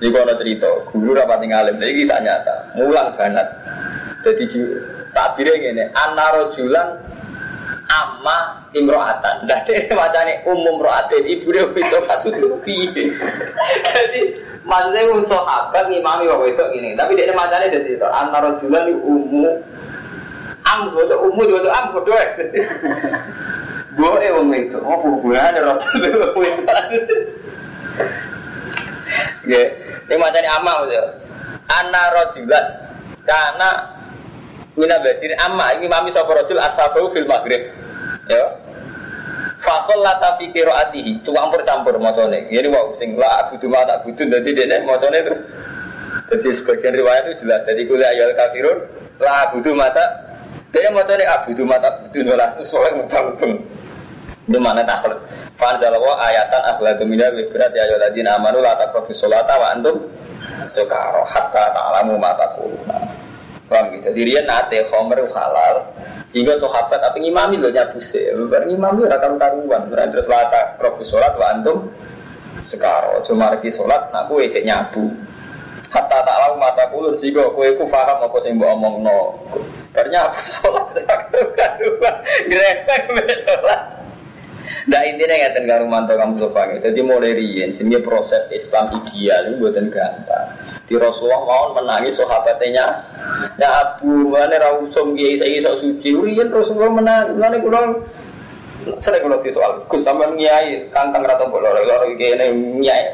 Ini 0.01 0.11
kalau 0.11 0.35
cerita, 0.35 0.71
guru 0.91 1.15
rapat 1.15 1.47
ngalim, 1.47 1.79
ini 1.79 2.03
kisah 2.03 2.19
nyata, 2.19 2.75
mulang 2.75 3.15
banget. 3.15 3.47
Jadi 4.27 4.51
takbirnya 5.15 5.55
gini, 5.63 5.85
anarojulan 5.95 6.99
amma 7.87 8.62
imro'atan. 8.73 9.45
Nah, 9.45 9.59
dia 9.69 9.89
macamnya 9.93 10.41
umum 10.49 10.81
ro'atin, 10.81 11.25
ibu 11.29 11.53
dia 11.53 11.69
itu 11.69 11.99
maksudnya 12.09 12.57
piye. 12.65 13.13
Jadi, 13.93 14.21
maksudnya 14.65 15.13
un 15.13 15.23
sahabat 15.29 15.89
ngimami 15.93 16.29
waktu 16.29 16.57
itu 16.57 16.65
ini. 16.81 16.89
Tapi 16.97 17.17
dia 17.17 17.33
macamnya 17.37 17.69
jadi 17.69 18.01
itu, 18.01 18.07
antara 18.09 18.57
jualan 18.61 18.89
di 18.89 18.95
umum, 18.97 19.61
am 20.65 20.81
itu 20.89 21.17
umum 21.17 21.47
itu 21.49 21.71
am 21.71 21.93
bodoh. 21.93 22.17
Boleh 23.93 24.29
wong 24.33 24.57
itu, 24.57 24.81
oh 24.81 24.97
hubungan 25.05 25.53
ada 25.53 25.69
roh 25.69 25.77
itu. 25.77 27.17
Ya, 29.45 29.63
ini 30.09 30.17
macamnya 30.17 30.51
amal 30.57 30.89
itu. 30.89 31.05
Anna 31.69 32.03
rojulan 32.13 32.67
karena 33.25 33.71
Mina 34.73 34.97
belajar 35.05 35.37
amma 35.45 35.77
ini 35.77 35.85
mami 35.85 36.09
sapa 36.09 36.33
rojul 36.33 36.57
asabahu 36.57 37.13
fil 37.13 37.29
maghrib. 37.29 37.61
Ya, 38.25 38.62
Fakol 39.73 40.05
lata 40.05 40.37
fi 40.37 40.53
atihi, 40.53 41.25
campur 41.25 41.65
campur 41.65 41.97
motone. 41.97 42.45
Ini 42.53 42.69
wow, 42.69 42.93
sing 43.01 43.17
la 43.17 43.49
abudu 43.49 43.73
ma 43.73 43.89
tak 43.89 44.05
butuh, 44.05 44.29
jadi 44.29 44.51
dia 44.53 44.85
motone 44.85 45.17
terus. 45.25 45.41
Jadi 46.29 46.49
sebagian 46.61 46.93
riwayat 46.93 47.33
itu 47.33 47.49
jelas. 47.49 47.65
Jadi 47.65 47.89
kuliah 47.89 48.13
ayat 48.13 48.37
kafirun, 48.37 48.85
la 49.17 49.49
abudu 49.49 49.73
mata. 49.73 50.05
Dia 50.77 50.93
motone 50.93 51.25
abudu 51.25 51.65
mata 51.65 51.89
butuh 52.05 52.21
nolah 52.21 52.53
sesuai 52.61 53.01
mutang 53.01 53.33
Itu 54.45 54.59
mana 54.61 54.85
takut. 54.85 55.17
Fanzalawa 55.57 56.21
ayatan 56.21 56.63
akhlaqu 56.77 57.09
minna 57.09 57.33
berat 57.33 57.73
ya 57.73 57.89
ayyuhalladzina 57.89 58.37
amanu 58.37 58.61
la 58.61 58.77
taqrabu 58.77 59.15
sholata 59.17 59.57
wa 59.57 59.73
antum 59.73 60.05
sukara 60.69 61.25
hatta 61.33 61.73
ta'lamu 61.73 62.21
ma 62.21 62.37
taquluna. 62.37 63.09
Paham 63.73 63.97
gitu. 63.97 64.13
Jadi 64.13 64.21
dia 64.37 64.43
nate 64.45 64.85
khomer 64.93 65.33
halal, 65.33 65.89
sehingga 66.33 66.57
sahabat 66.57 66.97
tapi 66.97 67.29
ngimami 67.29 67.61
loh 67.61 67.69
nyabu 67.69 68.01
sih. 68.01 68.33
Bar 68.49 68.65
ngimami 68.65 69.05
ora 69.05 69.21
karu 69.21 69.37
karuan. 69.37 69.93
Berarti 69.93 70.17
terus 70.17 70.33
lata 70.33 70.81
robu 70.81 71.05
sholat 71.05 71.37
wa 71.37 71.47
antum 71.53 71.93
sekaro. 72.65 73.21
Cuma 73.29 73.53
lagi 73.53 73.69
sholat 73.69 74.09
nak 74.09 74.33
kue 74.33 74.49
cek 74.49 74.65
nyabu. 74.65 75.13
Hatta 75.93 76.25
tak 76.25 76.37
lalu 76.41 76.57
mata 76.57 76.89
kulur 76.89 77.13
sehingga 77.21 77.53
kue 77.53 77.77
ku 77.77 77.85
paham 77.93 78.25
apa 78.25 78.37
sih 78.41 78.57
mbak 78.57 78.73
omong 78.73 79.05
no. 79.05 79.45
Ternyata 79.93 80.41
karu 81.05 81.53
karuan. 81.53 82.17
Grepek 82.49 83.39
sholat. 83.45 83.81
Nah 84.89 84.99
intinya 85.07 85.37
ngeten 85.37 85.65
karo 85.69 85.85
mantu 85.87 86.19
kamu 86.19 86.43
sofa 86.43 86.75
Jadi 86.83 87.01
mulai 87.07 87.39
riyen, 87.39 87.71
sehingga 87.71 88.03
proses 88.03 88.51
Islam 88.51 88.99
ideal 89.05 89.55
itu 89.55 89.63
buatan 89.63 89.95
gampang. 89.95 90.49
Di 90.91 90.95
Rasulullah 90.99 91.43
mau 91.47 91.65
menangi 91.79 92.11
sahabatnya. 92.11 92.87
Ya 93.57 93.69
Abu 93.83 94.29
mana 94.29 94.59
rausum 94.59 95.15
kiai 95.15 95.39
saya 95.39 95.63
sok 95.63 95.77
suci. 95.81 96.11
Riyen 96.15 96.51
Rasulullah 96.51 96.93
menang, 96.93 97.39
mana 97.39 97.57
kurang 97.63 98.03
sering 98.99 99.23
kalau 99.23 99.39
soal 99.47 99.73
Gus 99.87 100.03
sama 100.03 100.27
nyai 100.35 100.91
kantang 100.91 101.23
rata 101.23 101.47
bola 101.47 101.71
loro 101.71 102.07
iki 102.11 102.35
ini 102.35 102.47
nyai 102.83 103.05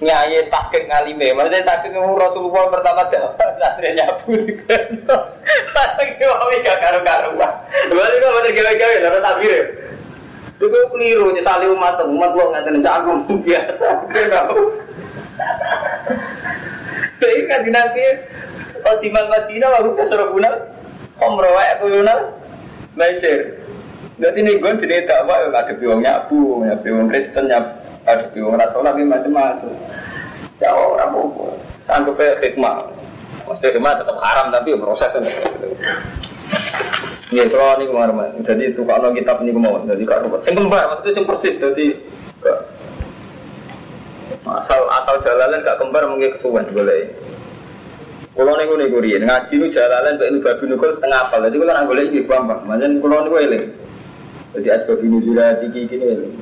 nyai 0.00 0.40
takik 0.48 0.88
ngalime 0.88 1.36
maksudnya 1.36 1.60
takik 1.60 1.92
Rasulullah 1.92 2.72
pertama 2.72 3.04
dapat 3.12 3.50
satria 3.60 3.92
nyabu 4.00 4.32
di 4.32 4.52
kena 4.64 5.16
tapi 5.76 6.24
mau 6.24 6.48
gak 6.48 6.76
karu-karuan. 6.80 7.52
Balik 7.92 8.16
kok 8.16 8.32
bener 8.32 8.50
gawe-gawe 8.56 8.94
lho 8.96 9.20
takbir 9.20 9.64
itu 10.54 10.66
keliru 10.70 11.34
nyesali 11.34 11.66
umat 11.66 11.98
umat 12.06 12.30
lo 12.32 12.44
nggak 12.54 12.64
tenang 12.64 12.86
aku 12.86 13.36
biasa 13.44 13.88
jadi 17.24 17.48
kan 17.48 17.60
di 17.64 17.70
nabi 17.72 18.04
di 19.00 19.08
Madinah 19.08 19.68
waktu 19.72 19.90
ke 19.96 20.04
Surabaya 20.04 20.52
Omro 21.16 21.48
wa 21.56 21.64
kuluna 21.80 22.14
Maisir 23.00 23.64
Berarti 24.14 24.46
nih 24.46 24.62
gue 24.62 24.70
jadi 24.86 25.10
tak 25.10 25.26
apa 25.26 25.50
ada 25.50 25.74
biwang 25.74 25.98
nyabu, 25.98 26.62
ada 26.62 26.78
biwang 26.78 27.10
Kristen, 27.10 27.50
ada 27.50 28.24
biwang 28.30 28.54
Rasulullah, 28.54 28.94
macam-macam. 28.94 29.74
Ya 30.62 30.70
orang 30.70 31.10
sanggup 31.82 32.14
hikmah. 32.22 32.94
Maksudnya 33.42 33.74
hikmah 33.74 33.92
tetap 33.98 34.16
haram 34.22 34.54
tapi 34.54 34.78
prosesnya. 34.78 35.34
Iya, 37.34 37.50
kalau 37.50 37.74
ini 37.82 37.90
kemarin, 37.90 38.46
jadi 38.46 38.62
itu 38.70 38.86
kalau 38.86 39.10
kitab 39.10 39.42
ini 39.42 39.50
kemauan, 39.50 39.90
jadi 39.90 40.06
kalau 40.06 40.38
sing 40.38 40.54
kembar, 40.54 40.86
maksudnya 40.86 41.12
sing 41.18 41.26
persis, 41.26 41.58
jadi 41.58 41.98
asal 44.44 44.80
asal 44.90 45.16
jalalan 45.22 45.64
gak 45.64 45.78
kembar 45.80 46.04
mungkin 46.08 46.32
kesuwen 46.34 46.66
boleh. 46.70 47.12
Kalau 48.34 48.58
nih 48.58 48.66
gue 48.66 48.98
nih 49.14 49.22
ngaji 49.22 49.52
nu 49.62 49.66
jalalan, 49.70 50.18
baik 50.18 50.42
babi 50.42 50.64
nukul 50.66 50.90
setengah 50.90 51.30
apal, 51.30 51.46
jadi 51.46 51.54
kalau 51.54 51.86
boleh 51.86 52.04
ini 52.10 52.26
gampang, 52.26 52.66
macam 52.66 52.98
kalau 52.98 53.22
nih 53.22 53.30
gue 53.30 53.60
Jadi 54.54 54.68
asbab 54.70 55.02
ini 55.02 55.18
sudah 55.22 55.48
tinggi 55.62 55.80
gini. 55.86 56.34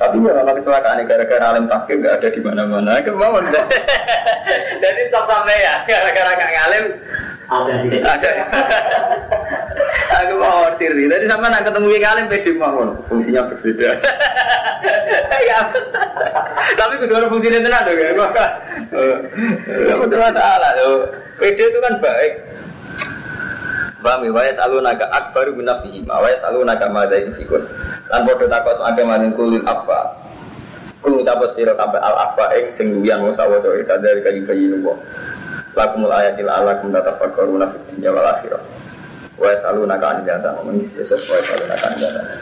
Tapi 0.00 0.16
ya 0.16 0.32
kalau 0.32 0.56
kecelakaan 0.56 1.04
gara-gara 1.04 1.44
alim 1.52 1.68
takdir 1.68 2.00
nggak 2.00 2.14
ada 2.18 2.28
di 2.32 2.40
mana-mana. 2.40 2.92
Kemauan. 3.04 3.44
Jadi 4.82 5.02
sampai 5.12 5.60
ya 5.60 5.74
gara-gara 5.84 6.30
nggak 6.40 6.52
ngalim 6.56 6.84
Ada 7.50 7.72
di 7.84 7.98
ada. 8.00 8.30
Aku 10.10 10.34
mau 10.38 10.68
siri. 10.76 11.06
Tadi 11.06 11.26
sama 11.30 11.50
nak 11.50 11.66
ketemu 11.66 11.86
yang 11.94 12.02
ngalim 12.02 12.26
pede 12.30 12.50
mawon. 12.58 12.88
Fungsinya 13.06 13.46
berbeda. 13.46 13.90
Ya. 15.40 15.66
Tapi 16.78 17.00
kudu 17.00 17.16
ada 17.16 17.26
fungsinya 17.26 17.58
tenan 17.58 17.82
dong 17.82 17.98
ya. 17.98 18.12
Kamu 19.88 20.04
ada 20.06 20.16
masalah 20.20 20.70
tuh. 20.78 21.10
Pede 21.40 21.64
itu 21.72 21.78
kan 21.80 21.98
baik. 21.98 22.32
Bami 24.00 24.32
wa 24.32 24.46
yasalunaka 24.46 25.10
akbaru 25.12 25.58
min 25.58 25.68
nafsihi 25.68 26.06
ma 26.08 26.22
wa 26.22 26.28
yasalunaka 26.28 26.86
ma 26.88 27.08
za 27.08 27.18
yufikun. 27.20 27.66
Lan 28.08 28.20
padha 28.24 28.46
takos 28.48 28.78
akeh 28.80 29.04
maning 29.04 29.34
kulil 29.34 29.64
afa. 29.66 30.16
Kul 31.00 31.20
ucapo 31.24 31.48
sira 31.52 31.76
kabeh 31.76 32.00
al 32.00 32.16
afa 32.30 32.44
ing 32.60 32.72
sing 32.72 32.96
duyan 32.96 33.24
wong 33.24 33.36
ika 33.36 33.94
dari 34.00 34.20
kayu 34.24 34.44
bayi 34.44 34.70
nuwa. 34.70 34.96
Lakumul 35.76 36.12
ayatil 36.12 36.48
alakum 36.48 36.92
tatafakkaruna 36.92 37.72
fid 37.72 37.82
dunya 37.96 38.12
wal 38.12 38.28
akhirah. 38.28 38.62
Wa 39.40 39.48
yasalunaka 39.56 40.06
an 40.06 40.18
jannah. 40.28 40.52
Ngomong 40.60 40.92
sesuk 40.92 41.24
wa 41.24 41.40
yasalunaka 41.40 41.86
an 41.88 41.96
jannah. 41.96 42.36